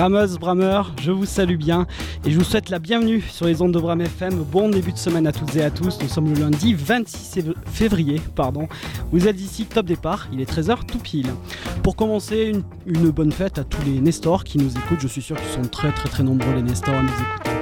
Brameuse, 0.00 0.38
Brameur, 0.38 0.94
je 0.98 1.10
vous 1.10 1.26
salue 1.26 1.58
bien 1.58 1.86
et 2.24 2.30
je 2.30 2.38
vous 2.38 2.44
souhaite 2.44 2.70
la 2.70 2.78
bienvenue 2.78 3.20
sur 3.20 3.44
les 3.44 3.60
ondes 3.60 3.72
de 3.72 3.78
Bram 3.78 4.00
FM. 4.00 4.32
Bon 4.44 4.70
début 4.70 4.92
de 4.92 4.96
semaine 4.96 5.26
à 5.26 5.32
toutes 5.32 5.54
et 5.56 5.62
à 5.62 5.70
tous. 5.70 5.98
Nous 6.00 6.08
sommes 6.08 6.32
le 6.32 6.40
lundi 6.40 6.72
26 6.72 7.40
février. 7.66 8.18
Pardon. 8.34 8.66
Vous 9.12 9.28
êtes 9.28 9.38
ici, 9.38 9.66
top 9.66 9.84
départ, 9.84 10.28
il 10.32 10.40
est 10.40 10.50
13h 10.50 10.86
tout 10.86 11.00
pile. 11.00 11.28
Pour 11.82 11.96
commencer, 11.96 12.50
une, 12.86 13.10
bonne 13.10 13.30
fête 13.30 13.58
à 13.58 13.64
tous 13.64 13.82
les 13.84 14.00
Nestors 14.00 14.44
qui 14.44 14.56
nous 14.56 14.70
écoutent. 14.70 15.00
Je 15.00 15.08
suis 15.08 15.20
sûr 15.20 15.36
qu'ils 15.36 15.62
sont 15.62 15.68
très 15.68 15.92
très 15.92 16.08
très 16.08 16.22
nombreux 16.22 16.54
les 16.54 16.62
Nestors 16.62 16.94
à 16.94 17.02
nous 17.02 17.08
écouter. 17.08 17.59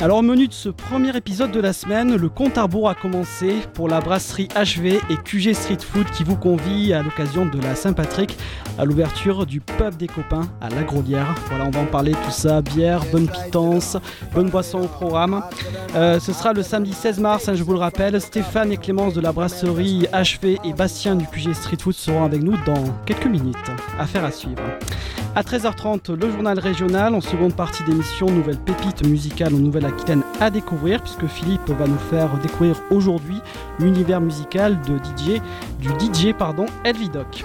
Alors 0.00 0.18
au 0.18 0.22
menu 0.22 0.46
de 0.46 0.52
ce 0.52 0.68
premier 0.68 1.16
épisode 1.16 1.50
de 1.50 1.58
la 1.58 1.72
semaine, 1.72 2.14
le 2.14 2.28
compte 2.28 2.56
à 2.56 2.62
rebours 2.62 2.88
a 2.88 2.94
commencé 2.94 3.56
pour 3.74 3.88
la 3.88 4.00
brasserie 4.00 4.46
HV 4.54 5.00
et 5.10 5.16
QG 5.24 5.54
Street 5.54 5.78
Food 5.80 6.08
qui 6.10 6.22
vous 6.22 6.36
convie 6.36 6.92
à 6.92 7.02
l'occasion 7.02 7.46
de 7.46 7.60
la 7.60 7.74
Saint-Patrick 7.74 8.38
à 8.78 8.84
l'ouverture 8.84 9.44
du 9.44 9.60
pub 9.60 9.96
des 9.96 10.06
copains 10.06 10.48
à 10.60 10.68
la 10.68 10.84
Grolière. 10.84 11.34
Voilà, 11.48 11.64
on 11.64 11.70
va 11.70 11.80
en 11.80 11.86
parler 11.86 12.12
tout 12.12 12.30
ça, 12.30 12.62
bière, 12.62 13.02
bonne 13.10 13.26
pitance, 13.26 13.96
bonne 14.32 14.50
boisson 14.50 14.82
au 14.82 14.86
programme. 14.86 15.42
Euh, 15.96 16.20
ce 16.20 16.32
sera 16.32 16.52
le 16.52 16.62
samedi 16.62 16.92
16 16.92 17.18
mars, 17.18 17.48
hein, 17.48 17.54
je 17.56 17.64
vous 17.64 17.72
le 17.72 17.80
rappelle. 17.80 18.20
Stéphane 18.20 18.70
et 18.70 18.76
Clémence 18.76 19.14
de 19.14 19.20
la 19.20 19.32
brasserie 19.32 20.06
HV 20.12 20.58
et 20.64 20.72
Bastien 20.74 21.16
du 21.16 21.26
QG 21.26 21.54
Street 21.54 21.78
Food 21.80 21.94
seront 21.94 22.22
avec 22.22 22.40
nous 22.40 22.56
dans 22.64 22.84
quelques 23.04 23.26
minutes. 23.26 23.56
Affaire 23.98 24.24
à 24.24 24.30
suivre. 24.30 24.62
À 25.34 25.42
13h30, 25.42 26.14
le 26.14 26.30
journal 26.30 26.58
régional. 26.58 27.14
En 27.14 27.20
seconde 27.20 27.54
partie 27.54 27.84
d'émission, 27.84 28.30
nouvelle 28.30 28.58
pépite 28.58 29.06
musicale 29.06 29.54
en 29.54 29.58
À 30.40 30.50
découvrir, 30.50 31.02
puisque 31.02 31.26
Philippe 31.26 31.68
va 31.70 31.86
nous 31.86 31.98
faire 31.98 32.28
découvrir 32.38 32.76
aujourd'hui 32.90 33.40
l'univers 33.78 34.20
musical 34.20 34.78
de 34.82 34.96
DJ, 34.96 35.40
du 35.80 35.88
DJ 35.88 36.32
pardon, 36.32 36.66
Elvidoc. 36.84 37.44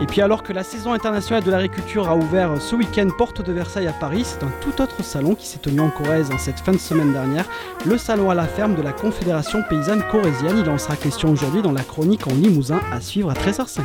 Et 0.00 0.06
puis 0.06 0.20
alors 0.20 0.42
que 0.42 0.52
la 0.52 0.64
saison 0.64 0.92
internationale 0.92 1.44
de 1.44 1.50
l'agriculture 1.50 2.08
a 2.08 2.16
ouvert 2.16 2.60
ce 2.60 2.74
week-end 2.74 3.08
porte 3.16 3.42
de 3.42 3.52
Versailles 3.52 3.86
à 3.86 3.92
Paris, 3.92 4.24
c'est 4.24 4.42
un 4.42 4.50
tout 4.60 4.82
autre 4.82 5.02
salon 5.04 5.34
qui 5.34 5.46
s'est 5.46 5.58
tenu 5.58 5.80
en 5.80 5.90
Corrèze 5.90 6.30
cette 6.38 6.58
fin 6.60 6.72
de 6.72 6.78
semaine 6.78 7.12
dernière, 7.12 7.44
le 7.84 7.98
salon 7.98 8.30
à 8.30 8.34
la 8.34 8.46
ferme 8.46 8.74
de 8.74 8.82
la 8.82 8.92
Confédération 8.92 9.62
paysanne 9.68 10.02
corrézienne. 10.10 10.58
Il 10.58 10.68
en 10.70 10.78
sera 10.78 10.96
question 10.96 11.30
aujourd'hui 11.30 11.62
dans 11.62 11.72
la 11.72 11.82
chronique 11.82 12.26
en 12.26 12.34
Limousin 12.34 12.80
à 12.90 13.00
suivre 13.00 13.30
à 13.30 13.34
13h50. 13.34 13.82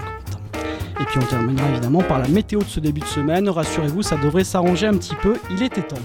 Et 1.00 1.06
puis 1.06 1.20
on 1.20 1.26
terminera 1.26 1.70
évidemment 1.70 2.02
par 2.02 2.20
la 2.20 2.28
météo 2.28 2.59
de 2.59 2.66
ce 2.66 2.80
début 2.80 3.02
de 3.02 3.06
semaine. 3.06 3.50
Rassurez-vous, 3.50 4.02
ça 4.02 4.17
devrait 4.17 4.44
s'arranger 4.44 4.88
un 4.88 4.98
petit 4.98 5.16
peu, 5.16 5.36
il 5.52 5.62
était 5.62 5.84
temps. 5.84 5.95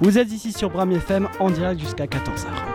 Vous 0.00 0.18
êtes 0.18 0.32
ici 0.32 0.52
sur 0.52 0.70
Bram 0.70 0.92
FM 0.92 1.28
en 1.40 1.50
direct 1.50 1.80
jusqu'à 1.80 2.06
14h. 2.06 2.69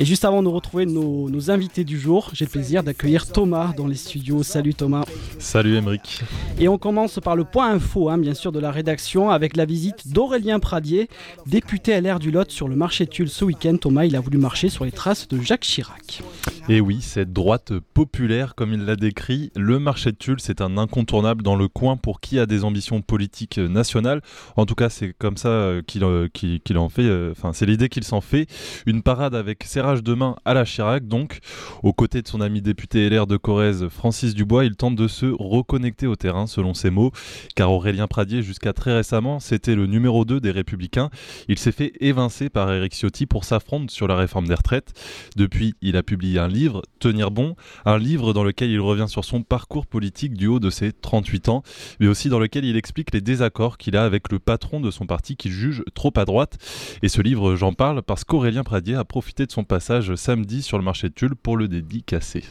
Et 0.00 0.04
juste 0.04 0.24
avant 0.24 0.44
de 0.44 0.48
retrouver 0.48 0.86
nos, 0.86 1.50
invités 1.50 1.82
du 1.82 1.98
jour, 1.98 2.30
j'ai 2.32 2.44
le 2.44 2.50
plaisir 2.50 2.84
d'accueillir 2.84 3.26
Thomas 3.26 3.72
dans 3.76 3.88
les 3.88 3.96
studios. 3.96 4.44
Salut 4.44 4.72
Thomas. 4.72 5.04
Salut 5.40 5.76
Emeric. 5.76 6.22
Et 6.60 6.68
on 6.68 6.78
commence 6.78 7.18
par 7.18 7.34
le 7.34 7.42
point 7.42 7.72
info, 7.72 8.08
hein, 8.08 8.16
bien 8.16 8.34
sûr, 8.34 8.52
de 8.52 8.60
la 8.60 8.70
rédaction, 8.70 9.30
avec 9.30 9.56
la 9.56 9.64
visite 9.64 10.06
d'Aurélien 10.06 10.60
Pradier, 10.60 11.08
député 11.46 12.00
LR 12.00 12.20
du 12.20 12.30
Lot 12.30 12.48
sur 12.52 12.68
le 12.68 12.76
marché 12.76 13.08
Tulle 13.08 13.28
ce 13.28 13.44
week-end. 13.44 13.76
Thomas, 13.76 14.04
il 14.04 14.14
a 14.14 14.20
voulu 14.20 14.38
marcher 14.38 14.68
sur 14.68 14.84
les 14.84 14.92
traces 14.92 15.26
de 15.26 15.40
Jacques 15.40 15.62
Chirac. 15.62 16.22
Et 16.70 16.82
oui, 16.82 17.00
cette 17.00 17.32
droite 17.32 17.72
populaire, 17.94 18.54
comme 18.54 18.74
il 18.74 18.84
l'a 18.84 18.94
décrit, 18.94 19.50
le 19.56 19.78
marché 19.78 20.12
de 20.12 20.16
Tulle, 20.16 20.38
c'est 20.38 20.60
un 20.60 20.76
incontournable 20.76 21.42
dans 21.42 21.56
le 21.56 21.66
coin 21.66 21.96
pour 21.96 22.20
qui 22.20 22.38
a 22.38 22.44
des 22.44 22.62
ambitions 22.62 23.00
politiques 23.00 23.56
nationales. 23.56 24.20
En 24.54 24.66
tout 24.66 24.74
cas, 24.74 24.90
c'est 24.90 25.14
comme 25.18 25.38
ça 25.38 25.48
euh, 25.48 25.80
euh, 26.02 26.28
qu'il 26.28 26.76
en 26.76 26.90
fait, 26.90 27.04
euh, 27.04 27.32
enfin, 27.32 27.54
c'est 27.54 27.64
l'idée 27.64 27.88
qu'il 27.88 28.04
s'en 28.04 28.20
fait. 28.20 28.48
Une 28.84 29.00
parade 29.00 29.34
avec 29.34 29.64
ses 29.64 29.80
demain 30.02 30.36
à 30.44 30.52
la 30.52 30.66
Chirac, 30.66 31.08
donc. 31.08 31.38
Aux 31.82 31.94
côtés 31.94 32.20
de 32.20 32.28
son 32.28 32.42
ami 32.42 32.60
député 32.60 33.08
LR 33.08 33.26
de 33.26 33.38
Corrèze, 33.38 33.88
Francis 33.88 34.34
Dubois, 34.34 34.66
il 34.66 34.76
tente 34.76 34.94
de 34.94 35.08
se 35.08 35.24
reconnecter 35.24 36.06
au 36.06 36.16
terrain, 36.16 36.46
selon 36.46 36.74
ses 36.74 36.90
mots, 36.90 37.12
car 37.56 37.72
Aurélien 37.72 38.08
Pradier, 38.08 38.42
jusqu'à 38.42 38.74
très 38.74 38.94
récemment, 38.94 39.40
c'était 39.40 39.74
le 39.74 39.86
numéro 39.86 40.26
2 40.26 40.38
des 40.38 40.50
Républicains. 40.50 41.08
Il 41.48 41.58
s'est 41.58 41.72
fait 41.72 41.92
évincer 42.00 42.50
par 42.50 42.70
Eric 42.70 42.92
Ciotti 42.92 43.24
pour 43.24 43.44
s'affronter 43.44 43.86
sur 43.88 44.06
la 44.06 44.16
réforme 44.16 44.48
des 44.48 44.54
retraites. 44.54 44.92
Depuis, 45.36 45.74
il 45.80 45.96
a 45.96 46.02
publié 46.02 46.38
un 46.38 46.48
livre, 46.48 46.57
Tenir 46.98 47.30
bon, 47.30 47.56
un 47.84 47.98
livre 47.98 48.32
dans 48.32 48.44
lequel 48.44 48.70
il 48.70 48.80
revient 48.80 49.06
sur 49.08 49.24
son 49.24 49.42
parcours 49.42 49.86
politique 49.86 50.34
du 50.34 50.46
haut 50.46 50.60
de 50.60 50.70
ses 50.70 50.92
38 50.92 51.48
ans, 51.48 51.62
mais 52.00 52.08
aussi 52.08 52.28
dans 52.28 52.38
lequel 52.38 52.64
il 52.64 52.76
explique 52.76 53.12
les 53.12 53.20
désaccords 53.20 53.78
qu'il 53.78 53.96
a 53.96 54.04
avec 54.04 54.30
le 54.32 54.38
patron 54.38 54.80
de 54.80 54.90
son 54.90 55.06
parti 55.06 55.36
qu'il 55.36 55.52
juge 55.52 55.82
trop 55.94 56.12
à 56.16 56.24
droite. 56.24 56.58
Et 57.02 57.08
ce 57.08 57.22
livre, 57.22 57.56
j'en 57.56 57.72
parle 57.72 58.02
parce 58.02 58.24
qu'Aurélien 58.24 58.64
Pradier 58.64 58.94
a 58.94 59.04
profité 59.04 59.46
de 59.46 59.52
son 59.52 59.64
passé 59.64 59.88
samedi 60.16 60.62
sur 60.62 60.78
le 60.78 60.84
marché 60.84 61.08
de 61.08 61.14
Tulle 61.14 61.34
pour 61.34 61.56
le 61.56 61.68
dédicacer. 61.68 62.44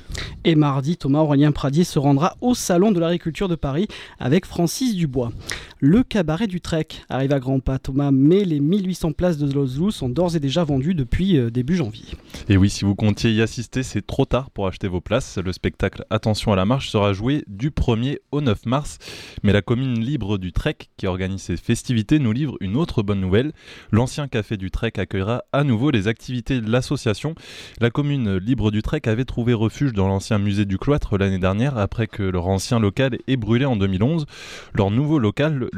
Et 0.44 0.56
mardi, 0.56 0.97
Thomas 0.97 1.19
Aurélien 1.19 1.51
Pradier 1.51 1.84
se 1.84 2.00
rendra 2.00 2.35
au 2.41 2.56
Salon 2.56 2.91
de 2.91 3.00
l'agriculture 3.00 3.47
de 3.47 3.56
Paris 3.56 3.88
avec 4.19 4.45
Francis 4.45 4.95
Dubois. 4.95 5.31
Le 5.79 6.01
cabaret 6.01 6.47
du 6.47 6.62
Trek 6.62 6.88
arrive 7.09 7.34
à 7.34 7.39
grands 7.39 7.59
pas, 7.59 7.78
Thomas, 7.78 8.09
mais 8.12 8.44
les 8.44 8.59
1800 8.59 9.12
places 9.12 9.38
de 9.38 9.47
Zlozlou 9.47 9.91
sont 9.91 10.09
d'ores 10.09 10.35
et 10.35 10.39
déjà 10.39 10.63
vendues 10.63 10.95
depuis 10.95 11.38
euh, 11.38 11.51
début 11.51 11.75
janvier. 11.75 12.06
Et 12.50 12.57
oui, 12.57 12.72
si 12.72 12.84
vous 12.84 12.95
comptiez 12.95 13.31
y 13.31 13.41
assister, 13.41 13.84
c'est 13.84 13.97
trop 14.02 14.25
tard 14.25 14.52
pour 14.52 14.68
acheter 14.68 14.88
vos 14.88 15.02
places. 15.02 15.38
Le 15.38 15.52
spectacle 15.52 16.06
Attention 16.09 16.53
à 16.53 16.56
la 16.56 16.66
marche 16.66 16.90
sera 16.90 17.13
joué 17.13 17.44
du 17.47 17.69
1er 17.69 18.18
au 18.31 18.41
9 18.41 18.66
mars. 18.66 18.97
Mais 19.44 19.53
la 19.53 19.62
commune 19.62 20.00
libre 20.00 20.38
du 20.38 20.52
Trek, 20.52 20.78
qui 20.97 21.08
organise 21.08 21.41
ces 21.41 21.58
festivités, 21.58 22.19
nous 22.19 22.31
livre 22.31 22.57
une 22.59 22.75
autre 22.75 23.03
bonne 23.03 23.22
nouvelle. 23.22 23.53
L'ancien 23.91 24.28
café 24.28 24.57
du 24.57 24.72
Trek 24.72 24.94
accueillera 24.97 25.44
à 25.52 25.63
nouveau 25.63 25.91
les 25.91 26.07
activités 26.07 26.62
de 26.62 26.69
l'association. 26.69 27.36
La 27.80 27.90
commune 27.90 28.38
libre 28.38 28.72
du 28.72 28.81
Trek 28.81 29.02
avait 29.06 29.25
trouvé 29.25 29.53
refuge 29.53 29.94
dans 29.94 30.07
l'ancien 30.07 30.38
musée 30.38 30.66
du 30.66 30.78
cloître 30.78 31.18
l'année 31.18 31.40
dernière 31.40 31.78
après 31.78 32.07
que 32.07 32.24
leur 32.24 32.47
ancien 32.47 32.80
local 32.80 33.18
ait 33.28 33.38
brûlé 33.38 33.66
en 33.66 33.75
2011. 33.75 34.25
Leur 34.74 34.91
nouveau 34.91 35.19
local 35.19 35.69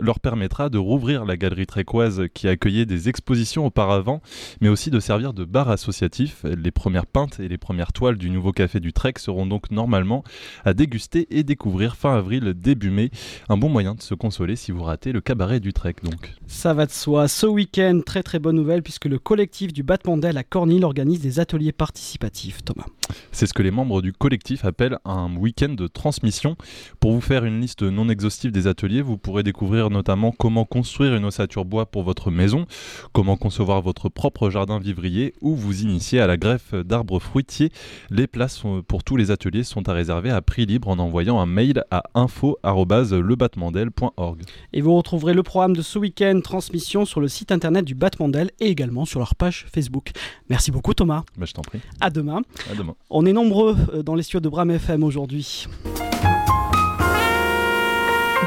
leur 0.00 0.20
permettra 0.20 0.68
de 0.68 0.78
rouvrir 0.78 1.24
la 1.24 1.36
galerie 1.36 1.66
trécoise 1.66 2.24
qui 2.34 2.48
accueillait 2.48 2.86
des 2.86 3.08
expositions 3.08 3.66
auparavant, 3.66 4.20
mais 4.60 4.68
aussi 4.68 4.90
de 4.90 5.00
servir 5.00 5.32
de 5.32 5.44
bar 5.44 5.70
associatif. 5.70 6.44
Les 6.44 6.70
premières 6.70 7.06
et 7.38 7.48
les 7.48 7.58
premières 7.58 7.92
toiles 7.92 8.16
du 8.16 8.30
nouveau 8.30 8.52
café 8.52 8.80
du 8.80 8.92
Trek 8.92 9.14
seront 9.18 9.46
donc 9.46 9.70
normalement 9.70 10.24
à 10.64 10.74
déguster 10.74 11.26
et 11.30 11.42
découvrir 11.42 11.96
fin 11.96 12.16
avril, 12.16 12.54
début 12.54 12.90
mai. 12.90 13.10
Un 13.48 13.56
bon 13.56 13.68
moyen 13.68 13.94
de 13.94 14.02
se 14.02 14.14
consoler 14.14 14.56
si 14.56 14.72
vous 14.72 14.82
ratez 14.82 15.12
le 15.12 15.20
cabaret 15.20 15.60
du 15.60 15.72
Trek 15.72 15.96
donc. 16.02 16.34
Ça 16.46 16.74
va 16.74 16.86
de 16.86 16.92
soi. 16.92 17.28
Ce 17.28 17.46
week-end, 17.46 18.00
très 18.04 18.22
très 18.22 18.38
bonne 18.38 18.56
nouvelle 18.56 18.82
puisque 18.82 19.06
le 19.06 19.18
collectif 19.18 19.72
du 19.72 19.82
Battement 19.82 20.16
d'Aile 20.16 20.38
à 20.38 20.44
Cornille 20.44 20.84
organise 20.84 21.20
des 21.20 21.40
ateliers 21.40 21.72
participatifs. 21.72 22.64
Thomas. 22.64 22.86
C'est 23.32 23.46
ce 23.46 23.54
que 23.54 23.62
les 23.62 23.70
membres 23.70 24.02
du 24.02 24.12
collectif 24.12 24.64
appellent 24.64 24.98
un 25.04 25.34
week-end 25.36 25.74
de 25.74 25.86
transmission. 25.86 26.56
Pour 27.00 27.12
vous 27.12 27.20
faire 27.20 27.44
une 27.44 27.60
liste 27.60 27.82
non 27.82 28.08
exhaustive 28.08 28.50
des 28.50 28.66
ateliers, 28.66 29.02
vous 29.02 29.16
pourrez 29.16 29.42
découvrir 29.42 29.90
notamment 29.90 30.32
comment 30.32 30.64
construire 30.64 31.14
une 31.14 31.24
ossature 31.24 31.64
bois 31.64 31.86
pour 31.86 32.02
votre 32.02 32.30
maison, 32.30 32.66
comment 33.12 33.36
concevoir 33.36 33.82
votre 33.82 34.08
propre 34.08 34.50
jardin 34.50 34.78
vivrier 34.78 35.34
ou 35.40 35.54
vous 35.54 35.82
initier 35.82 36.20
à 36.20 36.26
la 36.26 36.36
greffe 36.36 36.74
d'arbres 36.74 37.15
fruitiers. 37.18 37.70
Les 38.10 38.26
places 38.26 38.62
pour 38.88 39.04
tous 39.04 39.16
les 39.16 39.30
ateliers 39.30 39.62
sont 39.64 39.88
à 39.88 39.92
réserver 39.92 40.30
à 40.30 40.40
prix 40.42 40.66
libre 40.66 40.88
en 40.88 40.98
envoyant 40.98 41.38
un 41.40 41.46
mail 41.46 41.84
à 41.90 42.02
info@lebattemandel.org. 42.14 44.42
Et 44.72 44.80
vous 44.80 44.94
retrouverez 44.94 45.34
le 45.34 45.42
programme 45.42 45.76
de 45.76 45.82
ce 45.82 45.98
week-end 45.98 46.40
transmission 46.42 47.04
sur 47.04 47.20
le 47.20 47.28
site 47.28 47.52
internet 47.52 47.84
du 47.84 47.94
Batmandel 47.94 48.50
et 48.60 48.66
également 48.66 49.04
sur 49.04 49.20
leur 49.20 49.34
page 49.34 49.66
Facebook. 49.72 50.12
Merci 50.48 50.70
beaucoup 50.70 50.94
Thomas. 50.94 51.24
Bah, 51.36 51.46
je 51.46 51.52
t'en 51.52 51.62
prie. 51.62 51.80
À 52.00 52.10
demain. 52.10 52.42
À 52.70 52.74
demain. 52.74 52.94
On 53.10 53.26
est 53.26 53.32
nombreux 53.32 53.76
euh, 53.94 54.02
dans 54.02 54.14
les 54.14 54.22
studios 54.22 54.40
de 54.40 54.48
Bram 54.48 54.70
FM 54.70 55.04
aujourd'hui. 55.04 55.66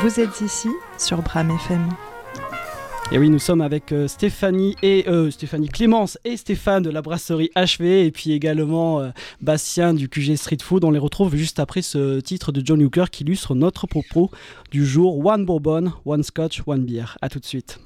Vous 0.01 0.19
êtes 0.19 0.41
ici 0.41 0.69
sur 0.97 1.21
Bram 1.21 1.51
FM. 1.51 1.89
Et 3.11 3.17
oui, 3.17 3.31
nous 3.31 3.39
sommes 3.39 3.61
avec 3.61 3.91
euh, 3.91 4.07
Stéphanie 4.07 4.75
et 4.83 5.05
euh, 5.07 5.31
Stéphanie 5.31 5.67
Clémence 5.67 6.19
et 6.25 6.37
Stéphane 6.37 6.83
de 6.83 6.91
la 6.91 7.01
brasserie 7.01 7.49
HV 7.55 8.05
et 8.05 8.11
puis 8.11 8.33
également 8.33 9.11
Bastien 9.41 9.95
du 9.95 10.09
QG 10.09 10.35
Street 10.35 10.59
Food. 10.61 10.83
On 10.83 10.91
les 10.91 10.99
retrouve 10.99 11.35
juste 11.35 11.59
après 11.59 11.81
ce 11.81 12.19
titre 12.19 12.51
de 12.51 12.61
John 12.63 12.83
Hooker 12.83 13.05
qui 13.11 13.23
illustre 13.23 13.55
notre 13.55 13.87
propos 13.87 14.29
du 14.69 14.85
jour 14.85 15.25
One 15.25 15.43
Bourbon, 15.43 15.91
One 16.05 16.21
Scotch, 16.21 16.61
One 16.67 16.85
Beer. 16.85 17.17
A 17.21 17.29
tout 17.29 17.39
de 17.39 17.45
suite. 17.45 17.79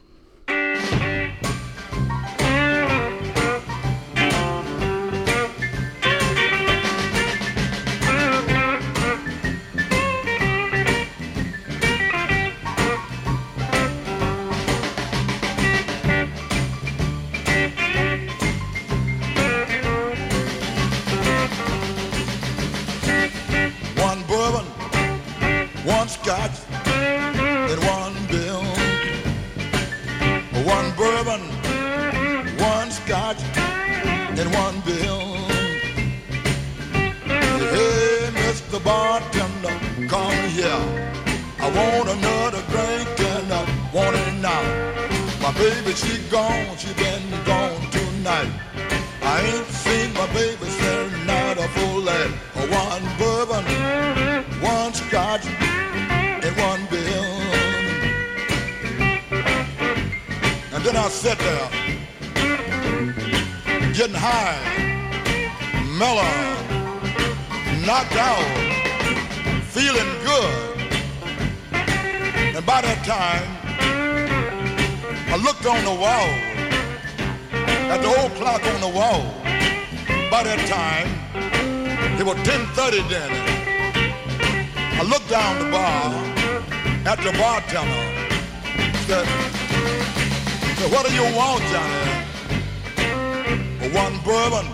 in 26.33 27.79
one 27.85 28.15
bill. 28.25 28.63
One 30.65 30.89
bourbon, 30.95 31.41
one 32.57 32.89
scotch, 32.89 33.41
and 34.39 34.51
one 34.51 34.79
bill. 34.81 35.21
Hey, 37.73 38.31
Mr. 38.33 38.83
Bartender, 38.83 39.77
come 40.07 40.49
here. 40.49 40.83
I 41.59 41.69
want 41.77 42.09
another 42.09 42.63
drink 42.73 43.19
and 43.19 43.53
I 43.53 43.63
want 43.93 44.15
it 44.15 44.33
now. 44.41 44.63
My 45.39 45.51
baby, 45.53 45.93
she 45.93 46.17
gone, 46.31 46.75
she 46.77 46.93
been 46.93 47.29
gone 47.45 47.79
tonight. 47.91 48.51
I 49.21 49.39
ain't 49.53 49.67
seen 49.67 50.11
my 50.15 50.25
baby 50.33 50.65
since 50.65 51.13
night 51.27 51.57
of 51.59 51.69
full 51.75 52.01
life. 52.01 52.33
One 52.55 53.03
bourbon, 53.19 53.65
one 54.61 54.93
scotch. 54.95 55.72
Sat 61.13 61.37
there, 61.37 61.69
getting 63.93 64.15
high, 64.15 64.59
mellow, 65.97 66.33
knocked 67.85 68.17
out, 68.17 68.43
feeling 69.69 70.09
good. 70.25 70.77
And 72.55 72.65
by 72.65 72.81
that 72.81 73.05
time, 73.05 73.47
I 75.31 75.37
looked 75.37 75.65
on 75.65 75.85
the 75.85 75.95
wall, 76.03 76.29
at 77.93 78.01
the 78.01 78.07
old 78.19 78.33
clock 78.33 78.63
on 78.73 78.81
the 78.81 78.89
wall. 78.89 79.23
By 80.31 80.43
that 80.43 80.65
time, 80.67 81.07
it 82.19 82.25
was 82.25 82.35
10.30 82.37 83.07
then. 83.07 83.31
I 84.99 85.03
looked 85.03 85.29
down 85.29 85.59
the 85.59 85.69
bar 85.71 86.11
at 87.05 87.19
the 87.19 87.31
bartender. 87.37 88.13
Said, 89.05 89.62
what 90.89 91.07
do 91.07 91.13
you 91.13 91.23
want, 91.35 91.63
Johnny? 91.71 92.23
One 93.93 94.17
bourbon, 94.25 94.65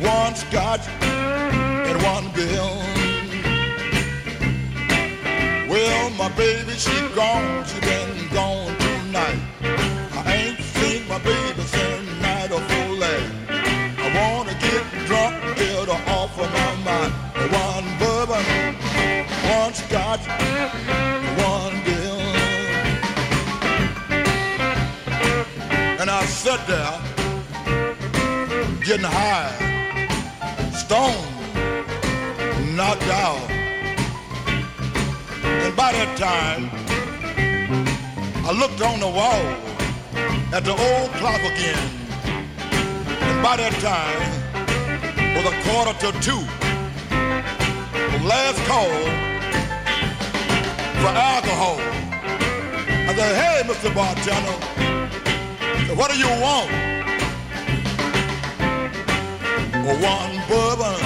one 0.00 0.34
scotch, 0.34 0.86
and 1.02 2.02
one 2.02 2.32
bill. 2.32 2.82
Well, 5.68 6.10
my 6.10 6.28
baby, 6.36 6.72
she 6.72 6.96
gone, 7.14 7.64
she 7.66 7.80
been 7.80 8.28
gone 8.32 8.65
Sat 26.56 26.66
there, 26.68 26.98
getting 28.82 29.04
high, 29.04 29.52
stoned, 30.72 31.26
knocked 32.74 33.02
out. 33.02 33.50
And 35.44 35.76
by 35.76 35.92
that 35.92 36.16
time, 36.16 36.70
I 38.46 38.52
looked 38.52 38.80
on 38.80 39.00
the 39.00 39.08
wall 39.08 39.44
at 40.54 40.64
the 40.64 40.70
old 40.72 41.10
clock 41.18 41.40
again. 41.40 41.90
And 43.20 43.42
by 43.42 43.56
that 43.58 43.74
time, 43.82 44.22
was 45.36 45.44
a 45.52 45.56
quarter 45.68 45.94
to 46.04 46.12
two. 46.22 46.44
The 48.12 48.24
last 48.24 48.58
call 48.64 48.96
for 51.02 51.12
alcohol. 51.12 51.76
I 53.08 53.14
said, 53.14 53.34
hey, 53.42 53.62
Mr. 53.68 53.94
Bartender, 53.94 54.75
what 55.94 56.10
do 56.10 56.18
you 56.18 56.28
want? 56.28 56.70
One 60.02 60.48
bourbon, 60.48 61.05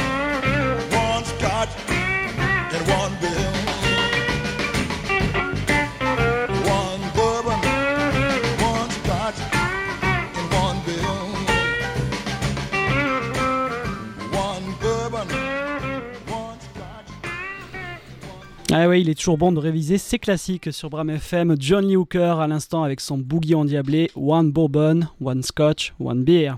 Ah 18.72 18.88
ouais, 18.88 19.00
il 19.00 19.08
est 19.08 19.16
toujours 19.16 19.36
bon 19.36 19.50
de 19.50 19.58
réviser 19.58 19.98
ses 19.98 20.20
classiques 20.20 20.72
sur 20.72 20.90
Bram 20.90 21.10
FM. 21.10 21.56
John 21.58 21.88
Lee 21.88 21.96
Hooker 21.96 22.38
à 22.38 22.46
l'instant 22.46 22.84
avec 22.84 23.00
son 23.00 23.18
boogie 23.18 23.56
endiablé, 23.56 24.12
One 24.14 24.52
Bourbon, 24.52 25.00
One 25.20 25.42
Scotch, 25.42 25.92
One 25.98 26.22
Beer. 26.22 26.54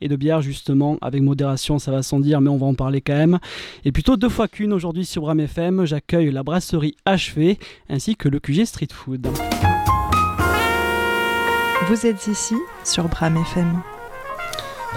Et 0.00 0.08
de 0.08 0.16
bière 0.16 0.40
justement, 0.40 0.96
avec 1.02 1.20
modération 1.20 1.78
ça 1.78 1.90
va 1.90 2.02
sans 2.02 2.18
dire, 2.18 2.40
mais 2.40 2.48
on 2.48 2.56
va 2.56 2.66
en 2.66 2.74
parler 2.74 3.02
quand 3.02 3.16
même. 3.16 3.38
Et 3.84 3.92
plutôt 3.92 4.16
deux 4.16 4.30
fois 4.30 4.48
qu'une 4.48 4.72
aujourd'hui 4.72 5.04
sur 5.04 5.20
Bram 5.20 5.38
FM, 5.38 5.84
j'accueille 5.84 6.30
la 6.30 6.42
brasserie 6.42 6.96
HV 7.06 7.58
ainsi 7.90 8.16
que 8.16 8.30
le 8.30 8.40
QG 8.40 8.64
Street 8.64 8.88
Food. 8.90 9.28
Vous 11.88 12.06
êtes 12.06 12.26
ici 12.26 12.54
sur 12.84 13.06
Bram 13.08 13.36
FM. 13.36 13.82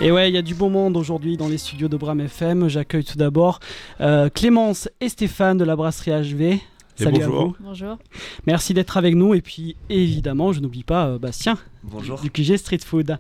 Et 0.02 0.12
ouais, 0.12 0.30
il 0.30 0.34
y 0.34 0.38
a 0.38 0.42
du 0.42 0.56
beau 0.56 0.70
monde 0.70 0.98
aujourd'hui 0.98 1.38
dans 1.38 1.48
les 1.48 1.58
studios 1.58 1.88
de 1.88 1.96
Bram 1.96 2.20
FM. 2.20 2.68
J'accueille 2.68 3.04
tout 3.04 3.18
d'abord 3.18 3.60
euh, 4.02 4.28
Clémence 4.30 4.90
et 5.00 5.08
Stéphane 5.08 5.58
de 5.58 5.64
la 5.64 5.76
brasserie 5.76 6.12
HV. 6.12 6.60
Salut 6.96 7.24
à 7.24 7.28
bonjour. 7.28 7.46
vous. 7.48 7.56
Bonjour. 7.60 7.98
Merci 8.46 8.74
d'être 8.74 8.98
avec 8.98 9.16
nous. 9.16 9.34
Et 9.34 9.42
puis 9.42 9.76
évidemment, 9.90 10.52
je 10.52 10.60
n'oublie 10.60 10.84
pas 10.84 11.08
euh, 11.08 11.20
Bastien 11.20 11.58
Bonjour. 11.84 12.20
du 12.20 12.32
QG 12.32 12.58
Street 12.58 12.80
Food. 12.84 13.18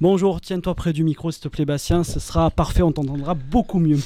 Bonjour, 0.00 0.40
tiens-toi 0.40 0.74
près 0.74 0.92
du 0.92 1.04
micro 1.04 1.30
s'il 1.30 1.42
te 1.42 1.48
plaît 1.48 1.64
Bastien, 1.66 2.04
ce 2.04 2.18
sera 2.18 2.50
parfait, 2.50 2.82
on 2.82 2.92
t'entendra 2.92 3.34
beaucoup 3.34 3.78
mieux. 3.78 3.98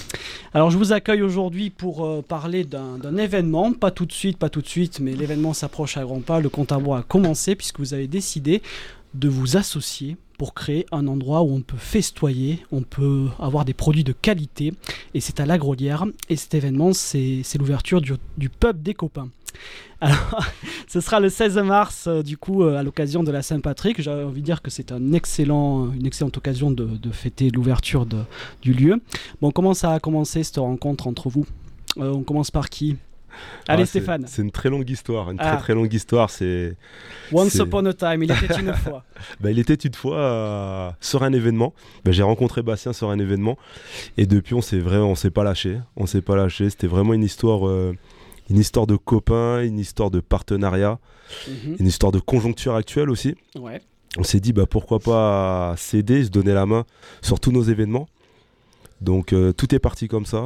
Alors 0.54 0.70
je 0.70 0.76
vous 0.76 0.92
accueille 0.92 1.22
aujourd'hui 1.22 1.70
pour 1.70 2.04
euh, 2.04 2.22
parler 2.22 2.64
d'un 2.64 3.16
événement, 3.16 3.72
pas 3.72 3.90
tout 3.90 4.06
de 4.06 4.12
suite, 4.12 4.38
pas 4.38 4.50
tout 4.50 4.60
de 4.60 4.68
suite, 4.68 5.00
mais 5.00 5.12
l'événement 5.14 5.54
s'approche 5.54 5.96
à 5.96 6.02
grands 6.02 6.20
pas, 6.20 6.40
le 6.40 6.48
compte 6.48 6.72
à 6.72 6.76
rebours 6.76 6.96
a 6.96 7.02
commencé 7.02 7.54
puisque 7.54 7.78
vous 7.78 7.94
avez 7.94 8.06
décidé 8.06 8.60
de 9.14 9.28
vous 9.28 9.56
associer 9.56 10.16
pour 10.38 10.54
créer 10.54 10.86
un 10.92 11.06
endroit 11.08 11.42
où 11.42 11.52
on 11.52 11.60
peut 11.60 11.76
festoyer, 11.76 12.64
on 12.72 12.82
peut 12.82 13.26
avoir 13.40 13.64
des 13.64 13.74
produits 13.74 14.04
de 14.04 14.12
qualité, 14.12 14.72
et 15.12 15.20
c'est 15.20 15.40
à 15.40 15.46
la 15.46 15.58
Grolière, 15.58 16.06
et 16.30 16.36
cet 16.36 16.54
événement 16.54 16.92
c'est 16.92 17.42
l'ouverture 17.58 18.00
du, 18.00 18.48
pub 18.48 18.82
des 18.82 18.94
copains. 18.94 19.28
Alors, 20.00 20.46
ce 20.86 21.00
sera 21.00 21.18
le 21.18 21.28
16 21.28 21.58
mars, 21.58 22.04
euh, 22.06 22.22
du 22.22 22.36
coup, 22.36 22.62
euh, 22.62 22.76
à 22.76 22.84
l'occasion 22.84 23.24
de 23.24 23.32
la 23.32 23.42
Saint-Patrick. 23.42 24.00
J'ai 24.00 24.12
envie 24.12 24.42
de 24.42 24.46
dire 24.46 24.62
que 24.62 24.70
c'est 24.70 24.92
un 24.92 25.12
excellent, 25.12 25.92
une 25.92 26.06
excellente 26.06 26.36
occasion 26.36 26.70
de, 26.70 27.10
fêter 27.10 27.50
l'ouverture 27.50 28.06
du 28.62 28.72
lieu. 28.72 29.00
Bon, 29.40 29.50
comment 29.50 29.74
ça 29.74 29.94
a 29.94 29.98
commencé 29.98 30.44
cette 30.44 30.58
rencontre 30.58 31.08
entre 31.08 31.28
vous? 31.28 31.46
Euh, 31.98 32.12
On 32.12 32.22
commence 32.22 32.52
par 32.52 32.70
qui? 32.70 32.96
Allez, 33.68 33.82
Ah, 33.82 33.86
c'est- 33.86 33.98
Stéphane. 34.00 34.24
C'est 34.26 34.42
une 34.42 34.50
très 34.50 34.70
longue 34.70 34.88
histoire, 34.88 35.30
une 35.30 35.36
Ah. 35.40 35.52
très 35.52 35.58
très 35.58 35.74
longue 35.74 35.92
histoire. 35.92 36.30
C'est, 36.30 36.74
Once 37.32 37.54
upon 37.56 37.84
a 37.86 37.92
time, 37.92 38.22
il 38.22 38.30
était 38.32 38.60
une 38.60 38.72
fois. 38.74 39.04
bah, 39.40 39.50
il 39.50 39.58
était 39.58 39.74
une 39.74 39.94
fois 39.94 40.16
euh, 40.18 40.90
sur 41.00 41.22
un 41.22 41.32
événement. 41.32 41.74
Bah, 42.04 42.12
j'ai 42.12 42.22
rencontré 42.22 42.62
Bastien 42.62 42.92
sur 42.92 43.10
un 43.10 43.18
événement 43.18 43.58
et 44.16 44.26
depuis 44.26 44.54
on 44.54 44.60
s'est 44.62 44.78
vraiment, 44.78 45.10
on 45.10 45.14
s'est 45.14 45.30
pas 45.30 45.44
lâché. 45.44 45.78
On 45.96 46.06
s'est 46.06 46.22
pas 46.22 46.36
lâché. 46.36 46.70
C'était 46.70 46.86
vraiment 46.86 47.14
une 47.14 47.24
histoire, 47.24 47.66
euh, 47.68 47.94
une 48.50 48.58
histoire 48.58 48.86
de 48.86 48.96
copains, 48.96 49.62
une 49.62 49.78
histoire 49.78 50.10
de 50.10 50.20
partenariat, 50.20 50.98
Mhm. 51.48 51.76
une 51.80 51.86
histoire 51.86 52.12
de 52.12 52.18
conjoncture 52.20 52.74
actuelle 52.74 53.10
aussi. 53.10 53.34
Ouais. 53.58 53.82
On 54.16 54.22
s'est 54.22 54.40
dit 54.40 54.54
bah 54.54 54.64
pourquoi 54.64 54.98
pas 55.00 55.74
s'aider, 55.76 56.24
se 56.24 56.30
donner 56.30 56.54
la 56.54 56.64
main 56.64 56.84
sur 57.20 57.38
tous 57.40 57.52
nos 57.52 57.62
événements. 57.62 58.08
Donc 59.00 59.32
euh, 59.32 59.52
tout 59.52 59.74
est 59.74 59.78
parti 59.78 60.08
comme 60.08 60.26
ça. 60.26 60.42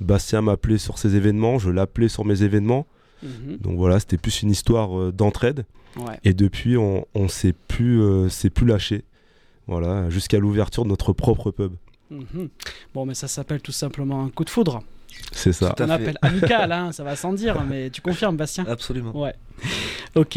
Bastien 0.00 0.42
m'appelait 0.42 0.78
sur 0.78 0.98
ses 0.98 1.16
événements, 1.16 1.58
je 1.58 1.70
l'appelais 1.70 2.08
sur 2.08 2.24
mes 2.24 2.42
événements. 2.42 2.86
Mhm. 3.22 3.56
Donc 3.60 3.76
voilà, 3.78 3.98
c'était 3.98 4.18
plus 4.18 4.42
une 4.42 4.50
histoire 4.50 4.96
euh, 4.98 5.12
d'entraide. 5.12 5.64
Ouais. 5.96 6.18
Et 6.24 6.34
depuis, 6.34 6.76
on, 6.76 7.06
on 7.14 7.28
s'est 7.28 7.54
plus, 7.66 8.00
euh, 8.00 8.28
s'est 8.28 8.50
plus 8.50 8.66
lâché. 8.66 9.04
Voilà, 9.66 10.08
jusqu'à 10.08 10.38
l'ouverture 10.38 10.84
de 10.84 10.88
notre 10.88 11.12
propre 11.12 11.50
pub. 11.50 11.72
Mhm. 12.10 12.48
Bon, 12.94 13.04
mais 13.04 13.14
ça 13.14 13.28
s'appelle 13.28 13.60
tout 13.60 13.72
simplement 13.72 14.24
un 14.24 14.30
coup 14.30 14.44
de 14.44 14.50
foudre. 14.50 14.80
C'est 15.32 15.52
ça. 15.52 15.74
On 15.80 15.88
appelle 15.90 16.18
amical, 16.22 16.72
hein, 16.72 16.92
ça 16.92 17.04
va 17.04 17.16
sans 17.16 17.32
dire, 17.32 17.62
mais 17.68 17.90
tu 17.90 18.00
confirmes, 18.00 18.36
Bastien 18.36 18.64
Absolument. 18.68 19.16
Ouais. 19.16 19.34
Ok. 20.14 20.36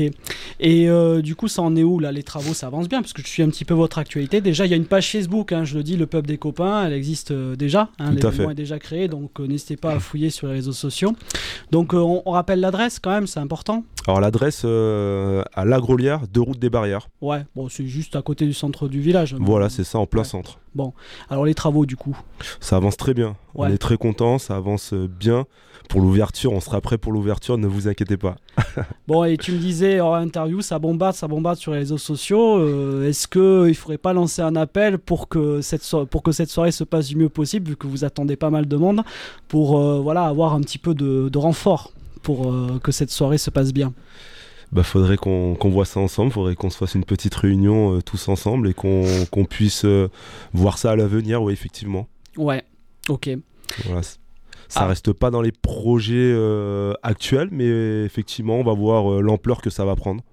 Et 0.60 0.90
euh, 0.90 1.22
du 1.22 1.36
coup, 1.36 1.48
ça 1.48 1.62
en 1.62 1.76
est 1.76 1.84
où 1.84 2.00
là 2.00 2.12
Les 2.12 2.24
travaux, 2.24 2.54
ça 2.54 2.68
avance 2.68 2.90
bien? 2.90 3.02
Parce 3.02 3.14
que 3.14 3.22
je 3.22 3.28
suis 3.28 3.42
un 3.44 3.50
petit 3.50 3.66
peu 3.66 3.74
votre 3.74 3.98
actualité. 4.00 4.42
Déjà, 4.42 4.66
il 4.66 4.70
y 4.70 4.74
a 4.74 4.78
une 4.78 4.86
page 4.86 5.12
Facebook, 5.12 5.52
hein, 5.54 5.64
je 5.64 5.76
le 5.78 5.84
dis, 5.84 5.96
le 5.96 6.08
pub 6.08 6.26
des 6.28 6.38
copains, 6.38 6.86
elle 6.86 6.94
existe 6.94 7.32
euh, 7.32 7.56
déjà. 7.56 7.90
Hein, 8.00 8.16
Tout 8.16 8.28
à 8.28 8.32
L'événement 8.32 8.48
fait. 8.48 8.52
est 8.52 8.56
déjà 8.56 8.80
créé, 8.80 9.08
donc 9.08 9.40
euh, 9.40 9.48
n'hésitez 9.48 9.78
pas 9.78 9.94
à 9.94 10.00
fouiller 10.00 10.30
sur 10.30 10.48
les 10.48 10.54
réseaux 10.54 10.72
sociaux. 10.74 11.14
Donc, 11.72 11.94
euh, 11.94 11.98
on, 11.98 12.22
on 12.26 12.32
rappelle 12.32 12.60
l'adresse 12.60 13.00
quand 13.00 13.12
même, 13.12 13.28
c'est 13.28 13.40
important? 13.40 13.84
Alors 14.08 14.20
l'adresse 14.20 14.64
euh, 14.66 15.44
à 15.54 15.64
La 15.64 15.80
Grolière, 15.80 16.22
deux 16.34 16.42
routes 16.42 16.58
des 16.60 16.72
barrières. 16.72 17.08
Ouais, 17.22 17.44
bon, 17.56 17.70
c'est 17.70 17.86
juste 17.86 18.16
à 18.16 18.24
côté 18.24 18.46
du 18.48 18.54
centre 18.54 18.88
du 18.88 19.00
village. 19.00 19.36
Voilà, 19.40 19.70
c'est 19.70 19.84
ça, 19.84 20.00
en 20.00 20.08
plein 20.08 20.22
Ouais. 20.22 20.28
centre. 20.28 20.60
Alors, 21.30 21.46
les 21.46 21.54
travaux, 21.54 21.86
du 21.86 21.98
coup? 21.98 22.18
Ça 22.62 22.78
avance 22.78 22.96
très 22.98 23.14
bien. 23.14 23.36
On 23.56 23.68
est 23.68 23.78
très 23.78 23.98
content, 23.98 24.38
ça 24.40 24.56
avance 24.62 24.94
bien. 24.94 25.46
Pour 25.90 26.00
l'ouverture, 26.00 26.54
on 26.54 26.62
sera 26.62 26.80
prêt 26.80 26.98
pour 26.98 27.12
l'ouverture, 27.12 27.58
ne 27.58 27.68
vous 27.68 27.88
inquiétez 27.90 28.16
pas. 28.16 28.36
Bon, 29.08 29.26
et 29.26 29.36
tu 29.38 29.52
me 29.52 29.58
disais 29.58 30.00
hors 30.00 30.16
interview, 30.16 30.62
ça 30.62 30.80
bombarde, 30.80 31.16
ça 31.16 31.28
bombarde 31.28 31.58
sur 31.58 31.74
les 31.74 31.80
réseaux 31.80 31.98
sociaux. 31.98 32.60
Euh, 32.60 33.10
Est-ce 33.10 33.28
qu'il 33.28 33.42
ne 33.68 33.74
faudrait 33.74 33.98
pas 33.98 34.14
lancer 34.14 34.42
un 34.42 34.56
appel 34.56 34.98
pour 35.00 35.28
que, 35.28 35.60
cette 35.60 35.84
so- 35.84 36.06
pour 36.06 36.24
que 36.24 36.32
cette 36.32 36.50
soirée 36.50 36.72
se 36.72 36.86
passe 36.86 37.08
du 37.08 37.18
mieux 37.18 37.28
possible, 37.28 37.70
vu 37.72 37.76
que 37.76 37.88
vous 37.88 38.06
attendez 38.06 38.38
pas 38.38 38.50
mal 38.50 38.68
de 38.68 38.78
monde, 38.78 39.02
pour 39.50 39.78
euh, 39.78 40.00
voilà, 40.00 40.26
avoir 40.26 40.54
un 40.54 40.62
petit 40.62 40.78
peu 40.78 40.94
de, 40.96 41.28
de 41.28 41.38
renfort 41.38 41.92
pour 42.22 42.50
euh, 42.50 42.80
que 42.82 42.92
cette 42.94 43.12
soirée 43.12 43.38
se 43.40 43.50
passe 43.50 43.74
bien? 43.74 43.92
Bah, 44.72 44.84
faudrait 44.84 45.18
qu'on 45.18 45.56
qu'on 45.56 45.70
voit 45.70 45.84
ça 45.84 46.00
ensemble, 46.00 46.32
faudrait 46.32 46.56
qu'on 46.56 46.70
se 46.70 46.78
fasse 46.78 46.96
une 46.96 47.04
petite 47.04 47.36
réunion 47.36 47.98
euh, 47.98 48.02
tous 48.02 48.30
ensemble 48.30 48.70
et 48.70 48.74
qu'on 48.74 49.04
qu'on 49.30 49.44
puisse 49.44 49.84
euh, 49.84 50.08
voir 50.54 50.78
ça 50.78 50.92
à 50.92 50.96
l'avenir, 50.96 51.42
oui, 51.44 51.52
effectivement. 51.52 52.08
Ouais, 52.38 52.64
ok. 53.10 53.32
Voilà. 53.86 54.02
Ça 54.72 54.84
Ah. 54.84 54.88
reste 54.88 55.12
pas 55.12 55.32
dans 55.32 55.42
les 55.42 55.52
projets 55.52 56.14
euh, 56.34 56.94
actuels, 57.04 57.50
mais 57.52 57.68
effectivement, 58.06 58.56
on 58.56 58.64
va 58.64 58.74
voir 58.74 59.12
euh, 59.12 59.22
l'ampleur 59.22 59.62
que 59.62 59.70
ça 59.70 59.84
va 59.84 59.98
prendre. 59.98 60.24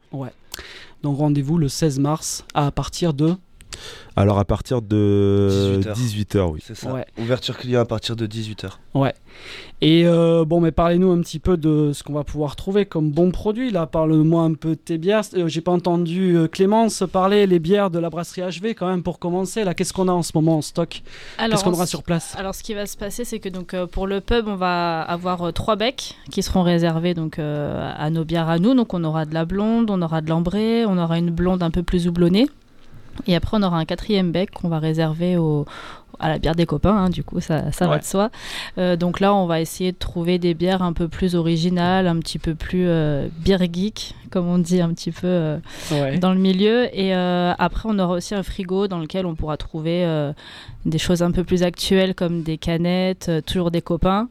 Donc 1.03 1.19
rendez-vous 1.19 1.59
le 1.59 1.69
16 1.69 1.99
mars 1.99 2.45
à 2.55 2.71
partir 2.71 3.15
de... 3.15 3.35
Alors 4.17 4.39
à 4.39 4.45
partir 4.45 4.83
de 4.83 5.81
18 5.95 6.35
18h, 6.35 6.51
oui. 6.51 6.61
C'est 6.65 6.75
ça. 6.75 6.93
Ouais. 6.93 7.07
Ouverture 7.19 7.57
client 7.57 7.81
à 7.81 7.85
partir 7.85 8.17
de 8.17 8.27
18h. 8.27 8.71
Et 9.81 10.07
euh, 10.07 10.45
bon, 10.45 10.61
mais 10.61 10.73
parlez-nous 10.73 11.13
un 11.13 11.21
petit 11.21 11.39
peu 11.39 11.57
de 11.57 11.93
ce 11.93 12.03
qu'on 12.03 12.15
va 12.15 12.25
pouvoir 12.25 12.57
trouver 12.57 12.85
comme 12.85 13.13
bon 13.13 13.31
produit. 13.31 13.71
Là, 13.71 13.87
parle-moi 13.87 14.43
un 14.43 14.55
peu 14.55 14.71
de 14.71 14.75
tes 14.75 14.99
bières. 14.99 15.23
Euh, 15.35 15.47
J'ai 15.47 15.61
pas 15.61 15.71
entendu 15.71 16.37
euh, 16.37 16.49
Clémence 16.49 17.05
parler 17.13 17.47
les 17.47 17.61
bières 17.61 17.91
de 17.91 18.01
la 18.01 18.11
brasserie 18.11 18.43
HV 18.43 18.75
quand 18.75 18.89
même 18.89 19.05
pour 19.05 19.21
commencer. 19.21 19.63
Là, 19.63 19.75
qu'est-ce 19.75 19.93
qu'on 19.93 20.09
a 20.09 20.13
en 20.13 20.23
ce 20.23 20.33
moment 20.35 20.57
en 20.57 20.63
stock? 20.63 21.03
Alors, 21.39 21.51
Qu'est-ce 21.51 21.65
qu'on 21.65 21.73
aura 21.73 21.87
sur 21.87 22.03
place? 22.03 22.35
Alors, 22.37 22.57
ce 22.57 22.63
qui 22.65 22.75
va 22.75 22.87
se 22.87 22.97
passer, 22.97 23.25
c'est 23.25 23.39
que 23.39 23.49
donc 23.49 23.75
euh, 23.75 23.87
pour 23.87 24.09
le 24.09 24.21
pub, 24.21 24.49
on 24.49 24.57
va 24.57 25.03
avoir 25.03 25.43
euh, 25.43 25.53
trois 25.53 25.77
becs 25.77 26.17
qui 26.31 26.43
seront 26.43 26.63
réservés 26.63 27.15
donc 27.15 27.39
euh, 27.39 27.93
à 27.97 28.11
nos 28.11 28.25
bières 28.25 28.49
à 28.49 28.59
nous. 28.59 28.75
Donc, 28.75 28.95
on 28.95 29.05
aura 29.05 29.27
de 29.27 29.35
la 29.35 29.45
blonde, 29.45 29.91
on 29.91 30.03
aura 30.03 30.21
de 30.23 30.29
l'ambrée, 30.29 30.85
on 30.87 30.99
aura 30.99 31.19
une 31.19 31.31
blonde 31.31 31.63
un 31.63 31.71
peu 31.71 31.85
plus 31.85 32.09
houblonnée, 32.09 32.49
et 33.27 33.35
après, 33.37 33.57
on 33.59 33.63
aura 33.63 33.79
un 33.79 33.85
quatrième 33.85 34.33
bec 34.33 34.51
qu'on 34.51 34.69
va 34.69 34.79
réserver 34.79 35.37
au 35.37 35.65
à 36.21 36.29
la 36.29 36.41
bière 36.41 36.57
des 36.57 36.67
copains, 36.67 36.97
hein, 36.97 37.11
du 37.11 37.23
coup, 37.23 37.39
ça, 37.41 37.71
ça 37.71 37.85
Ouais. 37.85 37.93
va 37.93 37.99
de 38.01 38.05
soi. 38.05 38.31
Euh, 38.77 38.97
donc 38.97 39.21
là, 39.21 39.33
on 39.33 39.47
va 39.47 39.61
essayer 39.61 39.93
de 39.93 39.97
trouver 39.99 40.41
des 40.41 40.53
bières 40.53 40.83
un 40.83 40.93
peu 40.93 41.07
plus 41.07 41.37
originales, 41.37 42.09
un 42.09 42.19
petit 42.19 42.41
peu 42.41 42.57
plus 42.57 42.89
euh, 42.89 43.29
beer 43.45 43.59
geek, 43.73 44.17
comme 44.31 44.49
on 44.49 44.59
dit 44.59 44.81
un 44.81 44.93
petit 44.95 45.13
peu 45.13 45.29
euh, 45.29 45.59
Ouais. 45.93 46.19
dans 46.19 46.33
le 46.33 46.41
milieu. 46.41 46.87
Et 46.93 47.15
euh, 47.15 47.53
après, 47.57 47.89
on 47.89 47.97
aura 48.01 48.15
aussi 48.15 48.35
un 48.35 48.43
frigo 48.43 48.89
dans 48.89 48.99
lequel 48.99 49.27
on 49.27 49.37
pourra 49.37 49.57
trouver 49.57 50.05
des 50.87 50.99
choses 50.99 51.23
un 51.23 51.31
peu 51.31 51.45
plus 51.45 51.63
actuelles 51.63 52.17
comme 52.17 52.43
des 52.43 52.59
canettes, 52.59 53.31
toujours 53.47 53.71
des 53.71 53.83
copains, 53.83 54.29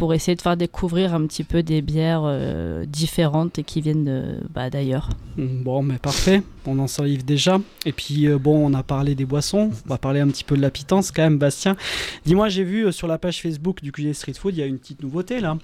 pour 0.00 0.14
essayer 0.14 0.34
de 0.34 0.40
faire 0.40 0.56
découvrir 0.56 1.14
un 1.14 1.26
petit 1.26 1.44
peu 1.44 1.62
des 1.62 1.82
bières 1.82 2.22
euh, 2.24 2.86
différentes 2.86 3.58
et 3.58 3.64
qui 3.64 3.82
viennent 3.82 4.40
bah, 4.48 4.70
d'ailleurs. 4.70 5.10
Mm, 5.36 5.62
Bon, 5.62 5.82
mais 5.82 5.98
parfait. 5.98 6.42
On 6.66 6.78
en 6.78 6.86
salive 6.86 7.24
déjà. 7.24 7.58
Et 7.86 7.92
puis, 7.92 8.26
euh, 8.26 8.38
bon, 8.38 8.66
on 8.66 8.72
a 8.74 8.82
parlé 8.82 9.14
des 9.14 9.24
boissons. 9.26 9.70
On 9.86 9.88
va 9.88 9.98
parler 9.98 10.20
un 10.20 10.28
petit 10.28 10.44
peu 10.44 10.56
de 10.56 10.62
la 10.62 10.70
pitance 10.70 11.10
quand 11.10 11.22
même, 11.22 11.38
Bastien. 11.38 11.76
Dis-moi, 12.24 12.48
j'ai 12.48 12.64
vu 12.64 12.86
euh, 12.86 12.92
sur 12.92 13.06
la 13.08 13.18
page 13.18 13.42
Facebook 13.42 13.82
du 13.82 13.92
QG 13.92 14.12
Street 14.14 14.32
Food, 14.34 14.54
il 14.56 14.60
y 14.60 14.62
a 14.62 14.66
une 14.66 14.78
petite 14.78 15.02
nouveauté 15.02 15.40
là. 15.40 15.56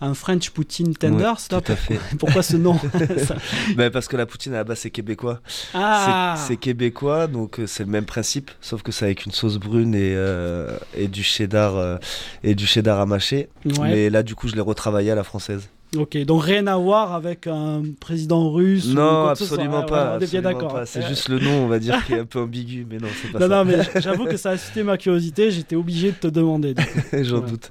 Un 0.00 0.12
French 0.14 0.50
Poutine 0.50 0.94
Tender. 0.94 1.24
Ouais, 1.24 1.32
Stop. 1.38 1.64
Tout 1.64 1.72
à 1.72 1.76
fait. 1.76 1.98
Pourquoi 2.18 2.42
ce 2.42 2.56
nom? 2.56 2.78
Ça- 3.26 3.36
Ben, 3.76 3.90
parce 3.90 4.08
que 4.08 4.16
la 4.16 4.26
poutine 4.26 4.52
à 4.54 4.58
la 4.58 4.64
base 4.64 4.78
c'est 4.80 4.90
québécois. 4.90 5.40
Ah 5.74 6.34
C'est 6.38 6.48
c'est 6.48 6.56
québécois, 6.56 7.26
donc 7.26 7.58
euh, 7.60 7.66
c'est 7.66 7.84
le 7.84 7.90
même 7.90 8.04
principe, 8.04 8.50
sauf 8.60 8.82
que 8.82 8.92
c'est 8.92 9.04
avec 9.06 9.24
une 9.26 9.32
sauce 9.32 9.56
brune 9.58 9.94
et, 9.94 10.14
euh, 10.14 10.76
et 10.96 11.08
du 11.08 11.22
cheddar 11.22 11.76
euh, 11.76 11.96
et 12.44 12.54
du 12.54 12.66
cheddar 12.66 13.00
à 13.00 13.06
mâcher. 13.06 13.48
Ouais. 13.64 13.81
Mais 13.90 14.10
là 14.10 14.22
du 14.22 14.34
coup 14.34 14.48
je 14.48 14.54
l'ai 14.54 14.60
retravaillé 14.60 15.10
à 15.10 15.14
la 15.14 15.24
française. 15.24 15.68
Ok, 15.96 16.16
donc 16.24 16.42
rien 16.42 16.66
à 16.68 16.76
voir 16.78 17.12
avec 17.12 17.46
un 17.46 17.82
président 18.00 18.50
russe 18.50 18.86
non, 18.94 19.26
absolument 19.26 19.82
pas. 19.82 20.16
ouais, 20.16 20.18
on 20.20 20.20
est 20.24 20.30
bien 20.30 20.38
absolument 20.40 20.42
d'accord. 20.60 20.72
pas. 20.72 20.86
C'est 20.86 21.00
Ouais. 21.00 21.08
juste 21.08 21.28
le 21.28 21.38
nom, 21.38 21.64
on 21.64 21.68
va 21.68 21.78
dire, 21.78 22.02
qui 22.06 22.14
est 22.14 22.20
un 22.20 22.24
peu 22.24 22.38
ambigu, 22.40 22.86
mais 22.90 22.96
non, 22.96 23.08
c'est 23.20 23.30
pas 23.30 23.38
Non, 23.40 23.48
ça. 23.48 23.56
non, 23.56 23.64
mais 23.66 24.00
j'avoue 24.00 24.24
que 24.24 24.38
ça 24.38 24.50
a 24.52 24.56
suscité 24.56 24.84
ma 24.84 24.96
curiosité. 24.96 25.50
J'étais 25.50 25.76
obligé 25.76 26.12
de 26.12 26.16
te 26.16 26.28
demander. 26.28 26.74
J'en 27.12 27.40
Ouais. 27.40 27.50
doute. 27.50 27.70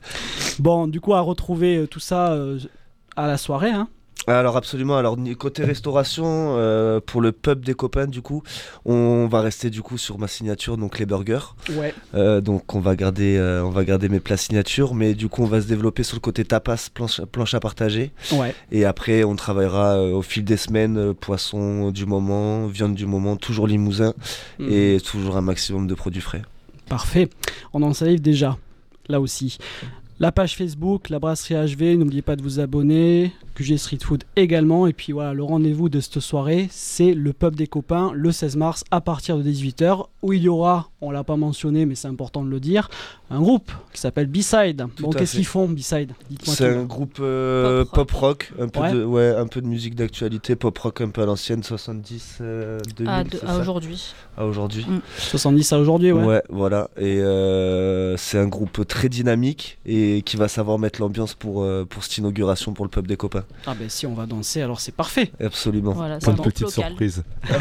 Bon, 0.59 0.85
du 0.87 1.01
coup, 1.01 1.15
à 1.15 1.21
retrouver 1.21 1.77
euh, 1.77 1.87
tout 1.87 1.99
ça 1.99 2.33
euh, 2.33 2.59
à 3.15 3.25
la 3.25 3.37
soirée. 3.37 3.71
Hein. 3.71 3.87
Alors 4.27 4.55
absolument. 4.55 4.97
Alors 4.97 5.17
côté 5.37 5.63
restauration, 5.63 6.25
euh, 6.57 6.99
pour 7.03 7.21
le 7.21 7.31
pub 7.31 7.65
des 7.65 7.73
copains, 7.73 8.05
du 8.05 8.21
coup, 8.21 8.43
on 8.85 9.27
va 9.27 9.41
rester 9.41 9.69
du 9.71 9.81
coup 9.81 9.97
sur 9.97 10.19
ma 10.19 10.27
signature, 10.27 10.77
donc 10.77 10.99
les 10.99 11.05
burgers. 11.07 11.55
Ouais. 11.71 11.93
Euh, 12.13 12.39
donc 12.39 12.75
on 12.75 12.79
va 12.79 12.95
garder, 12.95 13.37
euh, 13.37 13.63
on 13.63 13.71
va 13.71 13.83
garder 13.83 14.09
mes 14.09 14.19
plats 14.19 14.37
signature, 14.37 14.93
mais 14.93 15.15
du 15.15 15.27
coup 15.27 15.41
on 15.41 15.47
va 15.47 15.59
se 15.61 15.67
développer 15.67 16.03
sur 16.03 16.15
le 16.15 16.21
côté 16.21 16.45
tapas, 16.45 16.89
planche, 16.93 17.21
planche 17.31 17.53
à 17.55 17.59
partager. 17.59 18.11
Ouais. 18.33 18.53
Et 18.71 18.85
après 18.85 19.23
on 19.23 19.35
travaillera 19.35 20.01
au 20.03 20.21
fil 20.21 20.43
des 20.43 20.57
semaines, 20.57 21.13
poisson 21.15 21.89
du 21.89 22.05
moment, 22.05 22.67
viande 22.67 22.93
du 22.93 23.07
moment, 23.07 23.35
toujours 23.37 23.65
limousin 23.67 24.13
Mhm. 24.59 24.69
et 24.71 24.97
toujours 25.03 25.37
un 25.37 25.41
maximum 25.41 25.87
de 25.87 25.95
produits 25.95 26.21
frais. 26.21 26.43
Parfait. 26.87 27.29
On 27.73 27.81
en 27.81 27.93
salive 27.93 28.21
déjà, 28.21 28.57
là 29.07 29.19
aussi. 29.19 29.57
La 30.21 30.31
page 30.31 30.55
Facebook, 30.55 31.09
la 31.09 31.17
brasserie 31.17 31.55
HV, 31.55 31.97
n'oubliez 31.97 32.21
pas 32.21 32.35
de 32.35 32.43
vous 32.43 32.59
abonner. 32.59 33.31
QG 33.55 33.75
Street 33.77 33.97
Food 34.01 34.23
également. 34.35 34.85
Et 34.85 34.93
puis 34.93 35.13
voilà, 35.13 35.33
le 35.33 35.43
rendez-vous 35.43 35.89
de 35.89 35.99
cette 35.99 36.19
soirée, 36.19 36.67
c'est 36.69 37.15
le 37.15 37.33
pub 37.33 37.55
des 37.55 37.65
copains 37.65 38.11
le 38.13 38.31
16 38.31 38.55
mars 38.55 38.83
à 38.91 39.01
partir 39.01 39.35
de 39.39 39.43
18h, 39.43 40.05
où 40.21 40.31
il 40.33 40.43
y 40.43 40.47
aura, 40.47 40.89
on 41.01 41.09
l'a 41.09 41.23
pas 41.23 41.37
mentionné, 41.37 41.87
mais 41.87 41.95
c'est 41.95 42.07
important 42.07 42.43
de 42.43 42.49
le 42.49 42.59
dire, 42.59 42.87
un 43.31 43.39
groupe 43.41 43.71
qui 43.93 43.99
s'appelle 43.99 44.27
B-Side. 44.27 44.85
Bon, 44.99 45.09
qu'est-ce 45.09 45.37
qu'ils 45.37 45.45
font, 45.45 45.67
B-Side? 45.67 46.11
Dites-moi 46.29 46.55
C'est 46.55 46.69
un 46.69 46.83
groupe 46.83 47.17
euh, 47.19 47.83
Pop 47.83 48.07
pop 48.07 48.11
rock, 48.11 48.53
un 48.59 48.67
peu 48.67 48.79
Ouais. 48.79 48.93
de, 48.93 49.03
ouais, 49.03 49.29
un 49.35 49.47
peu 49.47 49.59
de 49.61 49.67
musique 49.67 49.95
d'actualité, 49.95 50.55
pop 50.55 50.77
rock 50.77 51.01
un 51.01 51.09
peu 51.09 51.23
à 51.23 51.25
l'ancienne, 51.25 51.63
70, 51.63 52.37
euh, 52.41 52.79
2000, 52.95 53.09
à, 53.11 53.23
de- 53.23 53.59
aujourd'hui. 53.59 54.13
à 54.37 54.45
aujourd'hui. 54.45 54.85
70 55.17 55.73
à 55.73 55.79
aujourd'hui, 55.79 56.11
ouais. 56.11 56.23
Ouais. 56.23 56.43
voilà. 56.49 56.89
Et 56.97 57.19
euh, 57.21 58.15
c'est 58.17 58.37
un 58.37 58.47
groupe 58.47 58.85
très 58.87 59.09
dynamique 59.09 59.79
et 59.85 60.10
qui 60.19 60.37
va 60.37 60.47
savoir 60.47 60.79
mettre 60.79 60.99
l'ambiance 60.99 61.33
pour, 61.33 61.63
euh, 61.63 61.85
pour 61.85 62.03
cette 62.03 62.17
inauguration 62.17 62.73
pour 62.73 62.85
le 62.85 62.89
pub 62.89 63.07
des 63.07 63.17
copains. 63.17 63.45
Ah 63.65 63.75
ben 63.77 63.89
si 63.89 64.05
on 64.05 64.13
va 64.13 64.25
danser, 64.25 64.61
alors 64.61 64.79
c'est 64.79 64.91
parfait. 64.91 65.31
Absolument. 65.39 65.93
Voilà, 65.93 66.19
de 66.19 66.41
petite 66.41 66.61
local. 66.61 66.89
surprise. 66.89 67.23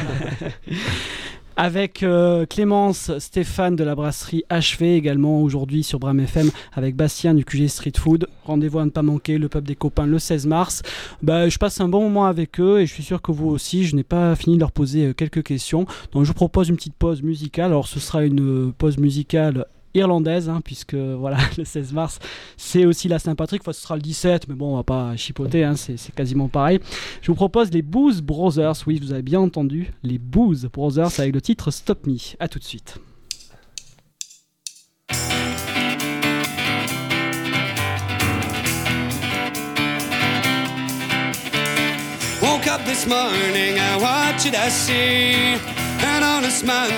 Avec 1.57 2.03
euh, 2.03 2.47
Clémence, 2.47 3.11
Stéphane 3.19 3.77
de 3.77 3.85
la 3.85 3.95
brasserie 3.95 4.45
HV 4.51 4.97
également 4.97 5.43
aujourd'hui 5.43 5.83
sur 5.83 5.99
Bram 5.99 6.19
FM 6.19 6.51
avec 6.73 6.97
Bastien 6.97 7.35
du 7.35 7.45
QG 7.45 7.69
Street 7.69 7.93
Food. 7.99 8.29
Rendez-vous 8.45 8.79
à 8.79 8.85
ne 8.87 8.91
pas 8.91 9.03
manquer, 9.03 9.37
le 9.37 9.51
pub 9.51 9.67
des 9.67 9.75
copains 9.75 10.07
le 10.07 10.19
16 10.19 10.47
mars. 10.47 10.81
Bah, 11.23 11.51
je 11.51 11.59
passe 11.59 11.79
un 11.83 11.89
bon 11.89 12.01
moment 12.03 12.25
avec 12.25 12.61
eux 12.61 12.81
et 12.81 12.87
je 12.87 12.95
suis 12.95 13.03
sûr 13.03 13.21
que 13.21 13.31
vous 13.31 13.49
aussi. 13.49 13.85
Je 13.85 13.95
n'ai 13.95 14.05
pas 14.05 14.35
fini 14.37 14.55
de 14.55 14.61
leur 14.61 14.73
poser 14.73 15.09
euh, 15.09 15.13
quelques 15.13 15.43
questions. 15.43 15.85
Donc 16.13 16.23
je 16.25 16.29
vous 16.29 16.35
propose 16.35 16.71
une 16.71 16.77
petite 16.77 16.95
pause 16.95 17.23
musicale. 17.23 17.67
Alors 17.67 17.89
ce 17.89 18.01
sera 18.01 18.25
une 18.25 18.73
pause 18.73 18.97
musicale 18.97 19.67
irlandaise 19.95 20.49
hein, 20.49 20.61
puisque 20.65 20.95
voilà 20.95 21.39
le 21.59 21.65
16 21.65 21.93
mars 21.93 22.19
c'est 22.57 22.85
aussi 22.87 23.09
la 23.09 23.19
Saint-Patrick. 23.19 23.63
Ce 23.65 23.73
sera 23.73 23.97
le 23.97 24.03
17 24.03 24.49
mais 24.49 24.55
bon 24.55 24.75
on 24.75 24.77
va 24.77 24.83
pas 24.85 25.17
chipoter 25.17 25.65
hein, 25.65 25.77
c'est 25.77 26.15
quasiment 26.15 26.49
pareil. 26.49 26.81
Je 27.23 27.29
vous 27.29 27.35
propose 27.37 27.71
les 27.71 27.83
Booze 27.83 28.23
Brothers. 28.23 28.77
Oui 28.87 28.99
vous 29.01 29.13
avez 29.13 29.23
bien 29.23 29.41
entendu 29.41 29.91
les 30.03 30.19
Booze 30.19 30.69
Brothers 30.73 31.19
avec 31.19 31.35
le 31.35 31.41
titre 31.41 31.71
Stop 31.71 32.07
Me. 32.07 32.17
À 32.39 32.49
tout 32.49 32.59
de 32.59 32.65
suite. 32.65 32.99
Woke 42.43 42.67
up 42.67 42.85
this 42.85 43.07
morning, 43.07 43.79
I 43.79 43.97
I 44.55 44.69
see? 44.69 45.59
Honest 46.03 46.65
man. 46.65 46.91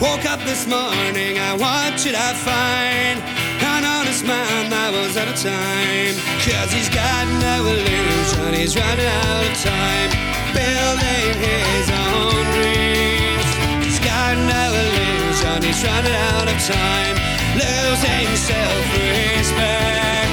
Woke 0.00 0.24
up 0.24 0.40
this 0.48 0.66
morning, 0.66 1.36
I 1.36 1.52
what 1.60 2.00
did 2.00 2.14
I 2.14 2.32
find? 2.32 3.20
An 3.60 3.84
honest 3.84 4.24
man 4.24 4.70
that 4.72 4.96
was 4.96 5.12
out 5.20 5.28
of 5.28 5.36
time. 5.36 6.16
Cause 6.40 6.72
he's 6.72 6.88
got 6.88 7.28
no 7.36 7.68
illusion, 7.68 8.56
he's 8.56 8.72
running 8.80 9.04
out 9.04 9.44
of 9.44 9.52
time. 9.60 10.08
Building 10.56 11.36
his 11.36 11.86
own 11.92 12.48
dreams. 12.56 13.44
He's 13.84 14.00
got 14.00 14.40
no 14.40 14.72
illusion, 14.72 15.68
he's 15.68 15.84
running 15.84 16.16
out 16.32 16.48
of 16.48 16.56
time. 16.64 17.20
Losing 17.60 18.32
self-respect. 18.40 20.29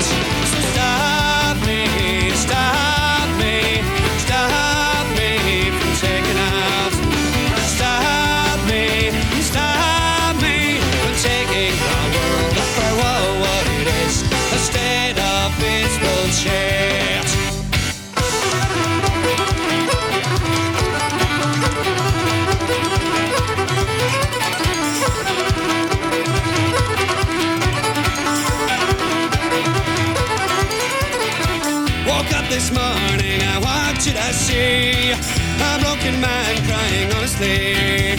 See? 34.58 35.12
A 35.12 35.80
broken 35.84 36.20
man 36.20 36.54
crying 36.68 37.10
honestly. 37.16 38.18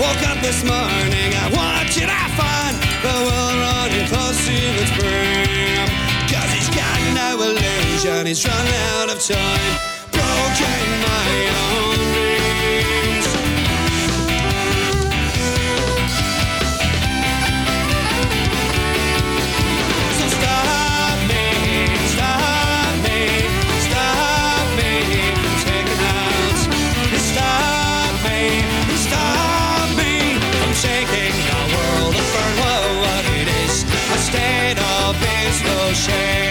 Woke 0.00 0.22
up 0.30 0.38
this 0.40 0.64
morning, 0.64 1.30
I 1.42 1.44
what 1.56 1.84
did 1.92 2.08
I 2.08 2.26
find? 2.40 2.74
The 3.06 3.16
world 3.26 3.56
running 3.64 4.06
close 4.08 4.38
to 4.46 4.56
its 4.82 4.92
brim. 4.96 5.88
Cause 6.32 6.50
he's 6.56 6.68
illusion 7.48 8.26
is 8.26 8.44
run 8.46 8.66
out 8.96 9.10
of 9.10 9.18
time. 9.20 9.91
shame. 36.02 36.41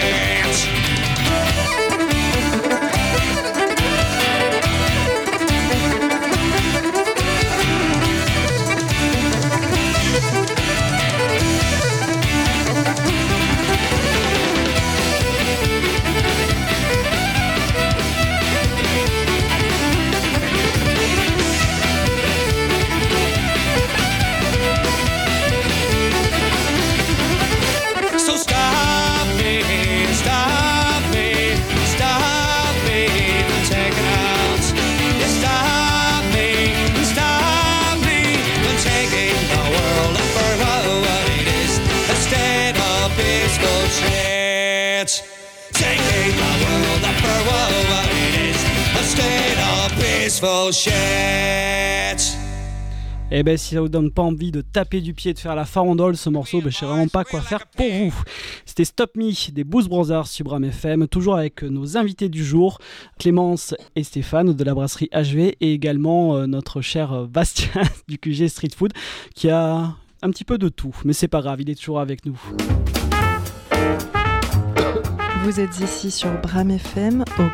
Of 50.40 50.40
peaceful 50.40 50.72
shit. 50.72 52.38
Et 53.30 53.42
ben 53.42 53.56
si 53.56 53.74
ça 53.74 53.80
vous 53.80 53.88
donne 53.88 54.10
pas 54.10 54.22
envie 54.22 54.52
de 54.52 54.60
taper 54.60 55.00
du 55.00 55.14
pied 55.14 55.30
et 55.30 55.34
de 55.34 55.38
faire 55.38 55.54
la 55.54 55.64
farandole 55.64 56.16
ce 56.16 56.28
morceau, 56.28 56.60
ben, 56.60 56.70
je 56.70 56.78
sais 56.78 56.86
vraiment 56.86 57.08
pas 57.08 57.24
quoi 57.24 57.40
faire 57.40 57.66
pour 57.66 57.88
vous. 57.90 58.14
C'était 58.66 58.84
Stop 58.84 59.16
Me 59.16 59.50
des 59.52 59.64
Boost 59.64 59.88
Brothers 59.88 60.26
sur 60.26 60.44
Bram 60.44 60.64
FM, 60.64 61.08
toujours 61.08 61.36
avec 61.36 61.62
nos 61.62 61.96
invités 61.96 62.28
du 62.28 62.44
jour, 62.44 62.78
Clémence 63.18 63.74
et 63.96 64.04
Stéphane 64.04 64.52
de 64.52 64.64
la 64.64 64.74
brasserie 64.74 65.08
HV 65.14 65.56
et 65.60 65.72
également 65.72 66.36
euh, 66.36 66.46
notre 66.46 66.82
cher 66.82 67.12
euh, 67.12 67.26
Bastien 67.26 67.82
du 68.08 68.18
QG 68.18 68.48
Street 68.48 68.68
Food 68.76 68.92
qui 69.34 69.48
a 69.48 69.94
un 70.22 70.30
petit 70.30 70.44
peu 70.44 70.58
de 70.58 70.68
tout, 70.68 70.94
mais 71.04 71.14
c'est 71.14 71.28
pas 71.28 71.40
grave, 71.40 71.62
il 71.62 71.70
est 71.70 71.74
toujours 71.74 72.00
avec 72.00 72.26
nous. 72.26 72.38
Vous 75.44 75.58
êtes 75.58 75.80
ici 75.80 76.10
sur 76.10 76.30
Bram 76.40 76.70
FM 76.70 77.24
au 77.38 77.48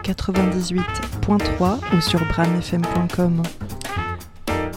98.3 1.29 1.95
ou 1.95 2.01
sur 2.01 2.21
bramfm.com. 2.27 3.43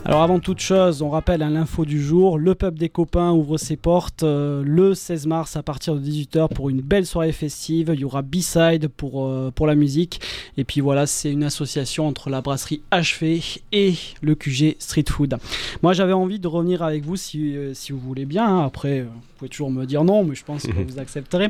Alors 0.03 0.23
avant 0.23 0.39
toute 0.39 0.59
chose, 0.59 1.03
on 1.03 1.11
rappelle 1.11 1.43
hein, 1.43 1.51
l'info 1.51 1.85
du 1.85 2.01
jour, 2.01 2.39
le 2.39 2.55
pub 2.55 2.77
des 2.79 2.89
copains 2.89 3.31
ouvre 3.31 3.59
ses 3.59 3.75
portes 3.75 4.23
euh, 4.23 4.63
le 4.65 4.95
16 4.95 5.27
mars 5.27 5.55
à 5.55 5.61
partir 5.61 5.95
de 5.95 6.01
18h 6.01 6.51
pour 6.55 6.71
une 6.71 6.81
belle 6.81 7.05
soirée 7.05 7.31
festive, 7.31 7.91
il 7.93 7.99
y 7.99 8.03
aura 8.03 8.23
B-Side 8.23 8.87
pour, 8.87 9.27
euh, 9.27 9.51
pour 9.53 9.67
la 9.67 9.75
musique 9.75 10.19
et 10.57 10.63
puis 10.63 10.81
voilà 10.81 11.05
c'est 11.05 11.31
une 11.31 11.43
association 11.43 12.07
entre 12.07 12.31
la 12.31 12.41
brasserie 12.41 12.81
HV 12.91 13.41
et 13.73 13.93
le 14.23 14.33
QG 14.33 14.75
Street 14.79 15.05
Food. 15.07 15.37
Moi 15.83 15.93
j'avais 15.93 16.13
envie 16.13 16.39
de 16.39 16.47
revenir 16.47 16.81
avec 16.81 17.05
vous 17.05 17.15
si, 17.15 17.55
euh, 17.55 17.75
si 17.75 17.91
vous 17.91 17.99
voulez 17.99 18.25
bien, 18.25 18.47
hein. 18.47 18.65
après 18.65 19.01
vous 19.01 19.09
pouvez 19.37 19.49
toujours 19.49 19.69
me 19.69 19.85
dire 19.85 20.03
non 20.03 20.23
mais 20.23 20.33
je 20.33 20.43
pense 20.43 20.63
que 20.63 20.81
vous 20.83 20.97
accepterez. 20.97 21.49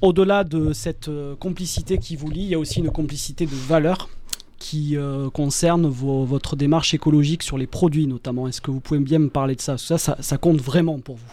Au-delà 0.00 0.44
de 0.44 0.72
cette 0.72 1.10
complicité 1.38 1.98
qui 1.98 2.16
vous 2.16 2.30
lie, 2.30 2.44
il 2.44 2.48
y 2.48 2.54
a 2.54 2.58
aussi 2.58 2.80
une 2.80 2.90
complicité 2.90 3.44
de 3.44 3.54
valeurs 3.68 4.08
qui 4.60 4.96
euh, 4.96 5.30
concerne 5.30 5.88
vos- 5.88 6.24
votre 6.24 6.54
démarche 6.54 6.94
écologique 6.94 7.42
sur 7.42 7.58
les 7.58 7.66
produits 7.66 8.06
notamment. 8.06 8.46
Est-ce 8.46 8.60
que 8.60 8.70
vous 8.70 8.78
pouvez 8.78 9.00
bien 9.00 9.18
me 9.18 9.30
parler 9.30 9.56
de 9.56 9.60
ça? 9.60 9.72
Parce 9.72 9.82
que 9.82 9.88
ça, 9.88 9.98
ça, 9.98 10.16
ça 10.20 10.38
compte 10.38 10.60
vraiment 10.60 11.00
pour 11.00 11.16
vous. 11.16 11.32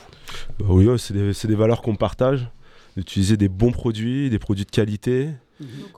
Bah 0.59 0.65
oui, 0.69 0.87
ouais, 0.87 0.97
c'est 0.97 1.13
des, 1.13 1.55
valeurs 1.55 1.81
qu'on 1.83 1.95
partage. 1.95 2.49
D'utiliser 2.95 3.37
des 3.37 3.49
bons 3.49 3.71
produits, 3.71 4.31
des 4.31 4.39
produits 4.39 4.65
de 4.65 4.71
qualité, 4.71 5.29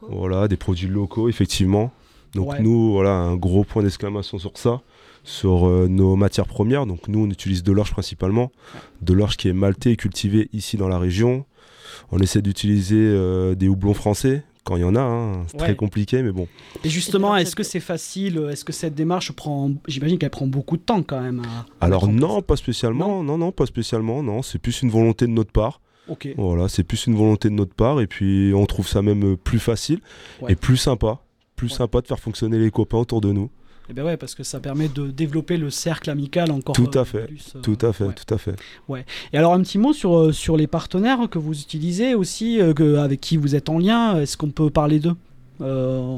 voilà, 0.09 0.49
des 0.49 0.57
produits 0.57 0.87
locaux, 0.89 1.29
effectivement. 1.29 1.93
Donc 2.35 2.51
Ouais. 2.51 2.61
nous, 2.61 2.91
voilà, 2.91 3.11
un 3.11 3.35
gros 3.37 3.63
point 3.63 3.83
d'exclamation 3.83 4.37
sur 4.37 4.51
ça, 4.57 4.81
sur 5.23 5.67
euh, 5.67 5.87
nos 5.87 6.15
matières 6.15 6.45
premières. 6.47 6.85
Donc 6.85 7.07
nous, 7.07 7.19
on 7.25 7.29
utilise 7.29 7.63
de 7.63 7.71
l'orge 7.71 7.91
principalement, 7.91 8.51
de 9.01 9.13
l'orge 9.13 9.37
qui 9.37 9.47
est 9.47 9.53
maltée 9.53 9.91
et 9.91 9.95
cultivée 9.95 10.49
ici 10.51 10.77
dans 10.77 10.89
la 10.89 10.99
région. 10.99 11.45
On 12.11 12.19
essaie 12.19 12.41
d'utiliser 12.41 12.97
euh, 12.99 13.55
des 13.55 13.67
houblons 13.67 13.93
français 13.93 14.43
quand 14.63 14.75
il 14.75 14.81
y 14.81 14.83
en 14.85 14.95
a. 14.95 14.99
hein. 15.01 15.43
C'est 15.47 15.55
Ouais. 15.59 15.67
très 15.67 15.75
compliqué, 15.75 16.21
mais 16.21 16.31
bon. 16.31 16.47
Et 16.83 16.89
justement, 16.89 17.35
est-ce 17.35 17.55
que 17.55 17.63
c'est 17.63 17.79
facile 17.79 18.37
Est-ce 18.51 18.63
que 18.65 18.73
cette 18.73 18.93
démarche 18.95 19.31
prend... 19.31 19.71
J'imagine 19.87 20.17
qu'elle 20.17 20.29
prend 20.29 20.47
beaucoup 20.47 20.77
de 20.77 20.81
temps 20.81 21.01
quand 21.03 21.21
même. 21.21 21.41
à- 21.81 21.85
Alors 21.85 22.07
non, 22.07 22.41
pas 22.41 22.55
spécialement. 22.55 23.23
Non, 23.23 23.37
non, 23.37 23.51
pas 23.51 23.65
spécialement. 23.65 24.21
Non, 24.23 24.41
c'est 24.41 24.59
plus 24.59 24.81
une 24.81 24.89
volonté 24.89 25.25
de 25.25 25.31
notre 25.31 25.51
part. 25.51 25.79
place. 26.05 26.17
Ok. 26.17 26.27
Voilà, 26.37 26.67
c'est 26.69 26.83
plus 26.83 27.05
une 27.07 27.15
volonté 27.15 27.49
de 27.49 27.53
notre 27.53 27.73
part 27.75 28.01
et 28.01 28.07
puis 28.07 28.51
on 28.55 28.65
trouve 28.65 28.87
ça 28.87 29.01
même 29.03 29.37
plus 29.37 29.59
facile 29.59 29.99
Ouais. 30.41 30.53
et 30.53 30.55
plus 30.55 30.77
sympa. 30.77 31.19
Plus 31.55 31.69
Ouais. 31.71 31.77
sympa 31.77 32.01
de 32.01 32.07
faire 32.07 32.19
fonctionner 32.19 32.57
les 32.57 32.71
copains 32.71 32.97
autour 32.97 33.21
de 33.21 33.31
nous. 33.31 33.49
Et 33.89 33.93
ben 33.93 34.05
ouais, 34.05 34.17
parce 34.17 34.35
que 34.35 34.43
ça 34.43 34.59
permet 34.59 34.87
de 34.87 35.07
développer 35.07 35.57
le 35.57 35.69
cercle 35.71 36.09
amical 36.11 36.51
encore 36.51 36.75
Tout 36.75 36.91
à 36.93 36.99
euh, 36.99 37.03
fait, 37.05 37.25
plus, 37.25 37.53
euh, 37.55 37.59
Tout 37.61 37.77
à 37.81 37.91
fait, 37.91 38.03
ouais. 38.05 38.13
tout 38.13 38.33
à 38.33 38.37
fait. 38.37 38.53
Et 39.33 39.37
alors 39.37 39.53
un 39.53 39.61
petit 39.61 39.79
mot 39.79 39.93
sur, 39.93 40.15
euh, 40.15 40.31
sur 40.31 40.57
les 40.57 40.67
partenaires 40.67 41.27
que 41.29 41.39
vous 41.39 41.59
utilisez 41.59 42.13
aussi, 42.13 42.61
euh, 42.61 42.73
que, 42.73 42.97
avec 42.97 43.19
qui 43.19 43.35
vous 43.37 43.55
êtes 43.55 43.67
en 43.69 43.79
lien. 43.79 44.19
Est-ce 44.19 44.37
qu'on 44.37 44.51
peut 44.51 44.69
parler 44.69 44.99
d'eux 44.99 45.15
Euh, 45.61 46.17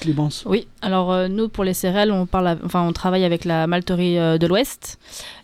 Clémence? 0.00 0.44
Oui, 0.46 0.66
alors 0.82 1.12
euh, 1.12 1.28
nous 1.28 1.48
pour 1.48 1.62
les 1.64 1.74
céréales, 1.74 2.10
on 2.10 2.26
parle, 2.26 2.48
à- 2.48 2.56
enfin 2.64 2.82
on 2.86 2.92
travaille 2.92 3.24
avec 3.24 3.44
la 3.44 3.66
malterie 3.66 4.18
euh, 4.18 4.38
de 4.38 4.46
l'Ouest. 4.46 4.98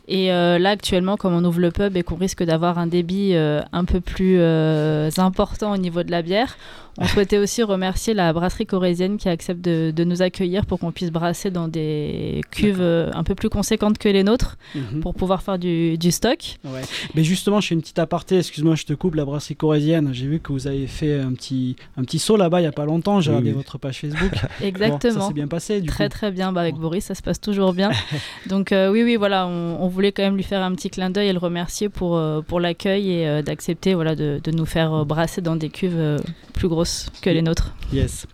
Et 0.08 0.32
euh, 0.32 0.58
là 0.58 0.70
actuellement, 0.70 1.16
comme 1.16 1.34
on 1.34 1.44
ouvre 1.44 1.60
le 1.60 1.70
pub 1.70 1.96
et 1.96 2.02
qu'on 2.02 2.14
risque 2.16 2.42
d'avoir 2.44 2.78
un 2.78 2.86
débit 2.86 3.34
euh, 3.34 3.60
un 3.72 3.84
peu 3.84 4.00
plus 4.00 4.36
euh, 4.38 5.10
important 5.18 5.72
au 5.72 5.76
niveau 5.76 6.02
de 6.04 6.10
la 6.10 6.22
bière, 6.22 6.56
on 6.98 7.04
souhaitait 7.06 7.36
aussi 7.36 7.62
remercier 7.62 8.14
la 8.14 8.32
brasserie 8.32 8.64
corésienne 8.64 9.18
qui 9.18 9.28
accepte 9.28 9.60
de, 9.60 9.90
de 9.94 10.04
nous 10.04 10.22
accueillir 10.22 10.64
pour 10.64 10.78
qu'on 10.78 10.92
puisse 10.92 11.10
brasser 11.10 11.50
dans 11.50 11.68
des 11.68 12.40
cuves 12.50 12.80
euh, 12.80 13.10
un 13.12 13.22
peu 13.22 13.34
plus 13.34 13.50
conséquentes 13.50 13.98
que 13.98 14.08
les 14.08 14.22
nôtres 14.24 14.56
Mhm. 14.74 15.00
pour 15.00 15.14
pouvoir 15.14 15.42
faire 15.42 15.58
du, 15.58 15.98
du 15.98 16.10
stock. 16.10 16.56
Ouais. 16.64 16.80
Mais 17.14 17.22
justement, 17.22 17.60
je 17.60 17.68
fais 17.68 17.74
une 17.74 17.82
petite 17.82 17.98
aparté, 17.98 18.38
excuse-moi, 18.38 18.76
je 18.76 18.84
te 18.84 18.92
coupe, 18.94 19.14
la 19.14 19.24
brasserie 19.26 19.56
corésienne. 19.56 20.10
J'ai 20.12 20.26
vu 20.26 20.40
que 20.40 20.52
vous 20.52 20.66
avez 20.68 20.86
fait 20.86 21.20
un 21.20 21.32
petit, 21.34 21.76
un 21.98 22.04
petit 22.04 22.18
saut 22.18 22.36
là-bas 22.36 22.60
il 22.60 22.62
n'y 22.62 22.68
a 22.68 22.72
pas 22.72 22.86
longtemps. 22.86 23.20
J'ai 23.20 23.30
Oui, 23.30 23.36
regardé 23.38 23.50
oui. 23.50 23.56
votre 23.56 23.76
page 23.78 23.98
Facebook. 24.00 24.30
Bon, 24.32 24.38
ça 24.60 24.64
Exactement. 24.66 25.28
s'est 25.28 25.34
bien 25.34 25.48
passé 25.48 25.80
du 25.82 25.88
Très 25.88 26.04
coup. 26.08 26.12
très 26.14 26.30
bien, 26.30 26.52
bah, 26.52 26.62
avec 26.62 26.76
Bon. 26.76 26.82
Boris 26.82 27.04
ça 27.04 27.14
se 27.14 27.22
passe 27.22 27.40
toujours 27.40 27.72
bien. 27.74 27.90
Donc 28.46 28.72
euh, 28.72 28.90
oui 28.90 29.02
oui 29.02 29.16
voilà, 29.16 29.46
on, 29.46 29.76
on 29.82 29.88
voulait 29.96 30.12
quand 30.12 30.22
même 30.22 30.36
lui 30.36 30.42
faire 30.42 30.62
un 30.62 30.72
petit 30.74 30.90
clin 30.90 31.10
d'œil 31.10 31.28
et 31.28 31.32
le 31.32 31.38
remercier 31.38 31.88
pour, 31.88 32.16
euh, 32.16 32.42
pour 32.42 32.60
l'accueil 32.60 33.10
et 33.10 33.26
euh, 33.26 33.42
d'accepter 33.42 33.94
voilà, 33.94 34.14
de, 34.14 34.40
de 34.44 34.50
nous 34.50 34.66
faire 34.66 34.92
euh, 34.92 35.04
brasser 35.04 35.40
dans 35.40 35.56
des 35.56 35.70
cuves 35.70 36.20
plus 36.52 36.68
grosses 36.68 37.08
que 37.22 37.30
les 37.30 37.42
nôtres. 37.42 37.74
Yes. 37.92 38.26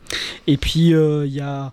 Et 0.47 0.57
puis, 0.57 0.91
il 0.91 1.33
y 1.33 1.41
a, 1.41 1.73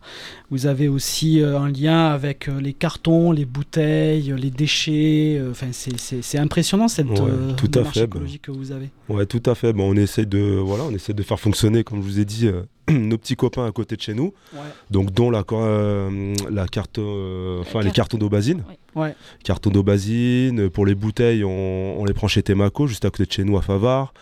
vous 0.51 0.65
avez 0.65 0.87
aussi 0.87 1.41
euh, 1.41 1.59
un 1.59 1.69
lien 1.71 2.07
avec 2.07 2.47
euh, 2.47 2.59
les 2.59 2.73
cartons, 2.73 3.31
les 3.31 3.45
bouteilles, 3.45 4.33
les 4.37 4.49
déchets. 4.49 5.37
euh, 5.39 5.51
Enfin, 5.51 5.67
c'est- 5.71 6.37
impressionnant 6.39 6.87
cette 6.87 7.07
Ouais, 7.09 7.19
euh, 7.21 7.53
tout 7.53 7.67
à 7.67 7.79
démarche 7.79 7.93
fait, 7.95 8.07
bah. 8.07 8.15
écologique 8.17 8.41
que 8.43 8.51
vous 8.51 8.71
avez. 8.71 8.89
Ouais, 9.09 9.25
tout 9.25 9.43
à 9.45 9.53
fait. 9.55 9.73
Bon, 9.73 9.91
on 9.91 9.95
essaie 9.95 10.25
de, 10.25 10.39
voilà, 10.59 10.83
on 10.85 10.91
essaie 10.91 11.13
de 11.13 11.23
faire 11.23 11.39
fonctionner, 11.39 11.83
comme 11.83 11.99
je 11.99 12.03
vous 12.05 12.19
ai 12.19 12.25
dit, 12.25 12.47
euh, 12.47 12.63
nos 12.89 13.17
petits 13.17 13.35
copains 13.35 13.65
à 13.67 13.71
côté 13.71 13.95
de 13.95 14.01
chez 14.01 14.13
nous. 14.13 14.33
Ouais. 14.53 14.59
Donc, 14.89 15.11
dont 15.13 15.29
la, 15.29 15.43
euh, 15.51 16.33
la 16.49 16.67
carte, 16.67 16.97
euh, 16.99 17.59
enfin, 17.61 17.79
La 17.79 17.85
les 17.85 17.91
cartons 17.91 18.17
d'aubazine. 18.17 18.63
Ouais. 18.95 19.13
Cartons 19.43 19.69
d'aubazine. 19.69 20.69
Pour 20.69 20.85
les 20.85 20.95
bouteilles, 20.95 21.43
on, 21.43 21.99
on 22.01 22.05
les 22.05 22.13
prend 22.13 22.27
chez 22.27 22.41
Temaco, 22.41 22.87
juste 22.87 23.05
à 23.05 23.09
côté 23.11 23.25
de 23.25 23.31
chez 23.31 23.43
nous 23.43 23.57
à 23.57 23.61
Favard. 23.61 24.13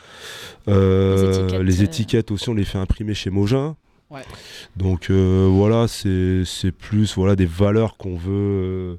Euh, 0.67 1.15
Les 1.15 1.23
étiquettes, 1.45 1.61
les 1.63 1.83
étiquettes 1.83 2.31
aussi, 2.31 2.49
on 2.49 2.53
les 2.53 2.65
fait 2.65 2.77
imprimer 2.77 3.13
chez 3.13 3.29
Mogin. 3.29 3.75
Ouais. 4.09 4.21
Donc 4.77 5.09
euh, 5.09 5.47
voilà, 5.51 5.87
c'est 5.87 6.43
c'est 6.45 6.71
plus 6.71 7.13
voilà 7.15 7.35
des 7.35 7.45
valeurs 7.45 7.97
qu'on 7.97 8.15
veut 8.15 8.31
euh, 8.31 8.95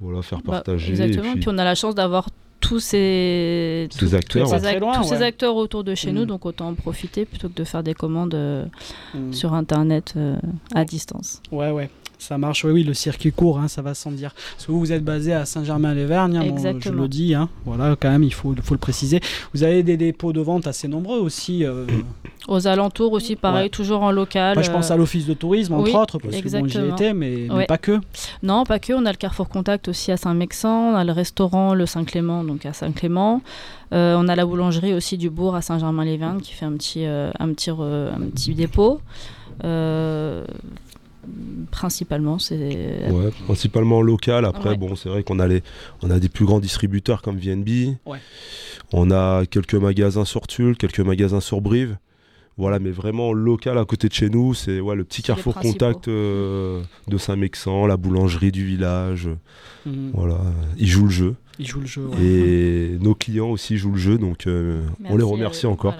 voilà 0.00 0.20
faire 0.22 0.38
Bah, 0.44 0.52
partager. 0.56 0.88
et 0.88 0.90
exactement. 0.92 1.32
puis- 1.32 1.40
Puis 1.40 1.48
on 1.50 1.58
a 1.58 1.64
la 1.64 1.74
chance 1.74 1.94
d'avoir 1.94 2.28
tous 2.60 2.80
ces, 2.80 3.88
Tous 3.98 4.14
acteurs, 4.14 4.46
tous 4.46 4.52
ouais. 4.52 4.58
ces, 4.58 4.64
Très 4.64 4.80
loin, 4.80 4.94
tous 5.00 5.04
ces 5.04 5.16
ouais. 5.18 5.22
acteurs 5.24 5.56
autour 5.56 5.84
de 5.84 5.94
chez 5.94 6.10
Mm. 6.10 6.14
nous, 6.16 6.24
donc 6.26 6.44
autant 6.46 6.68
en 6.68 6.74
profiter 6.74 7.24
plutôt 7.24 7.48
que 7.48 7.54
de 7.54 7.64
faire 7.64 7.82
des 7.82 7.94
commandes 7.94 8.34
euh, 8.34 8.64
Mm. 9.14 9.32
sur 9.32 9.54
internet 9.54 10.14
euh, 10.16 10.36
à 10.74 10.84
distance. 10.84 11.40
Ouais, 11.52 11.70
ouais. 11.70 11.88
Ça 12.18 12.38
marche, 12.38 12.64
oui, 12.64 12.72
oui, 12.72 12.82
le 12.82 12.94
circuit 12.94 13.30
court, 13.30 13.58
hein, 13.58 13.68
ça 13.68 13.82
va 13.82 13.92
sans 13.94 14.10
dire. 14.10 14.32
Parce 14.54 14.66
que 14.66 14.72
vous, 14.72 14.80
vous 14.80 14.90
êtes 14.92 15.04
basé 15.04 15.32
à 15.34 15.44
Saint-Germain-les-Vergnes, 15.44 16.38
hein, 16.38 16.46
bon, 16.48 16.80
je 16.80 16.88
le 16.90 17.08
dis, 17.08 17.34
hein, 17.34 17.48
voilà, 17.66 17.94
quand 18.00 18.10
même, 18.10 18.22
il 18.22 18.32
faut, 18.32 18.54
faut 18.62 18.74
le 18.74 18.78
préciser. 18.80 19.20
Vous 19.52 19.62
avez 19.62 19.82
des 19.82 19.96
dépôts 19.96 20.32
de 20.32 20.40
vente 20.40 20.66
assez 20.66 20.88
nombreux 20.88 21.18
aussi. 21.18 21.64
euh, 21.64 21.86
Aux 22.48 22.66
alentours 22.66 23.12
aussi, 23.12 23.36
pareil, 23.36 23.64
Ouais. 23.64 23.68
toujours 23.68 24.02
en 24.02 24.10
local. 24.12 24.54
moi, 24.54 24.62
je 24.62 24.70
pense 24.70 24.90
euh, 24.90 24.94
à 24.94 24.96
l'office 24.96 25.26
de 25.26 25.34
tourisme, 25.34 25.74
entre 25.74 25.84
oui, 25.84 25.94
autres, 25.94 26.18
parce 26.18 26.36
que 26.40 26.48
bon, 26.48 26.66
j'y 26.66 26.78
étais, 26.78 27.12
mais, 27.12 27.46
mais 27.48 27.54
Ouais. 27.54 27.66
pas 27.66 27.78
que. 27.78 28.00
Non, 28.42 28.64
pas 28.64 28.78
que. 28.78 28.92
On 28.92 29.04
a 29.04 29.10
le 29.12 29.16
Carrefour 29.18 29.48
Contact 29.48 29.88
aussi 29.88 30.10
à 30.10 30.16
Saint-Mexan. 30.16 30.92
On 30.92 30.94
a 30.94 31.04
le 31.04 31.12
restaurant 31.12 31.74
Le 31.74 31.86
Saint-Clément, 31.86 32.44
donc 32.44 32.64
à 32.66 32.72
Saint-Clément. 32.72 33.42
Euh, 33.92 34.16
on 34.18 34.26
a 34.28 34.34
la 34.36 34.46
boulangerie 34.46 34.94
aussi 34.94 35.16
du 35.18 35.28
Bourg 35.30 35.54
à 35.54 35.60
Saint-Germain-les-Vergnes 35.62 36.40
qui 36.40 36.52
fait 36.52 36.64
un 36.64 36.72
petit, 36.72 37.04
euh, 37.04 37.30
un 37.38 37.52
petit, 37.52 37.70
un 37.70 38.20
petit 38.32 38.54
dépôt. 38.54 39.00
Euh, 39.64 40.44
principalement, 41.70 42.38
c'est. 42.38 43.10
Ouais, 43.10 43.30
principalement 43.44 44.02
local. 44.02 44.44
Après, 44.44 44.70
Ouais. 44.70 44.76
bon, 44.76 44.94
c'est 44.96 45.08
vrai 45.08 45.22
qu'on 45.22 45.38
a, 45.38 45.46
les- 45.46 45.62
on 46.02 46.10
a 46.10 46.18
des 46.18 46.28
plus 46.28 46.44
grands 46.44 46.60
distributeurs 46.60 47.22
comme 47.22 47.36
VNB. 47.38 47.96
Ouais. 48.06 48.18
On 48.92 49.10
a 49.10 49.46
quelques 49.46 49.74
magasins 49.74 50.24
sur 50.24 50.46
Tulle, 50.46 50.76
quelques 50.76 51.00
magasins 51.00 51.40
sur 51.40 51.60
Brive. 51.60 51.96
Voilà, 52.58 52.78
mais 52.78 52.90
vraiment 52.90 53.34
local 53.34 53.76
à 53.76 53.84
côté 53.84 54.08
de 54.08 54.14
chez 54.14 54.30
nous, 54.30 54.54
c'est 54.54 54.80
ouais, 54.80 54.96
le 54.96 55.04
petit 55.04 55.22
carrefour 55.22 55.54
contact 55.56 56.08
euh, 56.08 56.82
de 57.06 57.18
Saint-Mexan, 57.18 57.86
la 57.86 57.98
boulangerie 57.98 58.50
du 58.50 58.64
village. 58.64 59.28
Mhm. 59.84 60.12
Voilà, 60.14 60.38
ils 60.78 60.86
jouent 60.86 61.04
le 61.04 61.10
jeu. 61.10 61.34
Ils 61.58 61.66
jouent 61.66 61.80
le 61.80 61.86
jeu. 61.86 62.02
ouais. 62.06 62.22
Et 62.22 62.98
nos 63.00 63.14
clients 63.14 63.48
aussi 63.50 63.76
jouent 63.78 63.92
le 63.92 63.98
jeu, 63.98 64.18
donc 64.18 64.46
euh, 64.46 64.82
on 65.04 65.16
les 65.16 65.24
Merci, 65.24 65.32
remercie 65.32 65.66
euh, 65.66 65.70
encore. 65.70 65.94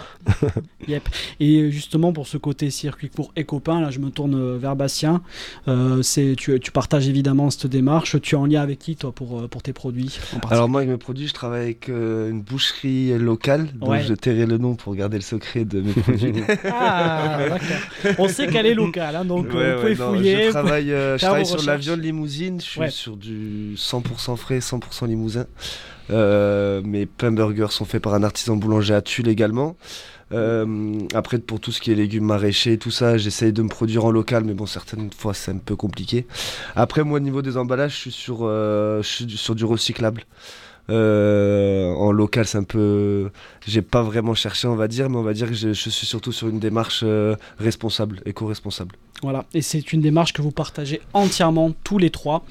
voilà. 0.86 1.00
Et 1.40 1.70
justement, 1.70 2.12
pour 2.12 2.26
ce 2.26 2.36
côté 2.38 2.70
circuit 2.70 3.08
court 3.10 3.32
et 3.36 3.44
copain, 3.44 3.80
là, 3.80 3.90
je 3.90 3.98
me 3.98 4.10
tourne 4.10 4.34
euh, 4.34 4.58
vers 4.58 4.76
Bastien. 4.76 5.22
Euh, 5.68 6.02
c'est, 6.02 6.34
tu, 6.36 6.58
tu 6.60 6.70
partages 6.70 7.08
évidemment 7.08 7.50
cette 7.50 7.66
démarche. 7.66 8.20
Tu 8.20 8.34
es 8.34 8.38
en 8.38 8.46
lien 8.46 8.60
avec 8.62 8.78
qui, 8.78 8.96
toi, 8.96 9.12
pour, 9.12 9.48
pour 9.48 9.62
tes 9.62 9.72
produits 9.72 10.18
en 10.34 10.48
Alors 10.48 10.68
moi 10.68 10.80
avec 10.80 10.90
mes 10.90 10.96
produits, 10.98 11.26
je 11.28 11.34
travaille 11.34 11.62
avec 11.62 11.88
euh, 11.88 12.30
une 12.30 12.42
boucherie 12.42 13.16
locale, 13.18 13.68
donc 13.74 13.90
Ouais. 13.90 14.02
je 14.02 14.14
tairai 14.14 14.46
le 14.46 14.58
nom 14.58 14.74
pour 14.74 14.94
garder 14.94 15.16
le 15.16 15.22
secret 15.22 15.64
de 15.64 15.80
mes 15.80 15.92
produits. 15.92 16.32
Ah, 16.64 17.38
d'accord. 17.48 18.14
On 18.18 18.28
sait 18.28 18.46
qu'elle 18.48 18.66
est 18.66 18.74
locale, 18.74 19.16
hein, 19.16 19.24
donc 19.24 19.46
Ouais, 19.46 19.52
vous 19.52 19.56
ouais, 19.58 19.76
pouvez 19.76 19.94
non, 19.96 20.14
fouiller. 20.14 20.44
Je 20.46 20.50
travaille, 20.50 20.92
euh, 20.92 21.16
je 21.18 21.24
travaille 21.24 21.46
sur 21.46 21.60
de 21.60 21.66
la 21.66 21.76
viande 21.76 22.02
limousine, 22.02 22.60
je 22.60 22.64
suis 22.66 22.80
Ouais. 22.80 22.90
sur 22.90 23.16
du 23.16 23.74
100% 23.76 24.36
frais, 24.36 24.58
100% 24.60 25.06
limousin. 25.06 25.45
Euh, 26.10 26.82
mes 26.84 27.06
pains 27.06 27.32
burgers 27.32 27.70
sont 27.70 27.84
faits 27.84 28.02
par 28.02 28.14
un 28.14 28.22
artisan 28.22 28.56
boulanger 28.56 28.94
à 28.94 29.02
Tulle 29.02 29.28
également. 29.28 29.76
Euh, 30.32 30.98
après, 31.14 31.38
pour 31.38 31.60
tout 31.60 31.70
ce 31.72 31.80
qui 31.80 31.92
est 31.92 31.94
légumes 31.94 32.24
maraîchers 32.24 32.72
et 32.72 32.78
tout 32.78 32.90
ça, 32.90 33.16
j'essaye 33.16 33.52
de 33.52 33.62
me 33.62 33.68
produire 33.68 34.04
en 34.04 34.10
local, 34.10 34.44
mais 34.44 34.54
bon, 34.54 34.66
certaines 34.66 35.10
fois 35.12 35.34
c'est 35.34 35.52
un 35.52 35.58
peu 35.58 35.76
compliqué. 35.76 36.26
Après, 36.74 37.04
moi, 37.04 37.18
au 37.18 37.20
niveau 37.20 37.42
des 37.42 37.56
emballages, 37.56 37.92
je 37.92 37.96
suis 37.96 38.12
sur, 38.12 38.40
euh, 38.42 39.02
du 39.54 39.64
recyclable. 39.64 40.24
Euh, 40.88 41.92
en 41.94 42.12
local, 42.12 42.46
c'est 42.46 42.58
un 42.58 42.64
peu. 42.64 43.30
J'ai 43.66 43.82
pas 43.82 44.02
vraiment 44.02 44.34
cherché, 44.34 44.68
on 44.68 44.76
va 44.76 44.88
dire, 44.88 45.10
mais 45.10 45.16
on 45.16 45.22
va 45.22 45.32
dire 45.32 45.48
que 45.48 45.54
je, 45.54 45.72
suis 45.72 45.90
surtout 45.90 46.32
sur 46.32 46.48
une 46.48 46.60
démarche 46.60 47.00
euh, 47.04 47.36
responsable, 47.58 48.20
éco-responsable. 48.24 48.94
Voilà, 49.22 49.46
et 49.54 49.62
c'est 49.62 49.92
une 49.92 50.02
démarche 50.02 50.32
que 50.32 50.42
vous 50.42 50.50
partagez 50.50 51.00
entièrement 51.14 51.72
tous 51.84 51.98
les 51.98 52.10
trois. 52.10 52.44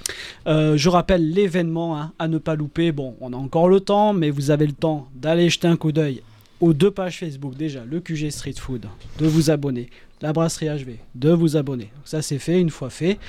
Euh, 0.48 0.78
je 0.78 0.90
rappelle 0.90 1.32
l'événement 1.32 2.00
hein, 2.00 2.12
à 2.18 2.28
ne 2.28 2.38
pas 2.38 2.56
louper. 2.56 2.92
Bon, 2.92 3.16
on 3.22 3.34
a 3.34 3.38
encore 3.38 3.70
le 3.70 3.80
temps, 3.80 4.14
mais 4.14 4.32
vous 4.32 4.50
avez 4.52 4.66
le 4.66 4.74
temps 4.74 5.08
d'aller 5.16 5.50
jeter 5.50 5.68
un 5.68 5.78
coup 5.78 5.92
d'œil 5.92 6.22
aux 6.62 6.74
deux 6.74 6.92
pages 6.92 7.20
Facebook 7.20 7.56
déjà, 7.56 7.84
le 7.86 8.00
QG 8.00 8.30
Street 8.30 8.56
Food, 8.58 8.88
de 9.20 9.28
vous 9.28 9.52
abonner, 9.52 9.90
la 10.22 10.34
brasserie 10.34 10.68
HV, 10.68 10.98
de 11.14 11.32
vous 11.32 11.58
abonner. 11.58 11.92
Ça 12.06 12.22
c'est 12.22 12.40
fait, 12.40 12.60
une 12.60 12.70
fois 12.70 12.90
fait, 12.90 13.20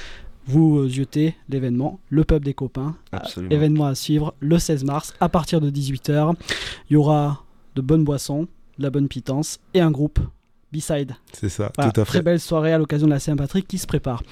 vous 0.46 0.78
euh, 0.78 0.88
jetez 0.88 1.34
l'événement, 1.48 1.98
le 2.08 2.24
pub 2.24 2.44
des 2.44 2.54
copains, 2.54 2.94
Absolument. 3.12 3.50
événement 3.52 3.86
à 3.86 3.94
suivre 3.94 4.34
le 4.40 4.58
16 4.58 4.84
mars 4.84 5.14
à 5.20 5.28
partir 5.28 5.60
de 5.60 5.70
18h. 5.70 6.34
Il 6.90 6.94
y 6.94 6.96
aura 6.96 7.44
de 7.74 7.82
bonnes 7.82 8.04
boissons, 8.04 8.46
de 8.78 8.82
la 8.82 8.90
bonne 8.90 9.08
pitance 9.08 9.58
et 9.74 9.80
un 9.80 9.90
groupe 9.90 10.18
B-side. 10.72 11.12
C'est 11.32 11.48
ça, 11.48 11.70
Voilà, 11.76 11.92
tout 11.92 12.00
à 12.00 12.04
Très 12.04 12.18
fait. 12.18 12.24
belle 12.24 12.40
soirée 12.40 12.72
à 12.72 12.78
l'occasion 12.78 13.06
de 13.06 13.12
la 13.12 13.20
Saint-Patrick 13.20 13.68
qui 13.68 13.78
se 13.78 13.86
prépare. 13.86 14.22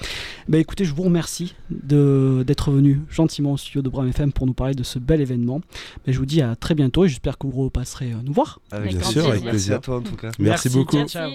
Bah 0.49 0.57
écoutez, 0.57 0.83
je 0.85 0.93
vous 0.93 1.03
remercie 1.03 1.55
de- 1.69 2.43
d'être 2.45 2.71
venu 2.71 3.01
gentiment 3.09 3.53
au 3.53 3.57
studio 3.57 3.81
de 3.81 3.89
Bram 3.89 4.07
FM 4.07 4.31
pour 4.33 4.45
nous 4.45 4.53
parler 4.53 4.73
de 4.75 4.83
ce 4.83 4.99
bel 4.99 5.21
événement. 5.21 5.61
Mais 6.05 6.13
je 6.13 6.19
vous 6.19 6.25
dis 6.25 6.41
à 6.41 6.55
très 6.55 6.75
bientôt 6.75 7.05
et 7.05 7.07
j'espère 7.09 7.37
que 7.37 7.47
vous 7.47 7.63
repasserez 7.63 8.11
euh, 8.11 8.17
nous 8.23 8.33
voir. 8.33 8.59
Avec 8.71 8.91
Bien 8.91 9.03
sûr, 9.03 9.21
avec 9.27 9.43
Merci 9.43 9.49
plaisir. 9.49 9.75
à 9.75 9.79
toi 9.79 9.97
en 9.97 10.01
tout 10.01 10.15
cas. 10.17 10.31
Merci 10.37 10.69
beaucoup. 10.69 10.97
ciao, 11.07 11.29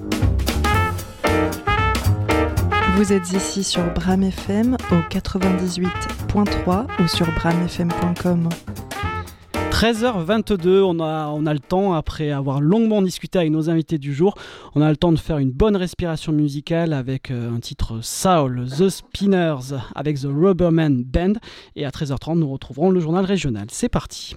ciao. 0.00 1.63
Vous 2.96 3.12
êtes 3.12 3.32
ici 3.32 3.64
sur 3.64 3.82
Bram 3.92 4.22
FM 4.22 4.76
au 4.92 4.94
98.3 5.12 6.86
ou 7.02 7.08
sur 7.08 7.26
bramfm.com. 7.34 8.48
13h22, 9.72 10.80
on 10.82 11.00
a, 11.00 11.26
on 11.26 11.44
a 11.44 11.52
le 11.52 11.58
temps, 11.58 11.94
après 11.94 12.30
avoir 12.30 12.60
longuement 12.60 13.02
discuté 13.02 13.40
avec 13.40 13.50
nos 13.50 13.68
invités 13.68 13.98
du 13.98 14.14
jour, 14.14 14.36
on 14.76 14.80
a 14.80 14.88
le 14.90 14.96
temps 14.96 15.10
de 15.10 15.18
faire 15.18 15.38
une 15.38 15.50
bonne 15.50 15.74
respiration 15.74 16.30
musicale 16.30 16.92
avec 16.92 17.32
euh, 17.32 17.52
un 17.52 17.58
titre 17.58 17.98
Soul, 18.00 18.66
The 18.68 18.88
Spinners, 18.88 19.76
avec 19.96 20.20
The 20.20 20.26
Rubberman 20.26 21.02
Band. 21.02 21.32
Et 21.74 21.84
à 21.84 21.90
13h30, 21.90 22.38
nous 22.38 22.48
retrouverons 22.48 22.90
le 22.90 23.00
journal 23.00 23.24
régional. 23.24 23.66
C'est 23.70 23.88
parti. 23.88 24.36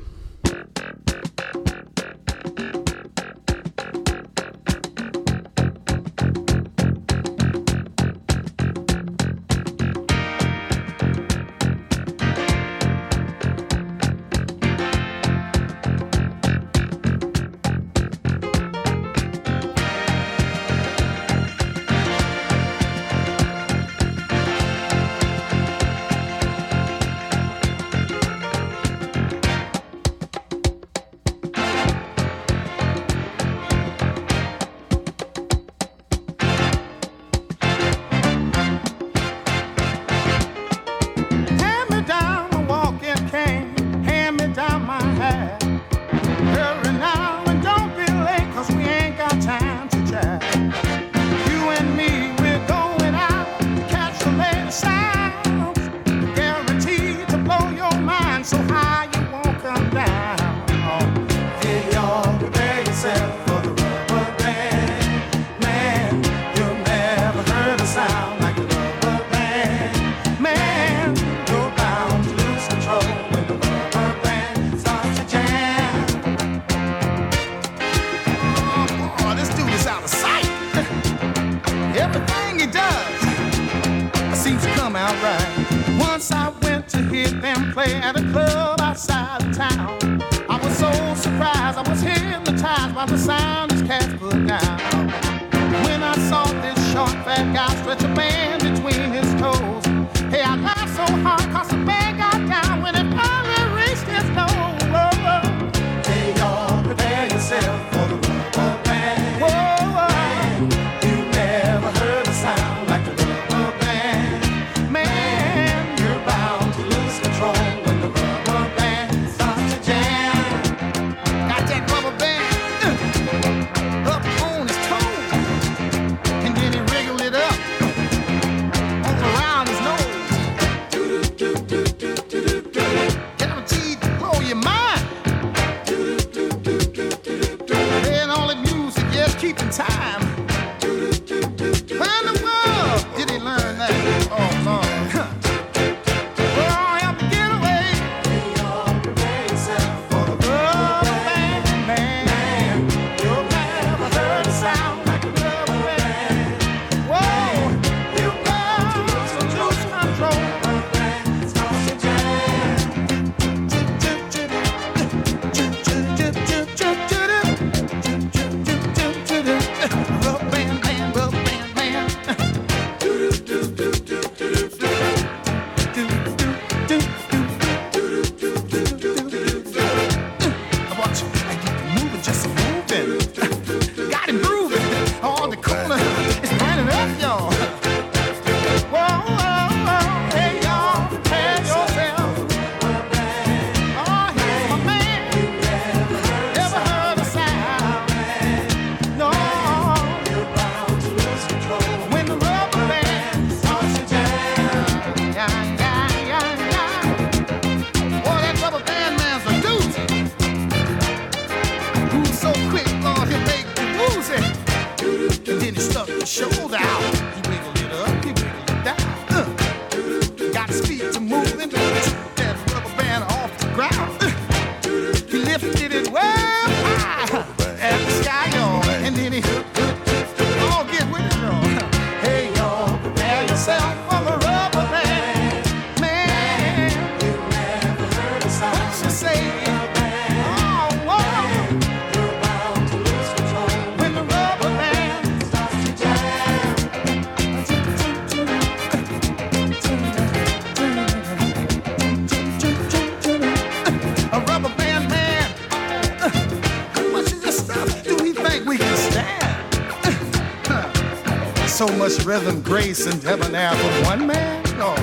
So 261.78 261.88
much 261.90 262.26
rhythm, 262.26 262.64
grace, 262.64 263.06
and 263.06 263.22
debonair 263.22 263.70
from 263.70 264.06
one 264.06 264.26
man? 264.26 264.64
Oh. 264.80 264.96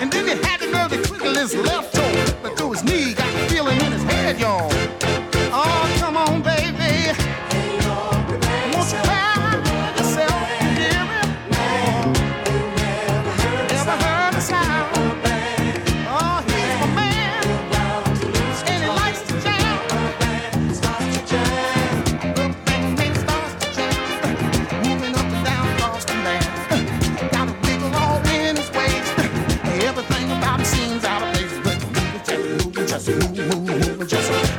And 0.00 0.08
then 0.12 0.24
he 0.24 0.40
had 0.44 0.60
to 0.60 0.70
go 0.70 0.86
to 0.86 1.02
twinkle 1.02 1.34
his 1.34 1.52
left 1.52 1.96
toe, 1.96 2.36
but 2.44 2.56
through 2.56 2.74
his 2.74 2.84
knee, 2.84 3.14
got 3.14 3.26
the 3.32 3.52
feeling 3.52 3.80
in 3.80 3.90
his 3.90 4.04
head, 4.04 4.38
y'all. 4.38 4.70
Oh, 5.52 5.99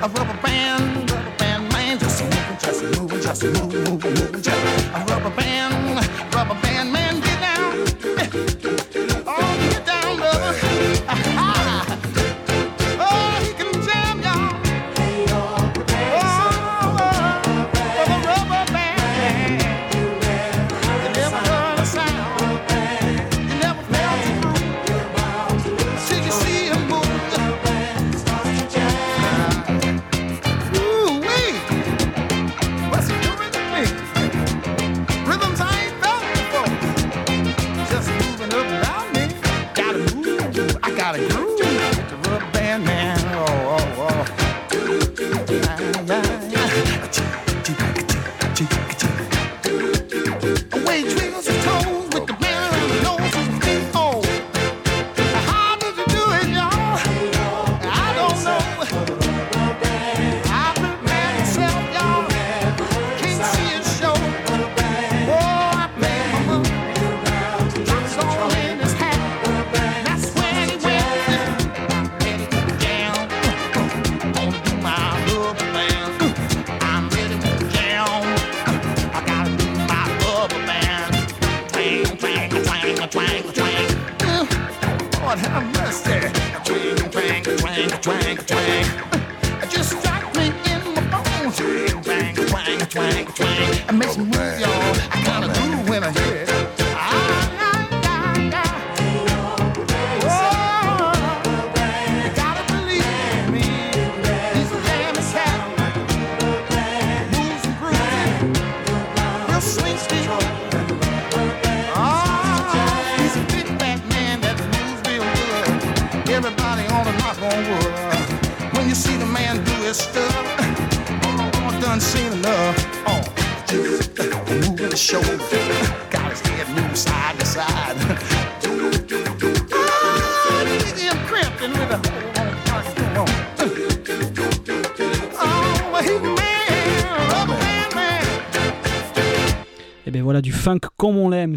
a 0.03 0.09
rubber 0.09 0.39
band, 0.41 1.11
rubber 1.11 1.33
band 1.37 1.71
man, 1.73 1.99
just 1.99 2.23
moving, 2.23 2.57
just 2.59 2.83
moving, 2.83 3.21
just 3.21 3.43
move, 3.43 4.03
moving, 4.03 4.41
just 4.41 4.95
a 4.95 5.05
rubber 5.07 5.29
band, 5.35 6.00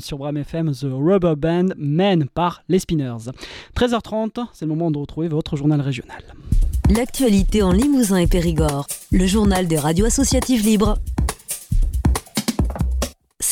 sur 0.04 0.18
Bram 0.18 0.36
FM, 0.36 0.72
The 0.72 0.86
Rubber 0.90 1.34
Band 1.36 1.68
Men 1.78 2.26
par 2.28 2.62
les 2.68 2.78
Spinners. 2.78 3.30
13h30, 3.76 4.46
c'est 4.52 4.66
le 4.66 4.68
moment 4.68 4.90
de 4.90 4.98
retrouver 4.98 5.28
votre 5.28 5.56
journal 5.56 5.80
régional. 5.80 6.22
L'actualité 6.90 7.62
en 7.62 7.72
Limousin 7.72 8.18
et 8.18 8.26
Périgord. 8.26 8.86
Le 9.10 9.26
journal 9.26 9.66
des 9.66 9.78
radios 9.78 10.04
associatives 10.04 10.62
libres. 10.62 10.98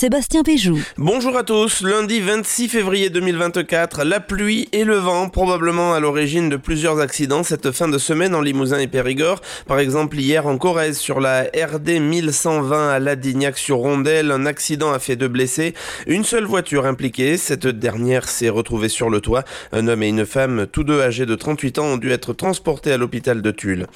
Sébastien 0.03 0.43
Péjou. 0.43 0.81
Bonjour 0.99 1.37
à 1.37 1.45
tous, 1.45 1.83
lundi 1.83 2.19
26 2.19 2.69
février 2.69 3.09
2024, 3.09 4.03
la 4.03 4.19
pluie 4.19 4.69
et 4.73 4.83
le 4.83 4.97
vent 4.97 5.29
probablement 5.29 5.95
à 5.95 6.01
l'origine 6.01 6.49
de 6.49 6.57
plusieurs 6.57 6.99
accidents 6.99 7.45
cette 7.45 7.71
fin 7.71 7.87
de 7.87 7.99
semaine 7.99 8.35
en 8.35 8.41
Limousin 8.41 8.81
et 8.81 8.89
Périgord. 8.89 9.41
Par 9.69 9.79
exemple 9.79 10.19
hier 10.19 10.49
en 10.49 10.59
Corrèze 10.59 10.99
sur 10.99 11.21
la 11.21 11.43
RD 11.43 12.01
1120 12.01 12.89
à 12.89 12.99
Ladignac 12.99 13.57
sur 13.57 13.77
Rondelle, 13.77 14.33
un 14.33 14.45
accident 14.45 14.93
a 14.93 14.99
fait 14.99 15.15
deux 15.15 15.29
blessés, 15.29 15.73
une 16.09 16.25
seule 16.25 16.47
voiture 16.47 16.85
impliquée, 16.85 17.37
cette 17.37 17.69
dernière 17.69 18.29
s'est 18.29 18.49
retrouvée 18.49 18.89
sur 18.89 19.09
le 19.09 19.21
toit. 19.21 19.45
Un 19.71 19.87
homme 19.87 20.03
et 20.03 20.09
une 20.09 20.27
femme, 20.27 20.67
tous 20.67 20.83
deux 20.83 21.01
âgés 21.01 21.27
de 21.27 21.37
38 21.37 21.79
ans, 21.79 21.87
ont 21.87 21.97
dû 21.97 22.11
être 22.11 22.33
transportés 22.33 22.91
à 22.91 22.97
l'hôpital 22.97 23.41
de 23.41 23.53
Tulle. 23.53 23.87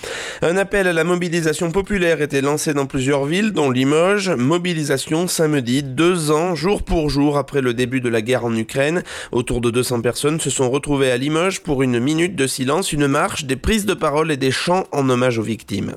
Un 0.43 0.57
appel 0.57 0.87
à 0.87 0.93
la 0.93 1.03
mobilisation 1.03 1.73
populaire 1.73 2.23
était 2.23 2.43
lancé 2.43 2.75
dans 2.75 2.87
plusieurs 2.87 3.25
villes 3.25 3.51
dont 3.51 3.73
Limoges, 3.73 4.31
mobilisation 4.31 5.27
samedi 5.27 5.83
deux 5.97 6.31
ans, 6.31 6.55
jour 6.55 6.83
pour 6.83 7.09
jour, 7.09 7.39
après 7.39 7.63
le 7.63 7.73
début 7.73 8.03
de 8.03 8.11
la 8.11 8.21
guerre 8.21 8.45
en 8.45 8.55
Ukraine. 8.55 9.03
Autour 9.33 9.63
de 9.63 9.71
200 9.71 10.03
personnes 10.03 10.39
se 10.39 10.51
sont 10.51 10.71
retrouvées 10.71 11.11
à 11.11 11.17
Limoges 11.17 11.63
pour 11.63 11.83
une 11.83 11.99
minute 11.99 12.37
de 12.37 12.47
silence, 12.47 12.93
une 12.93 13.07
marche, 13.07 13.47
des 13.47 13.57
prises 13.57 13.87
de 13.87 13.95
parole 13.95 14.31
et 14.31 14.37
des 14.37 14.51
chants 14.51 14.85
en 14.93 15.09
hommage 15.09 15.39
aux 15.39 15.43
victimes. 15.43 15.95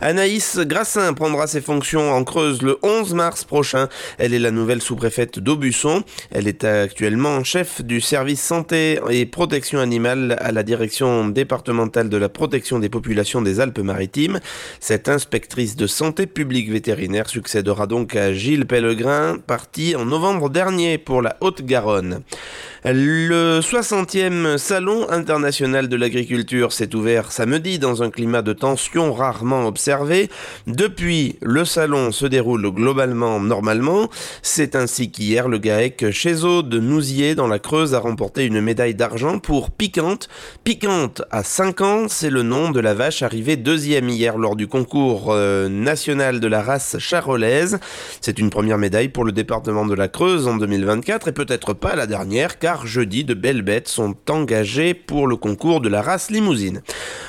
Anaïs 0.00 0.58
Grassin 0.58 1.14
prendra 1.14 1.46
ses 1.46 1.60
fonctions 1.60 2.12
en 2.12 2.24
Creuse 2.24 2.60
le 2.60 2.76
11 2.82 3.14
mars 3.14 3.44
prochain. 3.44 3.88
Elle 4.18 4.34
est 4.34 4.40
la 4.40 4.50
nouvelle 4.50 4.82
sous-préfète 4.82 5.38
d'Aubusson. 5.38 6.02
Elle 6.32 6.48
est 6.48 6.64
actuellement 6.64 7.44
chef 7.44 7.82
du 7.82 8.00
service 8.00 8.42
santé 8.42 8.98
et 9.10 9.26
protection 9.26 9.78
animale 9.78 10.36
à 10.40 10.50
la 10.50 10.64
direction 10.64 11.28
départementale 11.28 12.08
de 12.08 12.16
la 12.16 12.28
protection 12.28 12.80
des 12.80 12.88
populations 12.88 13.42
des 13.42 13.60
Alpes-Maritimes. 13.60 14.40
Cette 14.80 15.08
inspectrice 15.08 15.76
de 15.76 15.86
santé 15.86 16.26
publique 16.26 16.68
vétérinaire 16.68 17.28
succédera 17.28 17.86
donc 17.86 18.16
à 18.16 18.32
Gilles 18.32 18.66
Pellegrin 18.66 19.35
parti 19.40 19.94
en 19.96 20.04
novembre 20.04 20.50
dernier 20.50 20.98
pour 20.98 21.22
la 21.22 21.36
Haute-Garonne. 21.40 22.22
Le 22.88 23.58
60e 23.58 24.58
Salon 24.58 25.10
international 25.10 25.88
de 25.88 25.96
l'agriculture 25.96 26.72
s'est 26.72 26.94
ouvert 26.94 27.32
samedi 27.32 27.80
dans 27.80 28.04
un 28.04 28.10
climat 28.10 28.42
de 28.42 28.52
tension 28.52 29.12
rarement 29.12 29.66
observé. 29.66 30.30
Depuis, 30.68 31.36
le 31.42 31.64
salon 31.64 32.12
se 32.12 32.26
déroule 32.26 32.70
globalement 32.70 33.40
normalement. 33.40 34.08
C'est 34.40 34.76
ainsi 34.76 35.10
qu'hier, 35.10 35.48
le 35.48 35.58
GAEC 35.58 36.12
Chezo 36.12 36.62
de 36.62 36.78
Nouzier 36.78 37.34
dans 37.34 37.48
la 37.48 37.58
Creuse 37.58 37.92
a 37.92 37.98
remporté 37.98 38.44
une 38.44 38.60
médaille 38.60 38.94
d'argent 38.94 39.40
pour 39.40 39.72
Piquante. 39.72 40.28
Piquante 40.62 41.22
à 41.32 41.42
5 41.42 41.80
ans, 41.80 42.06
c'est 42.08 42.30
le 42.30 42.44
nom 42.44 42.70
de 42.70 42.78
la 42.78 42.94
vache 42.94 43.22
arrivée 43.22 43.56
deuxième 43.56 44.08
hier 44.08 44.38
lors 44.38 44.54
du 44.54 44.68
concours 44.68 45.32
euh, 45.32 45.68
national 45.68 46.38
de 46.38 46.46
la 46.46 46.62
race 46.62 46.98
charolaise. 47.00 47.80
C'est 48.20 48.38
une 48.38 48.50
première 48.50 48.78
médaille 48.78 49.08
pour 49.08 49.24
le 49.24 49.32
département 49.32 49.86
de 49.86 49.94
la 49.94 50.06
Creuse 50.06 50.46
en 50.46 50.56
2024 50.56 51.26
et 51.26 51.32
peut-être 51.32 51.72
pas 51.72 51.96
la 51.96 52.06
dernière 52.06 52.60
car 52.60 52.75
jeudi, 52.84 53.24
de 53.24 53.32
belles 53.32 53.62
bêtes 53.62 53.88
sont 53.88 54.14
engagées 54.28 54.92
pour 54.92 55.26
le 55.26 55.36
concours 55.36 55.80
de 55.80 55.88
la 55.88 56.02
race 56.02 56.30
limousine. 56.30 56.82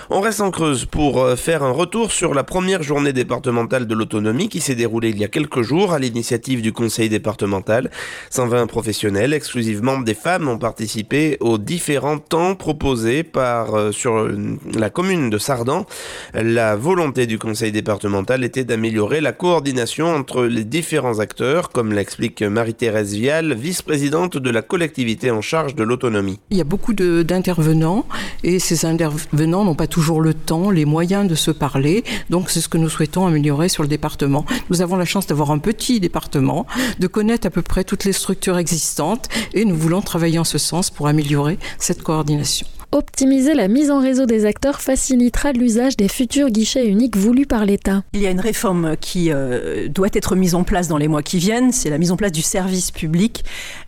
On 0.10 0.20
reste 0.20 0.42
en 0.42 0.52
Creuse 0.52 0.86
pour 0.86 1.22
euh, 1.22 1.36
faire 1.36 1.64
un 1.64 1.72
retour 1.72 2.12
sur 2.12 2.34
la 2.34 2.44
première 2.44 2.82
journée 2.82 3.14
départementale 3.14 3.88
de 3.88 3.94
l'autonomie 3.94 4.50
qui 4.50 4.60
s'est 4.60 4.76
déroulée 4.76 5.10
il 5.10 5.20
y 5.20 5.24
a 5.24 5.28
quelques 5.28 5.62
jours 5.62 5.94
à 5.94 6.00
l'initiative 6.00 6.62
du 6.62 6.74
conseil 6.74 7.10
départemental. 7.10 7.92
120 8.32 8.68
professionnels, 8.68 9.34
exclusivement 9.34 10.00
des 10.00 10.14
femmes, 10.14 10.48
ont 10.48 10.58
participé 10.58 11.38
aux 11.40 11.58
différents 11.58 12.20
temps 12.20 12.56
proposés 12.56 13.24
par 13.24 13.76
euh, 13.76 13.92
sur 13.92 14.28
la 14.74 14.90
commune 14.90 15.30
de 15.30 15.38
Sardan. 15.38 15.86
La 16.34 16.76
volonté 16.76 17.28
du 17.28 17.38
conseil 17.38 17.72
départemental 17.72 18.44
était 18.44 18.64
d'améliorer 18.64 19.22
la 19.22 19.32
coordination 19.32 20.08
entre 20.08 20.46
les 20.46 20.64
différents 20.64 21.20
acteurs, 21.20 21.70
comme 21.70 21.94
l'explique 21.94 22.42
Marie-Thérèse 22.42 23.14
Vial, 23.14 23.54
vice-présidente 23.54 24.38
de 24.38 24.50
la 24.50 24.62
collectivité 24.62 25.32
en 25.32 25.37
charge 25.41 25.76
de 25.76 25.84
l'autonomie. 25.84 26.39
Il 26.50 26.58
y 26.58 26.62
a 26.62 26.65
beaucoup 26.65 26.93
d'intervenants 26.93 28.06
et 28.43 28.60
ces 28.60 28.86
intervenants 28.86 29.63
n'ont 29.65 29.76
pas 29.76 29.88
toujours 29.88 30.21
le 30.21 30.34
temps, 30.34 30.69
les 30.69 30.86
moyens 30.86 31.28
de 31.28 31.36
se 31.36 31.52
parler. 31.52 32.04
Donc 32.30 32.50
c'est 32.50 32.62
ce 32.62 32.69
que 32.69 32.78
nous 32.78 32.89
souhaitons 32.89 33.26
améliorer 33.26 33.69
sur 33.69 33.84
le 33.84 33.89
département. 33.89 34.45
Nous 34.69 34.82
avons 34.82 34.95
la 34.95 35.06
chance 35.06 35.28
d'avoir 35.28 35.52
un 35.52 35.60
petit 35.60 36.00
département, 36.00 36.65
de 37.00 37.08
connaître 37.08 37.47
à 37.47 37.50
peu 37.50 37.62
près 37.62 37.84
toutes 37.84 38.04
les 38.04 38.13
structures 38.13 38.58
existantes 38.58 39.30
et 39.54 39.65
nous 39.65 39.76
voulons 39.76 40.02
travailler 40.02 40.39
en 40.39 40.43
ce 40.43 40.58
sens 40.58 40.89
pour 40.89 41.08
améliorer 41.08 41.60
cette 41.80 42.04
coordination. 42.04 42.67
Optimiser 42.93 43.54
la 43.54 43.67
mise 43.67 43.91
en 43.91 44.00
réseau 44.00 44.26
des 44.26 44.45
acteurs 44.45 44.80
facilitera 44.80 45.52
l'usage 45.52 45.97
des 45.97 46.08
futurs 46.08 46.50
guichets 46.50 46.88
uniques 46.88 47.17
voulus 47.17 47.45
par 47.45 47.65
l'État. 47.65 48.04
Il 48.13 48.21
y 48.21 48.28
a 48.28 48.32
une 48.32 48.39
réforme 48.39 48.95
qui 48.95 49.30
euh, 49.30 49.89
doit 49.89 50.08
être 50.13 50.38
mise 50.38 50.56
en 50.56 50.63
place 50.63 50.88
dans 50.88 50.97
les 50.97 51.10
mois 51.10 51.21
qui 51.21 51.38
viennent, 51.38 51.73
c'est 51.73 51.89
la 51.89 51.97
mise 51.97 52.13
en 52.13 52.15
place 52.15 52.32
du 52.32 52.41
service 52.41 52.91
public 52.91 53.43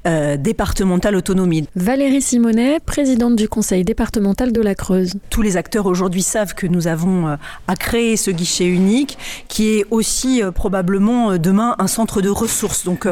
euh, 0.05 0.35
départemental 0.35 1.15
autonomie. 1.15 1.65
Valérie 1.77 2.21
Simonet, 2.21 2.81
présidente 2.81 3.37
du 3.37 3.47
conseil 3.47 3.85
départemental 3.85 4.51
de 4.51 4.61
la 4.61 4.75
Creuse. 4.75 5.13
Tous 5.29 5.41
les 5.41 5.55
acteurs 5.55 5.85
aujourd'hui 5.85 6.21
savent 6.21 6.53
que 6.53 6.67
nous 6.67 6.87
avons 6.87 7.29
euh, 7.29 7.35
à 7.69 7.77
créer 7.77 8.17
ce 8.17 8.31
guichet 8.31 8.65
unique 8.65 9.17
qui 9.47 9.77
est 9.77 9.85
aussi 9.91 10.41
probablement 10.53 11.37
demain 11.37 11.75
un 11.79 11.87
centre 11.87 12.21
de 12.21 12.29
ressources. 12.29 12.83
Donc 12.83 13.07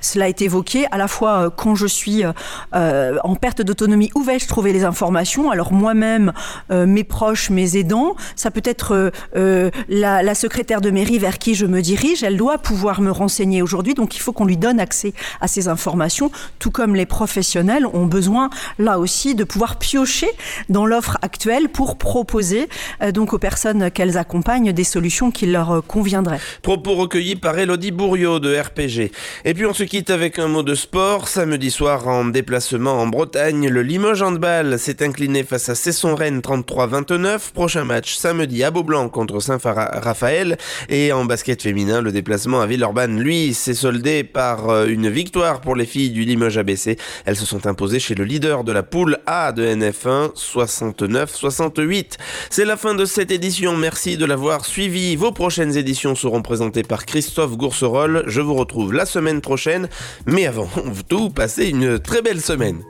cela 0.00 0.28
est 0.28 0.42
évoqué 0.42 0.84
à 0.90 0.98
la 0.98 1.08
fois 1.08 1.50
quand 1.56 1.74
je 1.74 1.86
suis 1.86 2.24
en 2.72 3.34
perte 3.36 3.62
d'autonomie, 3.62 4.10
où 4.14 4.22
vais-je 4.22 4.46
trouver 4.46 4.72
les 4.72 4.84
informations 4.84 5.29
Alors 5.52 5.72
moi-même, 5.72 6.32
euh, 6.72 6.86
mes 6.86 7.04
proches, 7.04 7.50
mes 7.50 7.76
aidants, 7.76 8.16
ça 8.34 8.50
peut 8.50 8.62
être 8.64 8.94
euh, 8.94 9.10
euh, 9.36 9.70
la, 9.88 10.34
secrétaire 10.34 10.80
de 10.80 10.90
mairie 10.90 11.18
vers 11.18 11.38
qui 11.38 11.54
je 11.54 11.66
me 11.66 11.82
dirige, 11.82 12.22
elle 12.24 12.36
doit 12.36 12.58
pouvoir 12.58 13.00
me 13.00 13.10
renseigner 13.10 13.62
aujourd'hui, 13.62 13.94
donc 13.94 14.16
il 14.16 14.20
faut 14.20 14.32
qu'on 14.32 14.44
lui 14.44 14.56
donne 14.56 14.80
accès 14.80 15.12
à 15.40 15.46
ces 15.46 15.68
informations, 15.68 16.32
tout 16.58 16.70
comme 16.70 16.96
les 16.96 17.06
professionnels 17.06 17.86
ont 17.86 18.06
besoin 18.06 18.50
là 18.78 18.98
aussi 18.98 19.34
de 19.34 19.44
pouvoir 19.44 19.78
piocher 19.78 20.28
dans 20.68 20.86
l'offre 20.86 21.18
actuelle 21.22 21.68
pour 21.68 21.96
proposer 21.96 22.68
donc 23.12 23.32
aux 23.32 23.38
personnes 23.38 23.90
qu'elles 23.90 24.18
accompagnent 24.18 24.72
des 24.72 24.84
solutions 24.84 25.30
qui 25.30 25.46
leur 25.46 25.84
conviendraient. 25.86 26.40
Propos 26.62 26.94
recueillis 26.94 27.36
par 27.36 27.58
Elodie 27.58 27.92
Bourriot 27.92 28.40
de 28.40 28.56
RPG. 28.56 29.12
Et 29.44 29.54
puis 29.54 29.66
on 29.66 29.74
se 29.74 29.84
quitte 29.84 30.10
avec 30.10 30.38
un 30.38 30.48
mot 30.48 30.62
de 30.62 30.74
sport. 30.74 31.28
Samedi 31.28 31.70
soir 31.70 32.08
en 32.08 32.24
déplacement 32.24 32.94
en 32.94 33.06
Bretagne, 33.06 33.68
le 33.68 33.82
Limoges 33.82 34.22
Handball 34.22 34.78
s'est 34.78 35.02
incliné 35.02 35.19
face 35.20 35.68
à 35.68 35.74
Cesson-Rennes 35.74 36.40
33-29. 36.40 37.52
Prochain 37.52 37.84
match 37.84 38.14
samedi 38.14 38.64
à 38.64 38.70
Beaublanc 38.70 39.10
contre 39.10 39.40
Saint-Raphaël. 39.40 40.56
Et 40.88 41.12
en 41.12 41.26
basket 41.26 41.60
féminin, 41.60 42.00
le 42.00 42.10
déplacement 42.10 42.62
à 42.62 42.66
Villeurbanne, 42.66 43.20
lui, 43.20 43.52
s'est 43.52 43.74
soldé 43.74 44.24
par 44.24 44.70
euh, 44.70 44.86
une 44.86 45.10
victoire 45.10 45.60
pour 45.60 45.76
les 45.76 45.84
filles 45.84 46.08
du 46.10 46.22
Limoges 46.22 46.56
ABC. 46.56 46.96
Elles 47.26 47.36
se 47.36 47.44
sont 47.44 47.66
imposées 47.66 48.00
chez 48.00 48.14
le 48.14 48.24
leader 48.24 48.64
de 48.64 48.72
la 48.72 48.82
poule 48.82 49.18
A 49.26 49.52
de 49.52 49.62
NF1, 49.62 50.34
69-68. 50.34 52.16
C'est 52.48 52.64
la 52.64 52.78
fin 52.78 52.94
de 52.94 53.04
cette 53.04 53.30
édition. 53.30 53.76
Merci 53.76 54.16
de 54.16 54.24
l'avoir 54.24 54.64
suivi. 54.64 55.16
Vos 55.16 55.32
prochaines 55.32 55.76
éditions 55.76 56.14
seront 56.14 56.40
présentées 56.40 56.82
par 56.82 57.04
Christophe 57.04 57.58
Gourcerol. 57.58 58.24
Je 58.26 58.40
vous 58.40 58.54
retrouve 58.54 58.94
la 58.94 59.04
semaine 59.04 59.42
prochaine. 59.42 59.90
Mais 60.24 60.46
avant 60.46 60.70
tout, 61.10 61.28
passez 61.28 61.66
une 61.66 61.98
très 61.98 62.22
belle 62.22 62.40
semaine. 62.40 62.82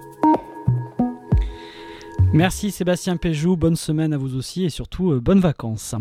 Merci 2.33 2.71
Sébastien 2.71 3.17
Péjou, 3.17 3.57
bonne 3.57 3.75
semaine 3.75 4.13
à 4.13 4.17
vous 4.17 4.37
aussi 4.37 4.65
et 4.65 4.71
surtout 4.71 5.11
euh, 5.11 5.21
bonnes 5.21 5.41
vacances. 5.41 5.97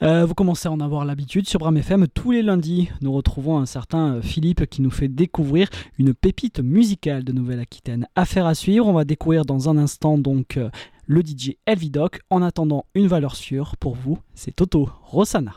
Euh, 0.00 0.24
vous 0.24 0.34
commencez 0.34 0.68
à 0.68 0.72
en 0.72 0.78
avoir 0.78 1.04
l'habitude 1.04 1.48
sur 1.48 1.58
Bram 1.58 1.76
FM 1.76 2.06
tous 2.06 2.30
les 2.30 2.42
lundis. 2.42 2.88
Nous 3.00 3.12
retrouvons 3.12 3.58
un 3.58 3.66
certain 3.66 4.14
euh, 4.14 4.22
Philippe 4.22 4.66
qui 4.66 4.80
nous 4.80 4.92
fait 4.92 5.08
découvrir 5.08 5.68
une 5.98 6.14
pépite 6.14 6.60
musicale 6.60 7.24
de 7.24 7.32
Nouvelle-Aquitaine. 7.32 8.06
Affaire 8.14 8.46
à 8.46 8.54
suivre, 8.54 8.86
on 8.86 8.92
va 8.92 9.04
découvrir 9.04 9.44
dans 9.44 9.68
un 9.68 9.76
instant 9.76 10.18
donc 10.18 10.58
le 11.06 11.20
DJ 11.20 11.56
Elvidoc. 11.66 12.20
En 12.30 12.42
attendant 12.42 12.86
une 12.94 13.08
valeur 13.08 13.34
sûre 13.34 13.76
pour 13.76 13.96
vous, 13.96 14.18
c'est 14.34 14.54
Toto 14.54 14.88
Rossana. 15.02 15.54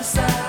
The 0.00 0.22
other 0.22 0.39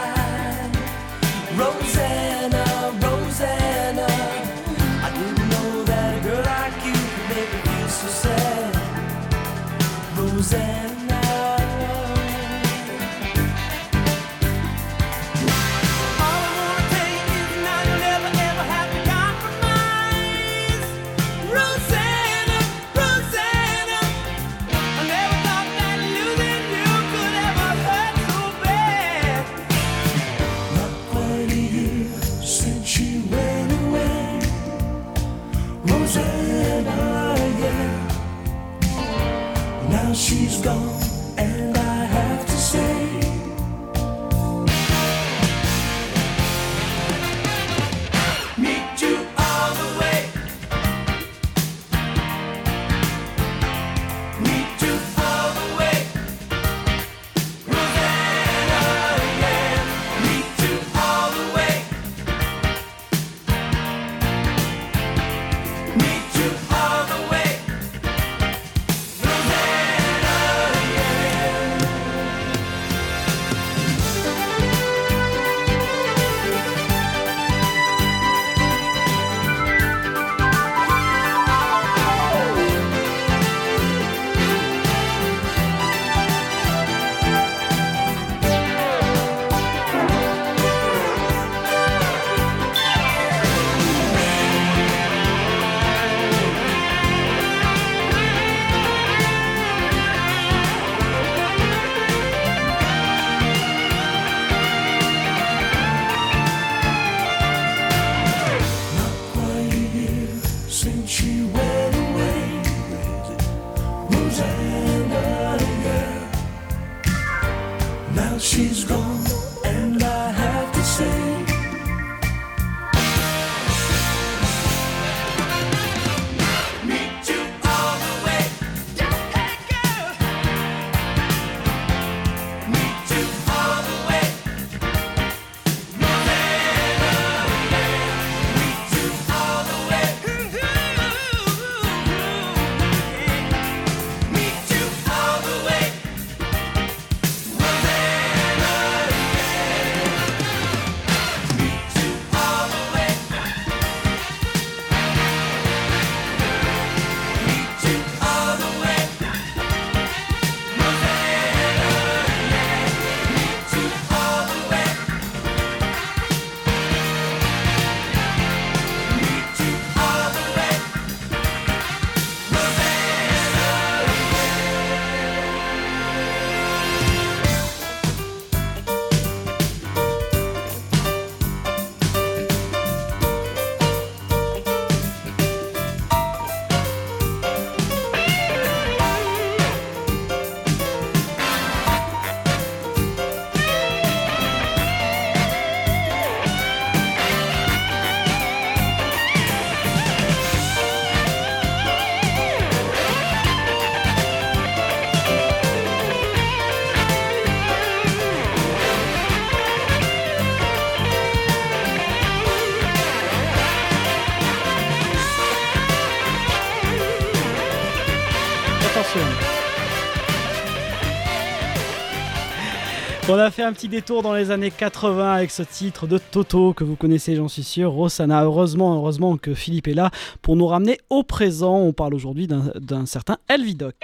On 223.30 223.38
a 223.38 223.49
fait 223.49 223.64
un 223.64 223.72
petit 223.72 223.88
détour 223.88 224.24
dans 224.24 224.34
les 224.34 224.51
années 224.51 224.72
80 224.72 225.32
avec 225.34 225.51
ce 225.51 225.64
titre 225.64 226.05
de 226.05 226.18
Toto 226.18 226.74
que 226.74 226.84
vous 226.84 226.95
connaissez, 226.95 227.36
j'en 227.36 227.47
suis 227.47 227.64
sûr. 227.64 227.91
Rosanna, 227.91 228.43
heureusement, 228.43 228.95
heureusement 228.95 229.38
que 229.38 229.53
Philippe 229.53 229.88
est 229.88 229.93
là 229.93 230.12
pour 230.41 230.55
nous 230.57 230.68
ramener 230.68 230.97
au 231.09 231.24
présent. 231.24 231.78
On 231.78 231.93
parle 231.93 232.14
aujourd'hui 232.14 232.47
d'un- 232.47 232.72
d'un 232.80 233.05
certain 233.05 233.38
Elvidoc. 233.47 233.95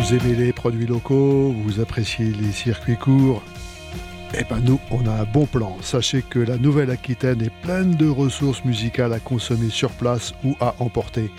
Vous 0.00 0.14
aimez 0.14 0.36
les 0.36 0.52
produits 0.52 0.86
locaux, 0.86 1.52
vous 1.64 1.80
appréciez 1.80 2.26
les 2.26 2.52
circuits 2.52 2.96
courts. 2.96 3.42
Eh 4.38 4.44
ben 4.48 4.60
nous, 4.64 4.78
on 4.90 5.06
a 5.06 5.12
un 5.22 5.24
bon 5.24 5.46
plan. 5.46 5.76
Sachez 5.80 6.22
que 6.22 6.38
la 6.38 6.56
Nouvelle-Aquitaine 6.58 7.42
est 7.42 7.52
pleine 7.62 7.94
de 7.96 8.08
ressources 8.08 8.64
musicales 8.64 9.12
à 9.12 9.18
consommer 9.18 9.70
sur 9.70 9.90
place 9.90 10.34
ou 10.44 10.54
à 10.60 10.74
emporter. 10.78 11.30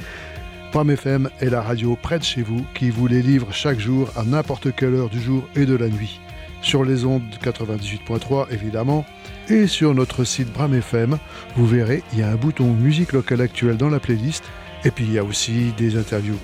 Pam 0.71 0.89
FM 0.91 1.29
est 1.39 1.49
la 1.49 1.61
radio 1.61 1.97
près 2.01 2.19
de 2.19 2.23
chez 2.23 2.41
vous 2.41 2.65
qui 2.73 2.89
vous 2.89 3.07
les 3.07 3.21
livre 3.21 3.47
chaque 3.51 3.79
jour 3.79 4.09
à 4.17 4.23
n'importe 4.23 4.75
quelle 4.75 4.95
heure 4.95 5.09
du 5.09 5.21
jour 5.21 5.47
et 5.55 5.65
de 5.65 5.75
la 5.75 5.87
nuit. 5.87 6.19
Sur 6.61 6.83
les 6.83 7.05
ondes 7.05 7.23
98.3 7.41 8.47
évidemment 8.51 9.05
et 9.49 9.65
sur 9.67 9.95
notre 9.95 10.25
site 10.25 10.51
Bram 10.51 10.73
FM, 10.73 11.17
vous 11.55 11.65
verrez, 11.65 12.03
il 12.11 12.19
y 12.19 12.21
a 12.21 12.29
un 12.29 12.35
bouton 12.35 12.73
musique 12.73 13.13
locale 13.13 13.41
actuelle 13.41 13.77
dans 13.77 13.89
la 13.89 14.01
playlist 14.01 14.43
et 14.83 14.91
puis 14.91 15.05
il 15.05 15.13
y 15.13 15.19
a 15.19 15.23
aussi 15.23 15.73
des 15.77 15.97
interviews. 15.97 16.39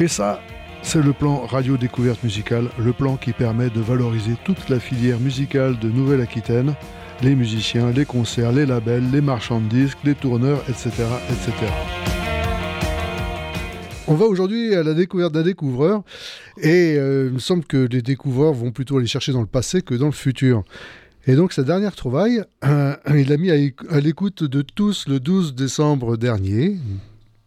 Et 0.00 0.08
ça, 0.08 0.40
c'est 0.82 1.02
le 1.02 1.12
plan 1.12 1.46
Radio 1.46 1.76
Découverte 1.76 2.24
Musicale, 2.24 2.68
le 2.76 2.92
plan 2.92 3.16
qui 3.16 3.32
permet 3.32 3.70
de 3.70 3.80
valoriser 3.80 4.34
toute 4.44 4.68
la 4.68 4.80
filière 4.80 5.20
musicale 5.20 5.78
de 5.78 5.88
Nouvelle-Aquitaine, 5.88 6.74
les 7.22 7.36
musiciens, 7.36 7.92
les 7.92 8.04
concerts, 8.04 8.50
les 8.50 8.66
labels, 8.66 9.10
les 9.12 9.20
marchands 9.20 9.60
de 9.60 9.68
disques, 9.68 9.98
les 10.04 10.14
tourneurs, 10.14 10.62
etc. 10.68 10.90
etc. 11.30 12.39
On 14.08 14.14
va 14.14 14.24
aujourd'hui 14.26 14.74
à 14.74 14.82
la 14.82 14.94
découverte 14.94 15.32
d'un 15.32 15.42
découvreur 15.42 16.02
et 16.60 16.96
euh, 16.96 17.26
il 17.28 17.34
me 17.34 17.38
semble 17.38 17.64
que 17.64 17.76
les 17.76 18.02
découvreurs 18.02 18.52
vont 18.54 18.72
plutôt 18.72 18.98
aller 18.98 19.06
chercher 19.06 19.32
dans 19.32 19.40
le 19.40 19.46
passé 19.46 19.82
que 19.82 19.94
dans 19.94 20.06
le 20.06 20.12
futur. 20.12 20.64
Et 21.26 21.36
donc 21.36 21.52
sa 21.52 21.62
dernière 21.62 21.94
trouvaille, 21.94 22.42
euh, 22.64 22.96
il 23.14 23.28
l'a 23.28 23.36
mis 23.36 23.50
à, 23.50 23.56
éc- 23.56 23.86
à 23.88 24.00
l'écoute 24.00 24.42
de 24.42 24.62
tous 24.62 25.06
le 25.06 25.20
12 25.20 25.54
décembre 25.54 26.16
dernier. 26.16 26.76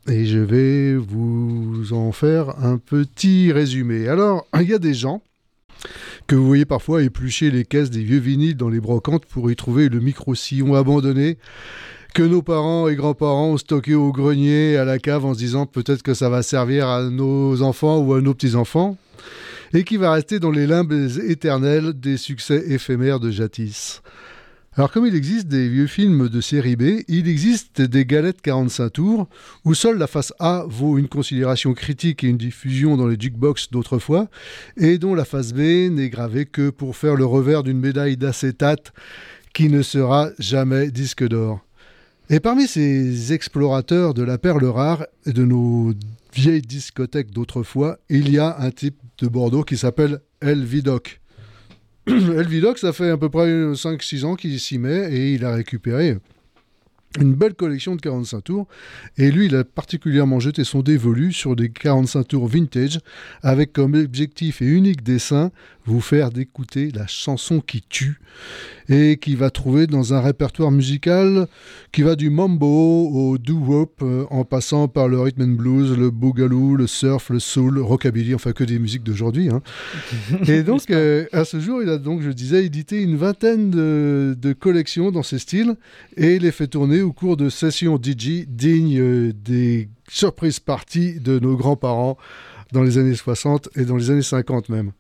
Et 0.08 0.26
je 0.26 0.38
vais 0.40 0.96
vous 0.96 1.92
en 1.92 2.12
faire 2.12 2.58
un 2.64 2.78
petit 2.78 3.52
résumé. 3.52 4.08
Alors, 4.10 4.46
il 4.60 4.70
y 4.70 4.74
a 4.74 4.80
des 4.80 4.94
gens 4.94 5.22
que 6.28 6.36
vous 6.36 6.46
voyez 6.46 6.66
parfois 6.66 7.04
éplucher 7.04 7.52
les 7.52 7.66
caisses 7.66 7.90
des 7.90 8.04
vieux 8.04 8.20
vinyles 8.20 8.56
dans 8.56 8.70
les 8.70 8.80
brocantes 8.82 9.26
pour 9.26 9.50
y 9.52 9.56
trouver 9.56 9.90
le 9.90 10.00
micro-sillon 10.00 10.76
abandonné 10.76 11.38
que 12.14 12.22
nos 12.24 12.44
parents 12.44 12.88
et 12.88 12.96
grands-parents 12.96 13.50
ont 13.50 13.58
stocké 13.58 13.96
au 13.96 14.12
grenier, 14.12 14.78
à 14.78 14.86
la 14.86 15.00
cave, 15.00 15.26
en 15.26 15.34
se 15.34 15.40
disant 15.40 15.66
peut-être 15.66 16.04
que 16.04 16.14
ça 16.14 16.30
va 16.30 16.44
servir 16.44 16.88
à 16.88 17.10
nos 17.10 17.64
enfants 17.64 17.98
ou 18.00 18.14
à 18.14 18.22
nos 18.22 18.36
petits-enfants, 18.36 18.98
et 19.74 19.84
qui 19.84 19.98
va 19.98 20.12
rester 20.12 20.40
dans 20.40 20.52
les 20.52 20.68
limbes 20.68 20.94
éternels 21.28 21.94
des 21.94 22.18
succès 22.18 22.64
éphémères 22.68 23.20
de 23.20 23.32
Jatis. 23.32 24.02
Alors 24.76 24.92
comme 24.92 25.08
il 25.08 25.16
existe 25.16 25.48
des 25.48 25.68
vieux 25.68 25.88
films 25.88 26.30
de 26.30 26.42
série 26.42 26.76
B, 26.76 27.02
il 27.08 27.28
existe 27.28 27.82
des 27.82 28.06
galettes 28.06 28.42
45 28.42 28.90
tours, 28.90 29.28
où 29.66 29.74
seule 29.74 29.98
la 29.98 30.08
face 30.08 30.34
A 30.40 30.66
vaut 30.68 31.00
une 31.00 31.08
considération 31.08 31.74
critique 31.74 32.24
et 32.24 32.28
une 32.28 32.38
diffusion 32.38 32.96
dans 32.96 33.08
les 33.08 33.20
jukebox 33.20 33.72
d'autrefois, 33.72 34.28
et 34.78 35.00
dont 35.00 35.16
la 35.16 35.26
face 35.26 35.54
B 35.54 35.90
n'est 35.92 36.10
gravée 36.10 36.46
que 36.46 36.70
pour 36.70 36.96
faire 36.96 37.16
le 37.16 37.26
revers 37.26 37.64
d'une 37.64 37.80
médaille 37.80 38.18
d'acétate 38.18 38.94
qui 39.54 39.70
ne 39.70 39.82
sera 39.82 40.30
jamais 40.38 40.92
disque 40.92 41.28
d'or. 41.28 41.63
Et 42.30 42.40
parmi 42.40 42.68
ces 42.68 43.34
explorateurs 43.34 44.14
de 44.14 44.24
la 44.24 44.38
perle 44.38 44.66
rare 44.66 45.06
et 45.26 45.34
de 45.34 45.44
nos 45.44 45.94
vieilles 46.34 46.62
discothèques 46.62 47.32
d'autrefois, 47.32 48.00
il 48.10 48.32
y 48.32 48.40
a 48.40 48.58
un 48.60 48.72
type 48.72 48.98
de 49.20 49.28
Bordeaux 49.28 49.64
qui 49.64 49.78
s'appelle 49.78 50.20
El 50.42 50.64
Vidoc. 50.64 51.20
El 52.08 52.48
ça 52.78 52.94
fait 52.94 53.10
à 53.10 53.18
peu 53.18 53.30
près 53.30 53.48
5-6 53.48 54.26
ans 54.26 54.36
qu'il 54.36 54.60
s'y 54.60 54.78
met 54.78 55.14
et 55.14 55.34
il 55.34 55.46
a 55.46 55.54
récupéré 55.54 56.18
une 57.20 57.34
belle 57.34 57.54
collection 57.54 57.96
de 57.96 58.02
45 58.02 58.44
tours. 58.44 58.68
Et 59.18 59.32
lui, 59.32 59.46
il 59.46 59.56
a 59.56 59.64
particulièrement 59.64 60.40
jeté 60.40 60.64
son 60.64 60.82
dévolu 60.82 61.32
sur 61.34 61.56
des 61.56 61.70
45 61.70 62.28
tours 62.28 62.48
vintage 62.48 63.00
avec 63.42 63.74
comme 63.74 63.94
objectif 63.96 64.62
et 64.62 64.66
unique 64.66 65.04
dessin 65.04 65.52
vous 65.86 66.02
faire 66.02 66.32
d'écouter 66.32 66.92
la 66.96 67.08
chanson 67.08 67.60
qui 67.60 67.82
tue 67.82 68.20
et 68.90 69.18
qui 69.18 69.36
va 69.36 69.50
trouver 69.50 69.86
dans 69.86 70.14
un 70.14 70.22
répertoire 70.22 70.72
musical 70.72 71.48
qui 71.92 72.04
va 72.04 72.16
du 72.16 72.30
mambo 72.30 73.10
au 73.10 73.38
doo-wop 73.38 74.02
euh, 74.02 74.26
en 74.30 74.46
passant 74.46 74.88
par 74.88 75.08
le 75.08 75.20
rhythm 75.20 75.42
and 75.44 75.56
blues, 75.56 75.98
le 75.98 76.10
boogaloo, 76.10 76.76
le 76.76 76.88
surf, 76.88 77.30
le 77.30 77.40
soul, 77.40 77.80
rockabilly, 77.80 78.34
enfin 78.34 78.54
que 78.54 78.64
des 78.64 78.80
musiques 78.80 79.04
d'aujourd'hui. 79.04 79.50
hein. 79.50 79.62
et 80.48 80.64
donc 80.64 80.90
euh, 80.90 81.26
à 81.32 81.46
ce 81.46 81.60
jour, 81.60 81.84
il 81.84 81.90
a 81.90 81.98
donc, 81.98 82.22
je 82.22 82.30
disais, 82.30 82.66
édité 82.66 83.02
une 83.02 83.18
vingtaine 83.18 83.70
de, 83.70 84.38
de 84.40 84.54
collections 84.54 85.12
dans 85.12 85.24
ces 85.24 85.40
styles 85.40 85.76
et 86.18 86.40
les 86.40 86.52
fait 86.52 86.68
tourner 86.68 87.02
au 87.04 87.14
cours 87.14 87.38
de 87.38 87.50
sessions 87.50 87.98
DJ 88.02 88.46
dignes 88.48 89.00
euh, 89.00 89.34
des 89.34 89.90
surprises 90.10 90.60
parties 90.60 91.20
de 91.20 91.40
nos 91.40 91.56
grands-parents 91.56 92.18
dans 92.72 92.84
les 92.84 92.98
années 92.98 93.16
60 93.16 93.70
et 93.76 93.86
dans 93.86 93.98
les 93.98 94.10
années 94.10 94.22
50 94.22 94.70
même. 94.70 94.92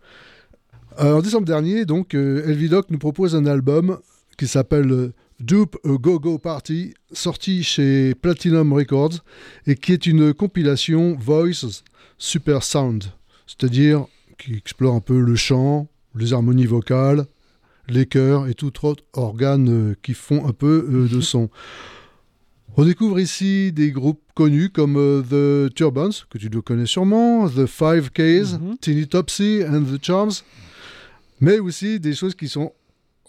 Euh, 0.99 1.15
en 1.15 1.21
décembre 1.21 1.45
dernier, 1.45 1.85
donc, 1.85 2.13
euh, 2.13 2.47
Elvidoc 2.47 2.89
nous 2.91 2.99
propose 2.99 3.35
un 3.35 3.45
album 3.45 3.97
qui 4.37 4.47
s'appelle 4.47 5.11
Dupe 5.39 5.77
a 5.83 5.97
Go 5.97 6.19
Go 6.19 6.37
Party, 6.37 6.93
sorti 7.11 7.63
chez 7.63 8.13
Platinum 8.15 8.73
Records 8.73 9.23
et 9.65 9.75
qui 9.75 9.93
est 9.93 10.05
une 10.05 10.33
compilation 10.33 11.15
Voice 11.19 11.83
Super 12.17 12.63
Sound, 12.63 13.05
c'est-à-dire 13.47 14.05
qui 14.37 14.55
explore 14.55 14.95
un 14.95 14.99
peu 14.99 15.19
le 15.19 15.35
chant, 15.35 15.87
les 16.15 16.33
harmonies 16.33 16.65
vocales, 16.65 17.25
les 17.89 18.05
chœurs 18.05 18.47
et 18.47 18.53
tout 18.53 18.85
autre 18.85 19.03
organe 19.13 19.95
qui 20.01 20.13
font 20.13 20.45
un 20.47 20.53
peu 20.53 20.87
euh, 20.89 21.07
de 21.07 21.21
son. 21.21 21.49
On 22.75 22.85
découvre 22.85 23.19
ici 23.19 23.71
des 23.71 23.91
groupes 23.91 24.21
connus 24.33 24.69
comme 24.69 24.95
euh, 24.97 25.69
The 25.69 25.73
Turbans, 25.75 26.09
que 26.29 26.39
tu 26.39 26.49
dois 26.49 26.63
connais 26.63 26.87
sûrement, 26.87 27.47
The 27.47 27.67
Five 27.67 28.09
Ks, 28.09 28.57
Teeny 28.81 29.07
Topsy 29.07 29.61
and 29.67 29.83
The 29.83 30.03
Charms. 30.03 30.41
mais 31.39 31.59
aussi 31.59 31.99
des 31.99 32.13
choses 32.13 32.33
qui 32.33 32.47
sont 32.47 32.73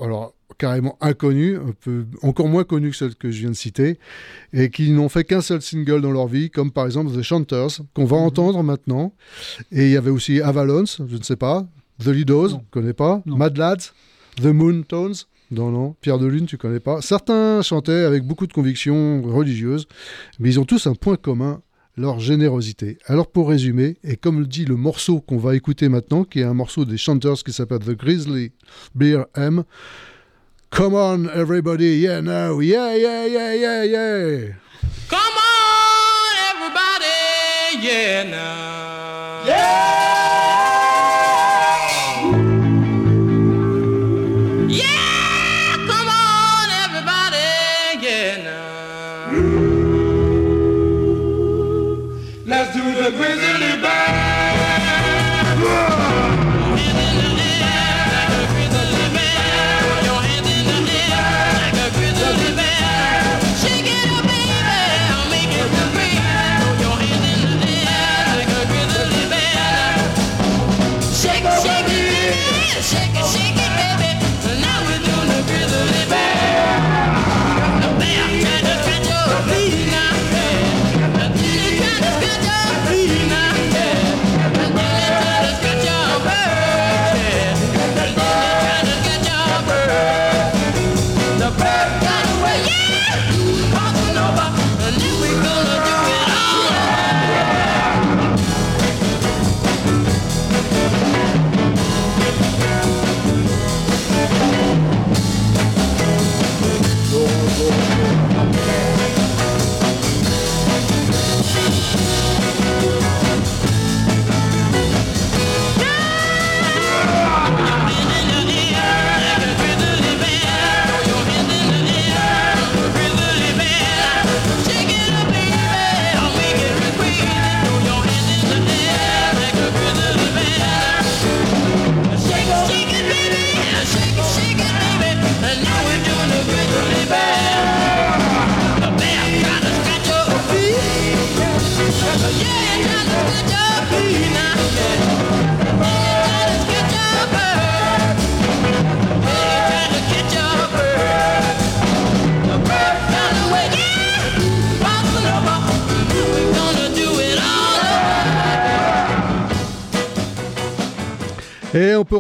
alors 0.01 0.35
carrément 0.57 0.97
inconnues, 1.01 1.57
un 1.57 1.73
peu 1.79 2.07
encore 2.23 2.49
moins 2.49 2.65
connues 2.65 2.91
que 2.91 2.97
celles 2.97 3.17
que 3.17 3.31
je 3.31 3.41
viens 3.41 3.51
de 3.51 3.55
citer, 3.55 3.99
et 4.53 4.71
qui 4.71 4.91
n'ont 4.91 5.09
fait 5.09 5.25
qu'un 5.25 5.41
seul 5.41 5.61
single 5.61 6.01
dans 6.01 6.13
leur 6.13 6.27
vie, 6.29 6.49
comme 6.49 6.71
par 6.71 6.87
exemple 6.87 7.13
The 7.13 7.23
Chanters, 7.23 7.81
qu'on 7.93 8.05
va 8.05 8.17
entendre 8.17 8.63
maintenant. 8.63 9.13
Et 9.73 9.87
il 9.87 9.91
y 9.91 9.97
avait 9.97 10.11
aussi 10.11 10.41
Avalons, 10.41 10.85
je 10.87 11.17
ne 11.17 11.23
sais 11.23 11.37
pas, 11.37 11.67
The 12.03 12.09
Lidos, 12.09 12.49
je 12.49 12.55
ne 12.55 12.61
connais 12.71 12.93
pas, 12.95 13.23
Mad 13.27 13.57
Lads, 13.59 13.93
The 14.37 14.47
Moon 14.47 14.83
Tones. 14.83 15.15
Non, 15.55 15.71
non, 15.71 15.95
Pierre 16.01 16.19
de 16.19 16.27
Lune, 16.27 16.47
tu 16.47 16.57
connais 16.59 16.81
pas. 16.81 17.01
Certains 17.01 17.63
chantaient 17.63 18.05
avec 18.05 18.25
beaucoup 18.25 18.49
de 18.49 18.53
convictions 18.53 19.23
religieuses, 19.23 19.87
mais 20.41 20.49
ils 20.49 20.59
ont 20.59 20.65
tous 20.65 20.89
un 20.89 20.95
point 20.95 21.15
commun, 21.15 21.63
leur 21.97 22.19
générosité. 22.19 22.99
Alors 23.07 23.29
pour 23.29 23.49
résumer, 23.49 23.97
et 24.03 24.17
comme 24.17 24.41
le 24.41 24.47
dit 24.47 24.65
le 24.65 24.75
morceau 24.75 25.21
qu'on 25.21 25.39
va 25.39 25.55
écouter 25.55 25.89
maintenant, 25.89 26.25
qui 26.25 26.41
est 26.41 26.45
un 26.45 26.55
morceau 26.55 26.85
des 26.85 26.97
Chanters 26.97 27.45
qui 27.45 27.53
s'appelle 27.53 27.79
The 27.79 27.97
Grizzly 27.97 28.51
Bear 28.97 29.27
M, 29.37 29.63
Come 30.71 30.95
on 30.95 31.29
everybody, 31.29 32.01
yeah 32.01 32.21
now, 32.21 32.59
yeah, 32.59 32.97
yeah, 32.97 33.27
yeah, 33.27 33.55
yeah, 33.55 33.85
yeah. 33.85 34.55
Come 35.09 35.21
on, 35.21 36.37
everybody, 36.51 37.87
yeah 37.87 38.25
now. 38.25 39.64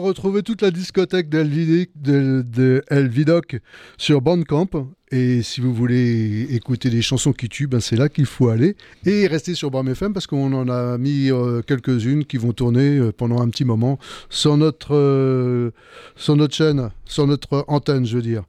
Retrouver 0.02 0.42
toute 0.42 0.62
la 0.62 0.70
discothèque 0.70 1.28
d'Elvidoc 1.28 1.90
de, 1.96 3.60
sur 3.98 4.20
Bandcamp. 4.20 4.68
Et 5.10 5.42
si 5.42 5.60
vous 5.60 5.72
voulez 5.72 6.48
écouter 6.50 6.90
des 6.90 7.02
chansons 7.02 7.32
qui 7.32 7.48
tuent, 7.48 7.68
ben 7.68 7.80
c'est 7.80 7.96
là 7.96 8.08
qu'il 8.08 8.26
faut 8.26 8.48
aller. 8.48 8.76
Et 9.06 9.26
rester 9.26 9.54
sur 9.54 9.70
Bram 9.70 9.88
FM 9.88 10.12
parce 10.12 10.26
qu'on 10.26 10.52
en 10.52 10.68
a 10.68 10.98
mis 10.98 11.30
euh, 11.30 11.62
quelques-unes 11.62 12.24
qui 12.24 12.36
vont 12.36 12.52
tourner 12.52 12.98
euh, 12.98 13.12
pendant 13.12 13.40
un 13.40 13.48
petit 13.48 13.64
moment 13.64 13.98
sur 14.28 14.56
notre, 14.56 14.94
euh, 14.94 15.70
sur 16.16 16.34
notre 16.34 16.54
chaîne, 16.54 16.90
sur 17.04 17.26
notre 17.26 17.64
antenne, 17.68 18.06
je 18.06 18.16
veux 18.16 18.22
dire. 18.22 18.42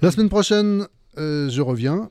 La 0.00 0.10
semaine 0.12 0.28
prochaine, 0.28 0.86
je 1.16 1.60
reviens. 1.60 2.08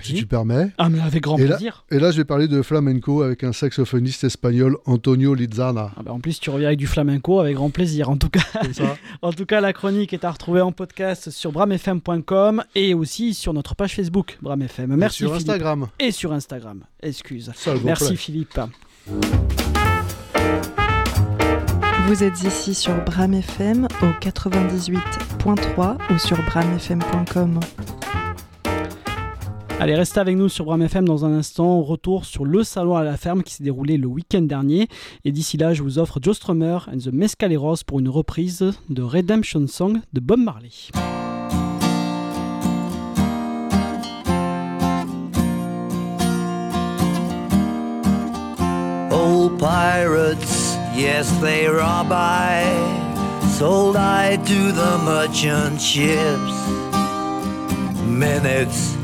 Si 0.00 0.14
tu 0.14 0.26
permets. 0.26 0.70
Ah, 0.78 0.88
mais 0.88 1.00
avec 1.00 1.22
grand 1.22 1.36
et 1.36 1.46
là, 1.46 1.56
plaisir. 1.56 1.84
et 1.90 1.98
là, 1.98 2.10
je 2.10 2.16
vais 2.16 2.24
parler 2.24 2.48
de 2.48 2.62
flamenco 2.62 3.22
avec 3.22 3.44
un 3.44 3.52
saxophoniste 3.52 4.24
espagnol, 4.24 4.78
Antonio 4.86 5.34
Lizana. 5.34 5.90
Ah 5.96 6.02
bah, 6.02 6.12
en 6.12 6.20
plus, 6.20 6.40
tu 6.40 6.48
reviens 6.50 6.68
avec 6.68 6.78
du 6.78 6.86
flamenco 6.86 7.38
avec 7.40 7.56
grand 7.56 7.70
plaisir. 7.70 8.08
En 8.08 8.16
tout 8.16 8.30
cas, 8.30 8.40
en 9.22 9.32
tout 9.32 9.44
cas, 9.46 9.60
la 9.60 9.72
chronique 9.72 10.12
est 10.12 10.24
à 10.24 10.30
retrouver 10.30 10.62
en 10.62 10.72
podcast 10.72 11.30
sur 11.30 11.52
bramfm.com 11.52 12.64
et 12.74 12.94
aussi 12.94 13.34
sur 13.34 13.52
notre 13.52 13.74
page 13.74 13.94
Facebook 13.94 14.38
bramfm. 14.40 14.96
Merci 14.96 15.18
sur 15.18 15.32
Philippe. 15.32 15.48
Instagram. 15.50 15.86
Et 15.98 16.10
sur 16.12 16.32
Instagram. 16.32 16.80
Excuse. 17.02 17.52
Ça, 17.54 17.74
Merci. 17.84 18.16
Philippe. 18.16 18.58
Vous 22.06 22.22
êtes 22.22 22.42
ici 22.42 22.74
sur 22.74 22.94
Bram 23.04 23.32
FM 23.34 23.86
au 24.02 24.06
98.3 24.24 25.96
ou 26.12 26.18
sur 26.18 26.36
bramfm.com. 26.44 27.60
Allez, 29.80 29.96
restez 29.96 30.20
avec 30.20 30.36
nous 30.36 30.48
sur 30.48 30.64
Bram 30.64 30.80
FM 30.80 31.04
dans 31.04 31.24
un 31.24 31.32
instant. 31.32 31.82
Retour 31.82 32.24
sur 32.24 32.44
le 32.44 32.62
salon 32.62 32.96
à 32.96 33.02
la 33.02 33.16
ferme 33.16 33.42
qui 33.42 33.52
s'est 33.52 33.64
déroulé 33.64 33.96
le 33.96 34.06
week-end 34.06 34.42
dernier. 34.42 34.88
Et 35.24 35.32
d'ici 35.32 35.56
là, 35.56 35.74
je 35.74 35.82
vous 35.82 35.98
offre 35.98 36.20
Joe 36.22 36.36
Strummer 36.36 36.78
and 36.90 36.98
the 36.98 37.12
Mescaleros 37.12 37.82
pour 37.84 37.98
une 37.98 38.08
reprise 38.08 38.72
de 38.88 39.02
Redemption 39.02 39.66
Song 39.66 40.00
de 40.12 40.20
Bob 40.20 40.38
Marley. 40.38 40.70
Old 49.10 49.58
pirates, 49.58 50.78
yes, 50.96 51.30
they 51.40 51.66
rob 51.66 52.12
I. 52.12 52.64
Sold 53.58 53.96
I 53.96 54.36
to 54.36 54.72
the 54.72 54.98
merchant 55.04 55.80
ships. 55.80 56.54
Minutes 58.06 59.03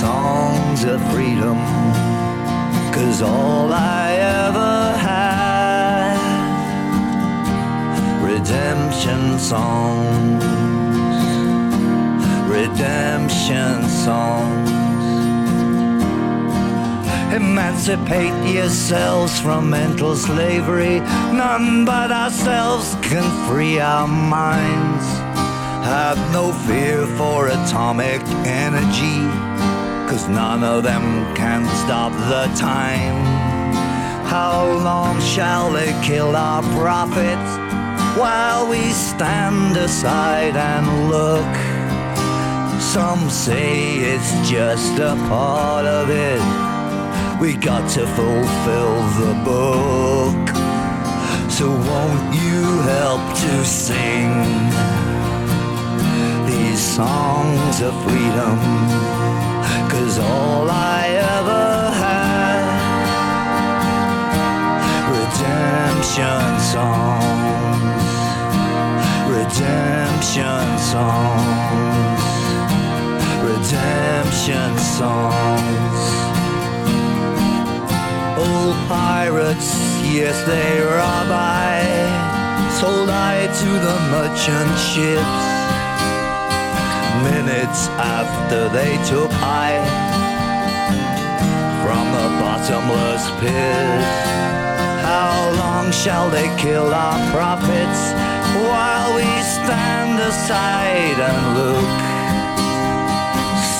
songs 0.00 0.84
of 0.84 1.00
freedom? 1.10 1.58
Cause 2.92 3.22
all 3.22 3.72
I 3.72 4.12
ever 4.44 4.98
had, 5.08 6.18
redemption 8.22 9.38
songs, 9.38 10.44
redemption 12.46 13.88
songs. 13.88 14.70
Emancipate 17.32 18.54
yourselves 18.54 19.40
from 19.40 19.70
mental 19.70 20.14
slavery. 20.14 21.00
None 21.32 21.84
but 21.84 22.10
ourselves 22.10 22.96
can 23.02 23.26
free 23.46 23.78
our 23.80 24.06
minds. 24.06 25.06
have 25.86 26.18
no 26.32 26.52
fear 26.66 27.06
for 27.18 27.46
atomic 27.46 28.20
energy, 28.44 29.20
cause 30.16 30.28
none 30.28 30.64
of 30.64 30.82
them 30.82 31.34
can 31.34 31.62
stop 31.84 32.12
the 32.12 32.46
time. 32.58 33.22
How 34.24 34.64
long 34.64 35.20
shall 35.20 35.70
they 35.72 35.92
kill 36.02 36.34
our 36.34 36.62
prophets 36.80 37.50
while 38.18 38.66
we 38.66 38.80
stand 38.92 39.76
aside 39.76 40.56
and 40.56 41.10
look? 41.10 41.54
Some 42.80 43.28
say 43.28 43.96
it's 44.12 44.32
just 44.48 44.98
a 44.98 45.14
part 45.28 45.84
of 45.84 46.08
it. 46.08 46.40
We 47.38 47.54
got 47.54 47.90
to 47.90 48.06
fulfill 48.18 48.96
the 49.20 49.34
book. 49.44 50.44
So 51.50 51.66
won't 51.68 52.34
you 52.42 52.62
help 52.94 53.24
to 53.44 53.64
sing 53.66 54.32
these 56.46 56.80
songs 56.80 57.82
of 57.82 57.92
freedom? 58.04 59.15
Cause 60.16 60.24
all 60.24 60.70
I 60.70 61.08
ever 61.36 61.90
had 61.92 62.64
redemption 65.12 66.60
songs, 66.72 68.08
redemption 69.28 70.66
songs, 70.92 72.22
redemption 73.44 74.72
songs. 74.96 76.00
Old 78.38 78.76
pirates, 78.88 79.68
yes, 80.16 80.36
they 80.46 80.80
rob 80.80 81.28
I, 81.30 81.84
sold 82.80 83.10
I 83.10 83.48
to 83.60 83.68
the 83.86 83.98
merchant 84.10 84.78
ships. 84.78 85.55
Minutes 87.22 87.88
after 87.98 88.68
they 88.68 88.96
took 89.08 89.30
high 89.32 89.80
from 91.82 92.04
the 92.12 92.28
bottomless 92.40 93.24
pit. 93.40 94.02
How 95.02 95.52
long 95.56 95.92
shall 95.92 96.28
they 96.30 96.48
kill 96.56 96.92
our 96.92 97.18
prophets 97.32 98.00
while 98.68 99.14
we 99.16 99.28
stand 99.42 100.20
aside 100.20 101.18
and 101.28 101.42
look? 101.58 101.90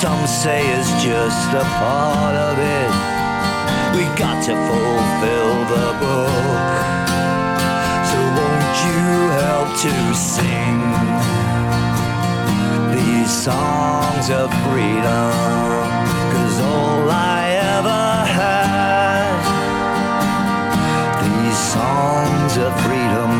Some 0.00 0.26
say 0.26 0.60
it's 0.76 0.92
just 1.02 1.48
a 1.52 1.64
part 1.80 2.34
of 2.34 2.58
it. 2.58 2.90
We 3.96 4.04
got 4.16 4.42
to 4.44 4.54
fulfill 4.68 5.56
the 5.74 5.88
book. 6.02 7.06
So 8.10 8.18
won't 8.38 8.76
you 8.86 9.02
help 9.40 9.68
to 9.84 10.14
sing 10.14 10.80
these 13.26 13.42
songs 13.42 14.30
of 14.30 14.48
freedom? 14.70 15.32
Cause 16.32 16.60
all 16.60 17.10
I 17.10 17.58
ever 17.76 18.24
had, 18.38 19.34
these 21.26 21.58
songs 21.74 22.56
of 22.56 22.72
freedom. 22.86 23.32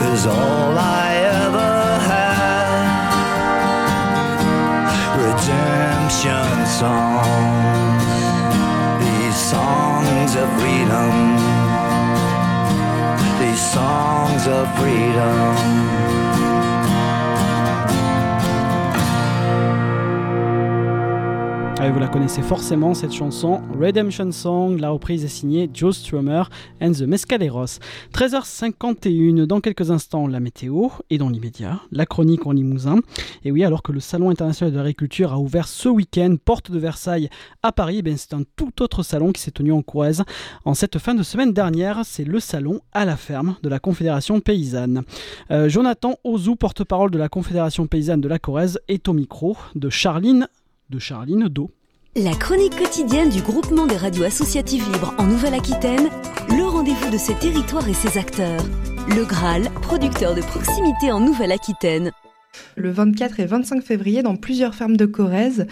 Cause 0.00 0.26
all 0.26 0.76
I 0.76 1.14
ever 1.44 1.74
had, 2.10 3.06
redemption 5.22 6.66
songs 6.66 8.04
these 9.06 9.38
songs 9.52 10.34
of 10.42 10.48
freedom, 10.58 11.14
these 13.38 13.62
songs 13.72 14.48
of 14.48 14.66
freedom. 14.76 15.95
Vous 21.92 22.00
la 22.00 22.08
connaissez 22.08 22.42
forcément 22.42 22.94
cette 22.94 23.12
chanson, 23.12 23.60
Redemption 23.78 24.32
Song. 24.32 24.78
La 24.80 24.90
reprise 24.90 25.24
est 25.24 25.28
signée 25.28 25.70
Joe 25.72 25.96
Strummer 25.96 26.42
and 26.82 26.92
the 26.92 27.02
Mescaleros. 27.02 27.78
13h51, 28.12 29.44
dans 29.44 29.60
quelques 29.60 29.90
instants, 29.90 30.26
la 30.26 30.40
météo 30.40 30.88
et 31.10 31.18
dans 31.18 31.28
l'immédiat, 31.28 31.80
la 31.92 32.04
chronique 32.04 32.44
en 32.46 32.52
Limousin. 32.52 32.98
Et 33.44 33.52
oui, 33.52 33.64
alors 33.64 33.82
que 33.82 33.92
le 33.92 34.00
Salon 34.00 34.30
international 34.30 34.72
de 34.72 34.78
l'agriculture 34.78 35.32
a 35.32 35.38
ouvert 35.38 35.68
ce 35.68 35.88
week-end, 35.88 36.34
porte 36.44 36.70
de 36.70 36.78
Versailles 36.78 37.30
à 37.62 37.70
Paris, 37.72 38.02
eh 38.04 38.16
c'est 38.16 38.34
un 38.34 38.42
tout 38.56 38.82
autre 38.82 39.02
salon 39.02 39.32
qui 39.32 39.40
s'est 39.40 39.52
tenu 39.52 39.72
en 39.72 39.82
Corrèze. 39.82 40.24
En 40.64 40.74
cette 40.74 40.98
fin 40.98 41.14
de 41.14 41.22
semaine 41.22 41.52
dernière, 41.52 42.00
c'est 42.04 42.24
le 42.24 42.40
salon 42.40 42.80
à 42.92 43.04
la 43.04 43.16
ferme 43.16 43.56
de 43.62 43.68
la 43.68 43.78
Confédération 43.78 44.40
paysanne. 44.40 45.04
Euh, 45.50 45.68
Jonathan 45.68 46.16
Ozou, 46.24 46.56
porte-parole 46.56 47.10
de 47.10 47.18
la 47.18 47.28
Confédération 47.28 47.86
paysanne 47.86 48.20
de 48.20 48.28
la 48.28 48.38
Corrèze, 48.38 48.80
est 48.88 49.08
au 49.08 49.12
micro 49.12 49.56
de 49.76 49.88
Charline 49.88 50.48
de 50.90 50.98
Charline 50.98 51.48
Do. 51.48 51.70
La 52.14 52.34
chronique 52.34 52.76
quotidienne 52.76 53.28
du 53.28 53.42
groupement 53.42 53.86
des 53.86 53.96
radios 53.96 54.24
associatives 54.24 54.90
libres 54.90 55.14
en 55.18 55.24
Nouvelle-Aquitaine, 55.24 56.08
le 56.48 56.64
rendez-vous 56.64 57.10
de 57.10 57.18
ses 57.18 57.34
territoires 57.34 57.88
et 57.88 57.94
ses 57.94 58.18
acteurs. 58.18 58.64
Le 59.08 59.24
Graal, 59.24 59.64
producteur 59.82 60.34
de 60.34 60.40
proximité 60.40 61.12
en 61.12 61.20
Nouvelle-Aquitaine. 61.20 62.12
Le 62.74 62.90
24 62.90 63.40
et 63.40 63.46
25 63.46 63.82
février, 63.82 64.22
dans 64.22 64.36
plusieurs 64.36 64.74
fermes 64.74 64.96
de 64.96 65.06
Corrèze, 65.06 65.66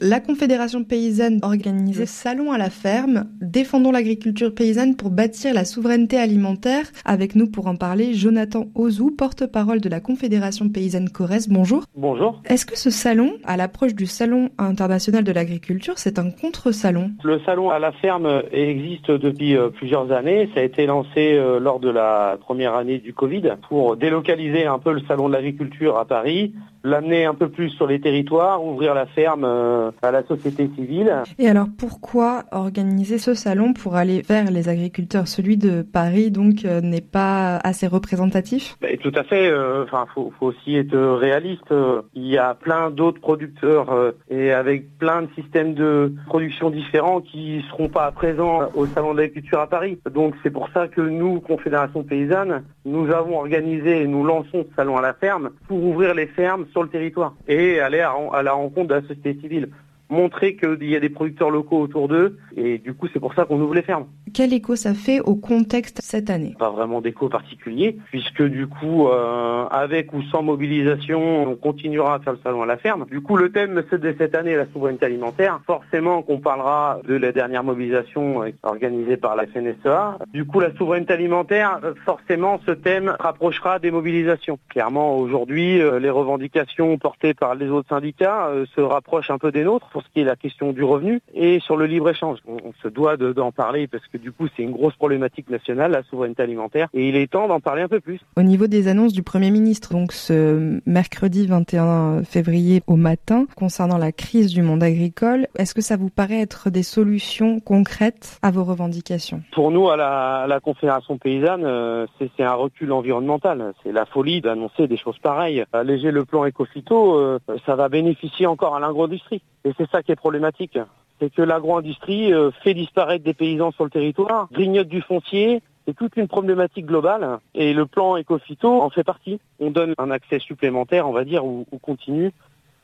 la 0.00 0.18
Confédération 0.18 0.82
paysanne 0.82 1.38
organise 1.42 2.00
le 2.00 2.06
Salon 2.06 2.50
à 2.50 2.58
la 2.58 2.68
ferme, 2.68 3.26
défendons 3.40 3.92
l'agriculture 3.92 4.52
paysanne 4.52 4.96
pour 4.96 5.10
bâtir 5.10 5.54
la 5.54 5.64
souveraineté 5.64 6.18
alimentaire. 6.18 6.86
Avec 7.04 7.36
nous 7.36 7.48
pour 7.48 7.68
en 7.68 7.76
parler, 7.76 8.12
Jonathan 8.12 8.66
Ozou, 8.74 9.12
porte-parole 9.12 9.80
de 9.80 9.88
la 9.88 10.00
Confédération 10.00 10.68
paysanne 10.68 11.10
Corrèze. 11.10 11.48
Bonjour. 11.48 11.84
Bonjour. 11.96 12.42
Est-ce 12.46 12.66
que 12.66 12.76
ce 12.76 12.90
salon, 12.90 13.34
à 13.44 13.56
l'approche 13.56 13.94
du 13.94 14.06
Salon 14.06 14.50
international 14.58 15.22
de 15.22 15.30
l'agriculture, 15.30 15.94
c'est 15.96 16.18
un 16.18 16.30
contre-salon? 16.30 17.12
Le 17.22 17.38
salon 17.40 17.70
à 17.70 17.78
la 17.78 17.92
ferme 17.92 18.42
existe 18.50 19.12
depuis 19.12 19.56
euh, 19.56 19.68
plusieurs 19.68 20.10
années. 20.10 20.50
Ça 20.54 20.60
a 20.60 20.64
été 20.64 20.86
lancé 20.86 21.34
euh, 21.34 21.60
lors 21.60 21.78
de 21.78 21.88
la 21.88 22.36
première 22.40 22.74
année 22.74 22.98
du 22.98 23.14
Covid 23.14 23.54
pour 23.68 23.96
délocaliser 23.96 24.66
un 24.66 24.80
peu 24.80 24.92
le 24.92 25.02
salon 25.06 25.28
de 25.28 25.34
l'agriculture 25.34 25.98
à 25.98 26.04
Paris, 26.04 26.52
l'amener 26.84 27.24
un 27.24 27.34
peu 27.34 27.48
plus 27.48 27.70
sur 27.70 27.86
les 27.86 28.00
territoires, 28.00 28.64
ouvrir 28.64 28.94
la 28.94 29.06
ferme 29.06 29.44
euh, 29.44 29.90
à 30.02 30.10
la 30.10 30.22
société 30.24 30.70
civile. 30.76 31.12
Et 31.38 31.48
alors 31.48 31.66
pourquoi 31.76 32.44
organiser 32.52 33.18
ce 33.18 33.34
salon 33.34 33.72
pour 33.72 33.96
aller 33.96 34.22
vers 34.22 34.50
les 34.50 34.68
agriculteurs? 34.68 35.26
Celui 35.26 35.56
de 35.56 35.82
Paris 35.82 36.30
donc 36.30 36.64
euh, 36.64 36.80
n'est 36.80 37.00
pas 37.00 37.56
assez 37.56 37.86
représentatif? 37.86 38.76
Ben, 38.80 38.96
tout 38.98 39.12
à 39.16 39.24
fait. 39.24 39.48
euh, 39.48 39.84
Enfin, 39.84 40.06
faut, 40.14 40.32
faut 40.38 40.46
aussi 40.46 40.76
être 40.76 40.96
réaliste. 40.96 41.72
Il 42.14 42.26
y 42.26 42.38
a 42.38 42.54
plein 42.54 42.90
d'autres 42.90 43.20
producteurs 43.20 44.12
et 44.30 44.52
avec 44.52 44.98
plein 44.98 45.22
de 45.22 45.28
systèmes 45.34 45.74
de 45.74 46.12
production 46.26 46.70
différents 46.70 47.20
qui 47.20 47.62
seront 47.70 47.88
pas 47.88 48.10
présents 48.12 48.60
au 48.74 48.86
salon 48.86 49.12
de 49.14 49.20
l'agriculture 49.20 49.60
à 49.60 49.66
Paris. 49.66 49.98
Donc 50.12 50.34
c'est 50.42 50.50
pour 50.50 50.68
ça 50.74 50.88
que 50.88 51.00
nous, 51.00 51.40
Confédération 51.40 52.02
paysanne, 52.02 52.62
nous 52.84 53.10
avons 53.10 53.38
organisé 53.38 54.02
et 54.02 54.06
nous 54.06 54.24
lançons 54.24 54.64
ce 54.68 54.74
salon 54.76 54.96
à 54.96 55.02
la 55.02 55.14
ferme 55.14 55.50
pour 55.68 55.82
ouvrir 55.82 56.14
les 56.14 56.26
fermes 56.26 56.66
sur 56.74 56.82
le 56.82 56.88
territoire 56.88 57.34
et 57.46 57.78
aller 57.78 58.00
à, 58.00 58.42
la 58.42 58.52
rencontre 58.52 58.88
de 58.88 58.94
la 58.94 59.00
société 59.02 59.38
civile. 59.40 59.68
Montrer 60.10 60.54
qu'il 60.56 60.90
y 60.90 60.96
a 60.96 61.00
des 61.00 61.08
producteurs 61.08 61.48
locaux 61.48 61.80
autour 61.80 62.08
d'eux 62.08 62.36
et 62.56 62.76
du 62.76 62.92
coup 62.92 63.08
c'est 63.12 63.20
pour 63.20 63.32
ça 63.32 63.46
qu'on 63.46 63.58
ouvre 63.60 63.74
les 63.74 63.82
fermes. 63.82 64.04
Quel 64.34 64.52
écho 64.52 64.76
ça 64.76 64.92
fait 64.92 65.20
au 65.20 65.34
contexte 65.34 66.00
cette 66.02 66.28
année? 66.28 66.54
Pas 66.58 66.70
vraiment 66.70 67.00
d'écho 67.00 67.30
particulier 67.30 67.96
puisque 68.10 68.42
du 68.42 68.66
coup 68.66 69.08
euh, 69.08 69.64
avec 69.70 70.12
ou 70.12 70.22
sans 70.24 70.42
mobilisation 70.42 71.48
on 71.48 71.56
continuera 71.56 72.16
à 72.16 72.18
faire 72.18 72.34
le 72.34 72.38
salon 72.44 72.62
à 72.62 72.66
la 72.66 72.76
ferme. 72.76 73.06
Du 73.10 73.22
coup 73.22 73.36
le 73.36 73.50
thème 73.50 73.82
de 73.90 74.14
cette 74.18 74.34
année 74.34 74.54
la 74.56 74.66
souveraineté 74.72 75.06
alimentaire. 75.06 75.60
Forcément 75.66 76.20
qu'on 76.20 76.38
parlera 76.38 77.00
de 77.08 77.14
la 77.14 77.32
dernière 77.32 77.64
mobilisation 77.64 78.42
euh, 78.42 78.50
organisée 78.62 79.16
par 79.16 79.36
la 79.36 79.46
FNSEA. 79.46 80.18
Du 80.34 80.44
coup 80.44 80.60
la 80.60 80.74
souveraineté 80.76 81.14
alimentaire 81.14 81.80
euh, 81.82 81.94
forcément 82.04 82.60
ce 82.66 82.72
thème 82.72 83.16
rapprochera 83.18 83.78
des 83.78 83.90
mobilisations. 83.90 84.58
Clairement 84.68 85.16
aujourd'hui 85.16 85.78
les 85.78 86.10
revendications 86.10 86.98
portées 86.98 87.32
par 87.32 87.54
les 87.54 87.68
autres 87.68 87.88
syndicats 87.88 88.50
se 88.74 88.80
rapprochent 88.80 89.30
un 89.30 89.38
peu 89.38 89.50
des 89.50 89.64
nôtres 89.64 89.93
pour 89.94 90.02
ce 90.02 90.08
qui 90.12 90.20
est 90.20 90.24
la 90.24 90.34
question 90.34 90.72
du 90.72 90.82
revenu 90.82 91.20
et 91.34 91.60
sur 91.60 91.76
le 91.76 91.86
libre-échange. 91.86 92.38
On, 92.48 92.56
on 92.64 92.72
se 92.82 92.88
doit 92.88 93.16
de- 93.16 93.32
d'en 93.32 93.52
parler 93.52 93.86
parce 93.86 94.04
que 94.08 94.18
du 94.18 94.32
coup 94.32 94.48
c'est 94.56 94.64
une 94.64 94.72
grosse 94.72 94.96
problématique 94.96 95.48
nationale, 95.48 95.92
la 95.92 96.02
souveraineté 96.02 96.42
alimentaire, 96.42 96.88
et 96.92 97.08
il 97.08 97.14
est 97.16 97.30
temps 97.30 97.46
d'en 97.46 97.60
parler 97.60 97.82
un 97.82 97.88
peu 97.88 98.00
plus. 98.00 98.20
Au 98.36 98.42
niveau 98.42 98.66
des 98.66 98.88
annonces 98.88 99.12
du 99.12 99.22
Premier 99.22 99.52
ministre, 99.52 99.92
donc 99.92 100.10
ce 100.12 100.80
mercredi 100.84 101.46
21 101.46 102.24
février 102.24 102.82
au 102.88 102.96
matin, 102.96 103.46
concernant 103.56 103.98
la 103.98 104.10
crise 104.10 104.52
du 104.52 104.62
monde 104.62 104.82
agricole, 104.82 105.46
est-ce 105.56 105.74
que 105.74 105.80
ça 105.80 105.96
vous 105.96 106.10
paraît 106.10 106.40
être 106.40 106.70
des 106.70 106.82
solutions 106.82 107.60
concrètes 107.60 108.38
à 108.42 108.50
vos 108.50 108.64
revendications? 108.64 109.42
Pour 109.52 109.70
nous, 109.70 109.88
à 109.90 109.96
la, 109.96 110.38
à 110.42 110.46
la 110.48 110.58
Confédération 110.58 111.18
paysanne, 111.18 111.62
euh, 111.64 112.06
c'est 112.18 112.30
c'est 112.36 112.42
un 112.42 112.54
recul 112.54 112.90
environnemental. 112.90 113.72
C'est 113.84 113.92
la 113.92 114.06
folie 114.06 114.40
d'annoncer 114.40 114.88
des 114.88 114.96
choses 114.96 115.18
pareilles. 115.18 115.64
Alléger 115.72 116.10
le 116.10 116.24
plan 116.24 116.44
éco-phyto, 116.44 117.14
euh, 117.16 117.38
ça 117.64 117.76
va 117.76 117.88
bénéficier 117.88 118.46
encore 118.46 118.74
à 118.74 118.80
l'agro-industrie. 118.80 119.42
Et 119.66 119.72
c'est 119.78 119.83
ça 119.90 120.02
qui 120.02 120.12
est 120.12 120.16
problématique. 120.16 120.78
C'est 121.20 121.32
que 121.32 121.42
l'agro-industrie 121.42 122.32
euh, 122.32 122.50
fait 122.62 122.74
disparaître 122.74 123.24
des 123.24 123.34
paysans 123.34 123.70
sur 123.72 123.84
le 123.84 123.90
territoire, 123.90 124.48
grignote 124.52 124.88
du 124.88 125.00
foncier 125.00 125.62
C'est 125.86 125.94
toute 125.94 126.16
une 126.16 126.28
problématique 126.28 126.86
globale 126.86 127.38
et 127.54 127.72
le 127.72 127.86
plan 127.86 128.16
Ecofito 128.16 128.82
en 128.82 128.90
fait 128.90 129.04
partie. 129.04 129.40
On 129.60 129.70
donne 129.70 129.94
un 129.98 130.10
accès 130.10 130.38
supplémentaire, 130.40 131.08
on 131.08 131.12
va 131.12 131.24
dire, 131.24 131.44
ou, 131.44 131.66
ou 131.70 131.78
continu 131.78 132.32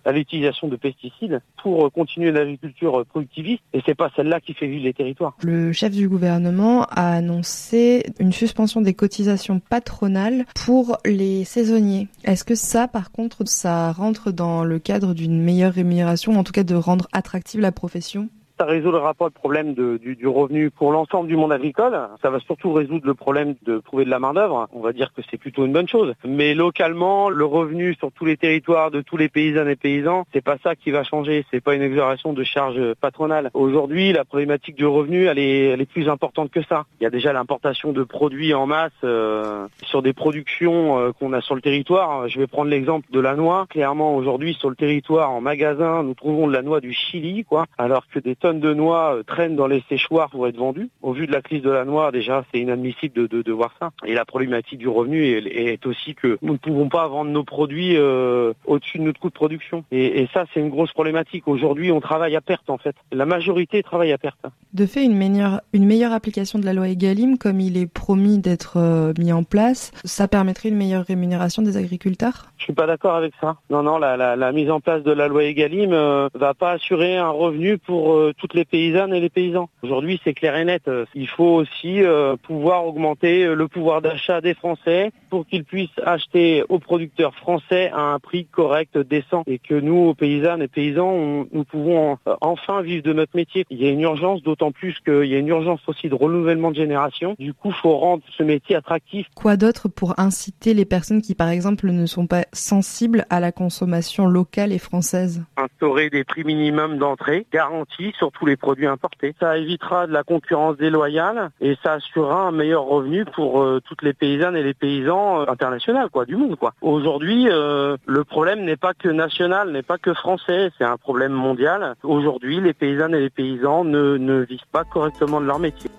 à 0.04 0.12
l'utilisation 0.12 0.68
de 0.68 0.76
pesticides 0.76 1.40
pour 1.62 1.90
continuer 1.92 2.32
l'agriculture 2.32 3.04
productiviste 3.06 3.62
et 3.72 3.80
c'est 3.84 3.94
pas 3.94 4.10
celle-là 4.16 4.40
qui 4.40 4.54
fait 4.54 4.66
vivre 4.66 4.84
les 4.84 4.94
territoires. 4.94 5.36
Le 5.42 5.72
chef 5.72 5.92
du 5.92 6.08
gouvernement 6.08 6.84
a 6.84 7.12
annoncé 7.12 8.04
une 8.18 8.32
suspension 8.32 8.80
des 8.80 8.94
cotisations 8.94 9.60
patronales 9.60 10.44
pour 10.54 10.98
les 11.04 11.44
saisonniers. 11.44 12.08
Est-ce 12.24 12.44
que 12.44 12.54
ça, 12.54 12.88
par 12.88 13.10
contre, 13.10 13.46
ça 13.46 13.92
rentre 13.92 14.32
dans 14.32 14.64
le 14.64 14.78
cadre 14.78 15.14
d'une 15.14 15.42
meilleure 15.42 15.72
rémunération, 15.72 16.38
en 16.38 16.44
tout 16.44 16.52
cas 16.52 16.64
de 16.64 16.74
rendre 16.74 17.08
attractive 17.12 17.60
la 17.60 17.72
profession? 17.72 18.28
Ça 18.60 18.66
résoudra 18.66 19.14
pas 19.14 19.24
le 19.24 19.30
problème 19.30 19.72
du 19.72 20.26
revenu 20.26 20.70
pour 20.70 20.92
l'ensemble 20.92 21.28
du 21.28 21.36
monde 21.36 21.50
agricole. 21.50 21.98
Ça 22.20 22.28
va 22.28 22.40
surtout 22.40 22.74
résoudre 22.74 23.06
le 23.06 23.14
problème 23.14 23.54
de 23.62 23.78
trouver 23.78 24.04
de 24.04 24.10
la 24.10 24.18
main 24.18 24.34
d'œuvre. 24.34 24.68
On 24.74 24.80
va 24.80 24.92
dire 24.92 25.14
que 25.14 25.22
c'est 25.30 25.38
plutôt 25.38 25.64
une 25.64 25.72
bonne 25.72 25.88
chose. 25.88 26.12
Mais 26.26 26.52
localement, 26.52 27.30
le 27.30 27.46
revenu 27.46 27.94
sur 27.94 28.12
tous 28.12 28.26
les 28.26 28.36
territoires 28.36 28.90
de 28.90 29.00
tous 29.00 29.16
les 29.16 29.30
paysannes 29.30 29.70
et 29.70 29.76
paysans, 29.76 30.26
c'est 30.34 30.44
pas 30.44 30.58
ça 30.62 30.76
qui 30.76 30.90
va 30.90 31.04
changer. 31.04 31.46
C'est 31.50 31.62
pas 31.62 31.74
une 31.74 31.80
exonération 31.80 32.34
de 32.34 32.44
charges 32.44 32.92
patronales. 33.00 33.50
Aujourd'hui, 33.54 34.12
la 34.12 34.26
problématique 34.26 34.76
du 34.76 34.84
revenu, 34.84 35.24
elle 35.24 35.38
est, 35.38 35.68
elle 35.68 35.80
est 35.80 35.90
plus 35.90 36.10
importante 36.10 36.50
que 36.50 36.62
ça. 36.64 36.84
Il 37.00 37.04
y 37.04 37.06
a 37.06 37.10
déjà 37.10 37.32
l'importation 37.32 37.92
de 37.92 38.02
produits 38.02 38.52
en 38.52 38.66
masse 38.66 38.92
euh, 39.04 39.68
sur 39.84 40.02
des 40.02 40.12
productions 40.12 40.98
euh, 40.98 41.12
qu'on 41.12 41.32
a 41.32 41.40
sur 41.40 41.54
le 41.54 41.62
territoire. 41.62 42.28
Je 42.28 42.38
vais 42.38 42.46
prendre 42.46 42.68
l'exemple 42.68 43.10
de 43.10 43.20
la 43.20 43.36
noix. 43.36 43.64
Clairement, 43.70 44.14
aujourd'hui, 44.16 44.52
sur 44.52 44.68
le 44.68 44.76
territoire, 44.76 45.30
en 45.30 45.40
magasin, 45.40 46.02
nous 46.02 46.12
trouvons 46.12 46.46
de 46.46 46.52
la 46.52 46.60
noix 46.60 46.80
du 46.80 46.92
Chili, 46.92 47.44
quoi, 47.44 47.64
alors 47.78 48.06
que 48.06 48.18
des 48.18 48.36
tonnes 48.36 48.49
de 48.58 48.74
noix 48.74 49.14
euh, 49.14 49.22
traînent 49.22 49.54
dans 49.54 49.68
les 49.68 49.84
séchoirs 49.88 50.30
pour 50.30 50.48
être 50.48 50.56
vendues. 50.56 50.88
Au 51.02 51.12
vu 51.12 51.28
de 51.28 51.32
la 51.32 51.42
crise 51.42 51.62
de 51.62 51.70
la 51.70 51.84
noix, 51.84 52.10
déjà, 52.10 52.44
c'est 52.50 52.58
inadmissible 52.58 53.14
de, 53.14 53.26
de, 53.28 53.42
de 53.42 53.52
voir 53.52 53.72
ça. 53.78 53.90
Et 54.04 54.14
la 54.14 54.24
problématique 54.24 54.78
du 54.78 54.88
revenu 54.88 55.24
est, 55.24 55.46
est 55.46 55.86
aussi 55.86 56.14
que 56.14 56.38
nous 56.42 56.54
ne 56.54 56.58
pouvons 56.58 56.88
pas 56.88 57.06
vendre 57.06 57.30
nos 57.30 57.44
produits 57.44 57.96
euh, 57.96 58.52
au-dessus 58.64 58.98
de 58.98 59.04
notre 59.04 59.20
coût 59.20 59.28
de 59.28 59.34
production. 59.34 59.84
Et, 59.92 60.22
et 60.22 60.28
ça, 60.34 60.46
c'est 60.52 60.60
une 60.60 60.70
grosse 60.70 60.92
problématique. 60.92 61.46
Aujourd'hui, 61.46 61.92
on 61.92 62.00
travaille 62.00 62.34
à 62.34 62.40
perte, 62.40 62.70
en 62.70 62.78
fait. 62.78 62.96
La 63.12 63.26
majorité 63.26 63.82
travaille 63.82 64.12
à 64.12 64.18
perte. 64.18 64.40
De 64.72 64.86
fait, 64.86 65.04
une 65.04 65.16
meilleure, 65.16 65.60
une 65.72 65.86
meilleure 65.86 66.12
application 66.12 66.58
de 66.58 66.64
la 66.64 66.72
loi 66.72 66.88
Egalim, 66.88 67.38
comme 67.38 67.60
il 67.60 67.76
est 67.76 67.86
promis 67.92 68.38
d'être 68.38 68.78
euh, 68.78 69.12
mis 69.18 69.32
en 69.32 69.44
place, 69.44 69.92
ça 70.04 70.26
permettrait 70.28 70.70
une 70.70 70.76
meilleure 70.76 71.04
rémunération 71.04 71.62
des 71.62 71.76
agriculteurs? 71.76 72.46
Je 72.56 72.64
suis 72.64 72.72
pas 72.72 72.86
d'accord 72.86 73.14
avec 73.14 73.34
ça. 73.40 73.56
Non, 73.68 73.82
non, 73.82 73.98
la, 73.98 74.16
la, 74.16 74.36
la 74.36 74.52
mise 74.52 74.70
en 74.70 74.80
place 74.80 75.02
de 75.02 75.12
la 75.12 75.28
loi 75.28 75.44
Egalim 75.44 75.92
euh, 75.92 76.28
va 76.34 76.54
pas 76.54 76.72
assurer 76.72 77.16
un 77.16 77.30
revenu 77.30 77.78
pour 77.78 78.14
toutes 78.40 78.54
les 78.54 78.64
paysannes 78.64 79.14
et 79.14 79.20
les 79.20 79.28
paysans. 79.28 79.68
Aujourd'hui, 79.82 80.20
c'est 80.24 80.34
clair 80.34 80.56
et 80.56 80.64
net. 80.64 80.82
Euh, 80.88 81.04
Il 81.14 81.28
faut 81.28 81.54
aussi 81.62 82.02
euh, 82.02 82.36
pouvoir 82.36 82.86
augmenter 82.86 83.44
euh, 83.44 83.54
le 83.54 83.68
pouvoir 83.68 84.00
d'achat 84.02 84.40
des 84.40 84.54
Français 84.54 85.12
pour 85.28 85.46
qu'ils 85.46 85.64
puissent 85.64 85.88
acheter 86.04 86.64
aux 86.68 86.78
producteurs 86.78 87.34
français 87.34 87.90
à 87.92 88.00
un 88.14 88.18
prix 88.18 88.46
correct, 88.46 88.98
décent, 88.98 89.44
et 89.46 89.58
que 89.58 89.74
nous, 89.74 90.08
aux 90.08 90.14
paysannes 90.14 90.62
et 90.62 90.68
paysans, 90.68 91.10
on- 91.10 91.46
nous 91.52 91.64
pouvons 91.64 92.18
enfin 92.40 92.82
vivre 92.82 93.02
de 93.02 93.12
notre 93.12 93.36
métier. 93.36 93.64
Il 93.70 93.80
y 93.82 93.86
a 93.86 93.90
une 93.90 94.00
urgence, 94.00 94.42
d'autant 94.42 94.72
plus 94.72 94.98
qu'il 95.04 95.26
y 95.26 95.34
a 95.34 95.38
une 95.38 95.48
urgence 95.48 95.80
aussi 95.86 96.08
de 96.08 96.14
renouvellement 96.14 96.70
de 96.70 96.76
génération. 96.76 97.36
Du 97.38 97.54
coup, 97.54 97.70
faut 97.70 97.96
rendre 97.96 98.22
ce 98.36 98.42
métier 98.42 98.74
attractif. 98.76 99.26
Quoi 99.34 99.56
d'autre 99.56 99.88
pour 99.88 100.18
inciter 100.18 100.74
les 100.74 100.84
personnes 100.84 101.22
qui, 101.22 101.34
par 101.34 101.48
exemple, 101.50 101.90
ne 101.90 102.06
sont 102.06 102.26
pas 102.26 102.44
sensibles 102.52 103.24
à 103.30 103.40
la 103.40 103.52
consommation 103.52 104.26
locale 104.26 104.72
et 104.72 104.78
française? 104.78 105.44
Instaurer 105.56 106.10
des 106.10 106.24
prix 106.24 106.44
minimums 106.44 106.98
d'entrée 106.98 107.46
garantis 107.52 108.12
sur 108.20 108.30
tous 108.32 108.44
les 108.44 108.56
produits 108.56 108.86
importés. 108.86 109.34
Ça 109.40 109.56
évitera 109.56 110.06
de 110.06 110.12
la 110.12 110.22
concurrence 110.22 110.76
déloyale 110.76 111.50
et 111.62 111.74
ça 111.82 111.94
assurera 111.94 112.42
un 112.42 112.50
meilleur 112.50 112.84
revenu 112.84 113.24
pour 113.24 113.62
euh, 113.62 113.80
toutes 113.82 114.02
les 114.02 114.12
paysannes 114.12 114.56
et 114.56 114.62
les 114.62 114.74
paysans 114.74 115.40
euh, 115.40 115.44
internationaux, 115.48 116.10
quoi, 116.12 116.26
du 116.26 116.36
monde, 116.36 116.56
quoi. 116.56 116.74
Aujourd'hui, 116.82 117.48
euh, 117.48 117.96
le 118.04 118.24
problème 118.24 118.60
n'est 118.60 118.76
pas 118.76 118.92
que 118.92 119.08
national, 119.08 119.72
n'est 119.72 119.82
pas 119.82 119.96
que 119.96 120.12
français, 120.12 120.70
c'est 120.76 120.84
un 120.84 120.98
problème 120.98 121.32
mondial. 121.32 121.94
Aujourd'hui, 122.02 122.60
les 122.60 122.74
paysannes 122.74 123.14
et 123.14 123.20
les 123.20 123.30
paysans 123.30 123.84
ne, 123.84 124.18
ne 124.18 124.40
vivent 124.42 124.60
pas 124.70 124.84
correctement 124.84 125.40
de 125.40 125.46
leur 125.46 125.58
métier. 125.58 125.90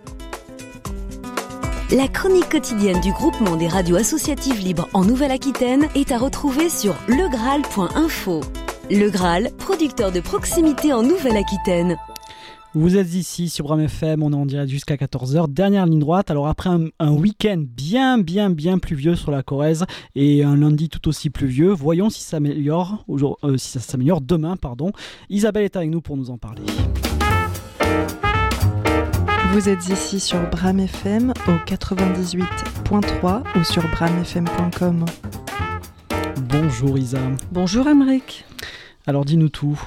La 1.91 2.07
chronique 2.07 2.49
quotidienne 2.49 3.01
du 3.01 3.11
groupement 3.11 3.55
des 3.55 3.67
radios 3.67 3.97
associatives 3.97 4.59
libres 4.59 4.87
en 4.93 5.03
Nouvelle-Aquitaine 5.03 5.87
est 5.95 6.11
à 6.11 6.19
retrouver 6.19 6.69
sur 6.69 6.93
legraal.info. 7.07 8.41
Le 8.89 9.09
Graal, 9.09 9.49
producteur 9.57 10.11
de 10.11 10.19
proximité 10.19 10.93
en 10.93 11.01
Nouvelle-Aquitaine. 11.01 11.97
Vous 12.73 12.95
êtes 12.95 13.13
ici 13.15 13.49
sur 13.49 13.65
Bram 13.65 13.81
FM, 13.81 14.23
on 14.23 14.31
est 14.31 14.35
en 14.35 14.45
direct 14.45 14.69
jusqu'à 14.69 14.95
14h. 14.95 15.51
Dernière 15.51 15.85
ligne 15.85 15.99
droite. 15.99 16.31
Alors 16.31 16.47
après 16.47 16.69
un, 16.69 16.85
un 16.99 17.11
week-end 17.11 17.61
bien 17.67 18.17
bien 18.17 18.49
bien 18.49 18.79
pluvieux 18.79 19.15
sur 19.15 19.29
la 19.29 19.43
Corrèze 19.43 19.83
et 20.15 20.45
un 20.45 20.55
lundi 20.55 20.87
tout 20.87 21.09
aussi 21.09 21.29
pluvieux, 21.29 21.71
voyons 21.71 22.09
si 22.09 22.21
ça 22.21 22.37
s'améliore 22.37 23.03
euh, 23.43 23.57
si 23.57 23.71
ça 23.71 23.81
s'améliore 23.81 24.21
demain 24.21 24.55
pardon. 24.55 24.93
Isabelle 25.29 25.65
est 25.65 25.75
avec 25.75 25.89
nous 25.89 25.99
pour 25.99 26.15
nous 26.15 26.29
en 26.29 26.37
parler. 26.37 26.63
Vous 29.51 29.67
êtes 29.67 29.89
ici 29.89 30.21
sur 30.21 30.39
Bram 30.49 30.79
FM 30.79 31.33
au 31.49 31.69
98.3 31.69 33.43
ou 33.59 33.63
sur 33.65 33.83
bramfm.com. 33.89 35.05
Bonjour 36.47 36.97
Isa. 36.97 37.19
Bonjour 37.51 37.89
Emeric. 37.89 38.45
Alors 39.07 39.25
dis-nous 39.25 39.49
tout. 39.49 39.81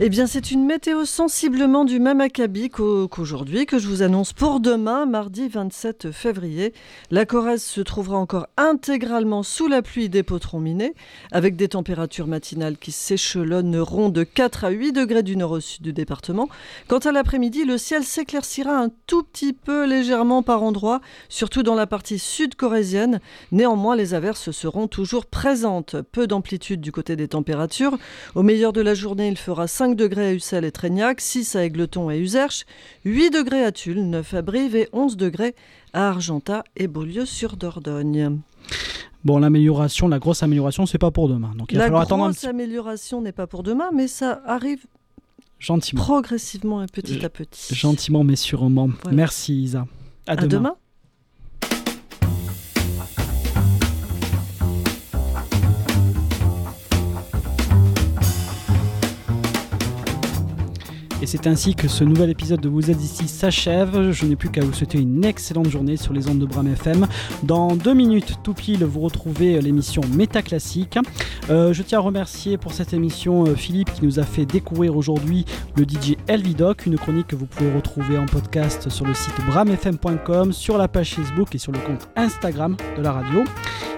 Eh 0.00 0.08
bien, 0.08 0.26
c'est 0.26 0.50
une 0.50 0.64
météo 0.64 1.04
sensiblement 1.04 1.84
du 1.84 2.00
même 2.00 2.22
acabit 2.22 2.70
qu'au- 2.70 3.06
qu'aujourd'hui 3.06 3.66
que 3.66 3.78
je 3.78 3.86
vous 3.86 4.02
annonce 4.02 4.32
pour 4.32 4.60
demain, 4.60 5.04
mardi 5.04 5.46
27 5.46 6.10
février. 6.10 6.72
La 7.10 7.26
Corrèze 7.26 7.62
se 7.62 7.82
trouvera 7.82 8.16
encore 8.16 8.46
intégralement 8.56 9.42
sous 9.42 9.68
la 9.68 9.82
pluie 9.82 10.08
des 10.08 10.22
potrons 10.22 10.58
minés, 10.58 10.94
avec 11.32 11.56
des 11.56 11.68
températures 11.68 12.26
matinales 12.26 12.78
qui 12.78 12.92
s'échelonneront 12.92 14.08
de 14.08 14.22
4 14.22 14.64
à 14.64 14.70
8 14.70 14.92
degrés 14.92 15.22
du 15.22 15.36
nord 15.36 15.50
au 15.52 15.60
sud 15.60 15.82
du 15.82 15.92
département. 15.92 16.48
Quant 16.88 16.98
à 16.98 17.12
l'après-midi, 17.12 17.66
le 17.66 17.76
ciel 17.76 18.04
s'éclaircira 18.04 18.74
un 18.74 18.88
tout 19.06 19.22
petit 19.22 19.52
peu 19.52 19.84
légèrement 19.86 20.42
par 20.42 20.62
endroits, 20.62 21.02
surtout 21.28 21.62
dans 21.62 21.74
la 21.74 21.86
partie 21.86 22.18
sud 22.18 22.54
corrézienne. 22.54 23.20
Néanmoins, 23.52 23.96
les 23.96 24.14
averses 24.14 24.50
seront 24.50 24.88
toujours 24.88 25.26
présentes. 25.26 25.96
Peu 26.12 26.26
d'amplitude 26.26 26.80
du 26.80 26.90
côté 26.90 27.16
des 27.16 27.28
températures. 27.28 27.98
Meilleur 28.46 28.72
de 28.72 28.80
la 28.80 28.94
journée, 28.94 29.26
il 29.28 29.36
fera 29.36 29.66
5 29.66 29.96
degrés 29.96 30.28
à 30.28 30.32
Ussel 30.32 30.64
et 30.64 30.70
Trégnac, 30.70 31.20
6 31.20 31.56
à 31.56 31.64
Aigleton 31.64 32.10
et 32.12 32.18
Userche, 32.18 32.64
8 33.04 33.30
degrés 33.30 33.64
à 33.64 33.72
Tulle, 33.72 34.08
9 34.08 34.34
à 34.34 34.42
Brive 34.42 34.76
et 34.76 34.88
11 34.92 35.16
degrés 35.16 35.54
à 35.92 36.08
Argentat 36.08 36.62
et 36.76 36.86
Beaulieu-sur-Dordogne. 36.86 38.38
Bon, 39.24 39.38
l'amélioration, 39.40 40.06
la 40.06 40.20
grosse 40.20 40.44
amélioration, 40.44 40.86
c'est 40.86 40.96
pas 40.98 41.10
pour 41.10 41.28
demain. 41.28 41.52
Donc 41.56 41.72
il 41.72 41.74
va 41.78 41.80
La 41.80 41.86
falloir 41.86 42.02
grosse 42.02 42.12
attendre 42.12 42.24
un 42.26 42.32
petit 42.32 42.46
amélioration 42.46 43.20
n'est 43.20 43.32
pas 43.32 43.48
pour 43.48 43.64
demain, 43.64 43.90
mais 43.92 44.06
ça 44.06 44.40
arrive 44.46 44.86
gentiment. 45.58 46.00
progressivement 46.00 46.84
et 46.84 46.86
petit 46.86 47.24
à 47.24 47.28
petit. 47.28 47.74
Gentiment 47.74 48.22
mais 48.22 48.36
sûrement. 48.36 48.90
Voilà. 49.02 49.16
Merci 49.16 49.60
Isa. 49.60 49.86
À, 50.28 50.32
À 50.32 50.36
demain. 50.36 50.76
Et 61.26 61.28
c'est 61.28 61.48
ainsi 61.48 61.74
que 61.74 61.88
ce 61.88 62.04
nouvel 62.04 62.30
épisode 62.30 62.60
de 62.60 62.68
Vous 62.68 62.88
êtes 62.88 63.02
ici 63.02 63.26
s'achève. 63.26 64.12
Je 64.12 64.26
n'ai 64.26 64.36
plus 64.36 64.48
qu'à 64.48 64.60
vous 64.60 64.72
souhaiter 64.72 65.00
une 65.00 65.24
excellente 65.24 65.68
journée 65.68 65.96
sur 65.96 66.12
les 66.12 66.28
ondes 66.28 66.38
de 66.38 66.46
Bram 66.46 66.68
FM. 66.68 67.08
Dans 67.42 67.74
deux 67.74 67.94
minutes, 67.94 68.36
tout 68.44 68.54
pile, 68.54 68.84
vous 68.84 69.00
retrouvez 69.00 69.60
l'émission 69.60 70.02
Métaclassique. 70.14 71.00
Euh, 71.50 71.72
je 71.72 71.82
tiens 71.82 71.98
à 71.98 72.02
remercier 72.02 72.58
pour 72.58 72.72
cette 72.72 72.92
émission 72.92 73.44
euh, 73.44 73.56
Philippe 73.56 73.92
qui 73.92 74.04
nous 74.04 74.20
a 74.20 74.22
fait 74.22 74.46
découvrir 74.46 74.96
aujourd'hui 74.96 75.46
le 75.74 75.82
DJ 75.82 76.14
Elvidoc, 76.28 76.86
une 76.86 76.96
chronique 76.96 77.26
que 77.26 77.34
vous 77.34 77.46
pouvez 77.46 77.74
retrouver 77.74 78.18
en 78.18 78.26
podcast 78.26 78.88
sur 78.88 79.04
le 79.04 79.14
site 79.14 79.34
bramfm.com, 79.48 80.52
sur 80.52 80.78
la 80.78 80.86
page 80.86 81.14
Facebook 81.14 81.52
et 81.56 81.58
sur 81.58 81.72
le 81.72 81.80
compte 81.80 82.08
Instagram 82.14 82.76
de 82.96 83.02
la 83.02 83.10
radio. 83.10 83.42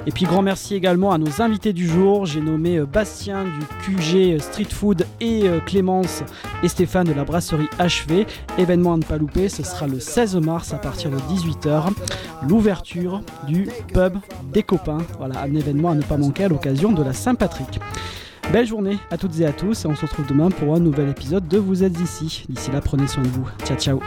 Et 0.09 0.11
puis 0.11 0.25
grand 0.25 0.41
merci 0.41 0.75
également 0.75 1.13
à 1.13 1.19
nos 1.19 1.43
invités 1.43 1.75
du 1.75 1.87
jour. 1.87 2.25
J'ai 2.25 2.41
nommé 2.41 2.79
euh, 2.79 2.87
Bastien 2.87 3.45
du 3.45 3.67
QG 3.85 4.39
Street 4.41 4.65
Food 4.71 5.07
et 5.21 5.43
euh, 5.45 5.61
Clémence 5.61 6.23
et 6.63 6.69
Stéphane 6.69 7.07
de 7.07 7.13
la 7.19 7.25
brasserie 7.25 7.69
HV. 7.79 8.27
Événement 8.59 8.95
à 8.95 8.97
ne 8.97 9.03
pas 9.03 9.19
louper, 9.19 9.49
ce 9.49 9.65
sera 9.65 9.87
le 9.89 9.99
16 9.99 10.37
mars 10.37 10.73
à 10.73 10.79
partir 10.79 11.11
de 11.11 11.17
18h. 11.17 11.89
L'ouverture 12.49 13.23
du 13.47 13.69
pub 13.93 14.19
des 14.53 14.63
copains. 14.63 14.99
Voilà, 15.19 15.43
un 15.43 15.55
événement 15.55 15.91
à 15.91 15.95
ne 15.95 16.03
pas 16.03 16.17
manquer 16.17 16.45
à 16.45 16.49
l'occasion 16.49 16.93
de 16.93 17.03
la 17.03 17.13
Saint-Patrick. 17.13 17.81
Belle 18.53 18.67
journée 18.67 18.99
à 19.11 19.19
toutes 19.19 19.39
et 19.41 19.47
à 19.47 19.53
tous 19.53 19.85
et 19.85 19.89
on 19.89 19.97
se 19.97 20.03
retrouve 20.03 20.27
demain 20.27 20.51
pour 20.51 20.75
un 20.75 20.81
nouvel 20.81 21.09
épisode 21.09 21.47
de 21.49 21.59
Vous 21.59 21.83
êtes 21.83 22.01
ici. 22.01 22.47
D'ici 22.49 22.71
là, 22.71 22.81
prenez 22.81 23.09
soin 23.09 23.25
de 23.25 23.29
vous. 23.29 23.47
Ciao 23.65 23.77
ciao. 23.77 24.01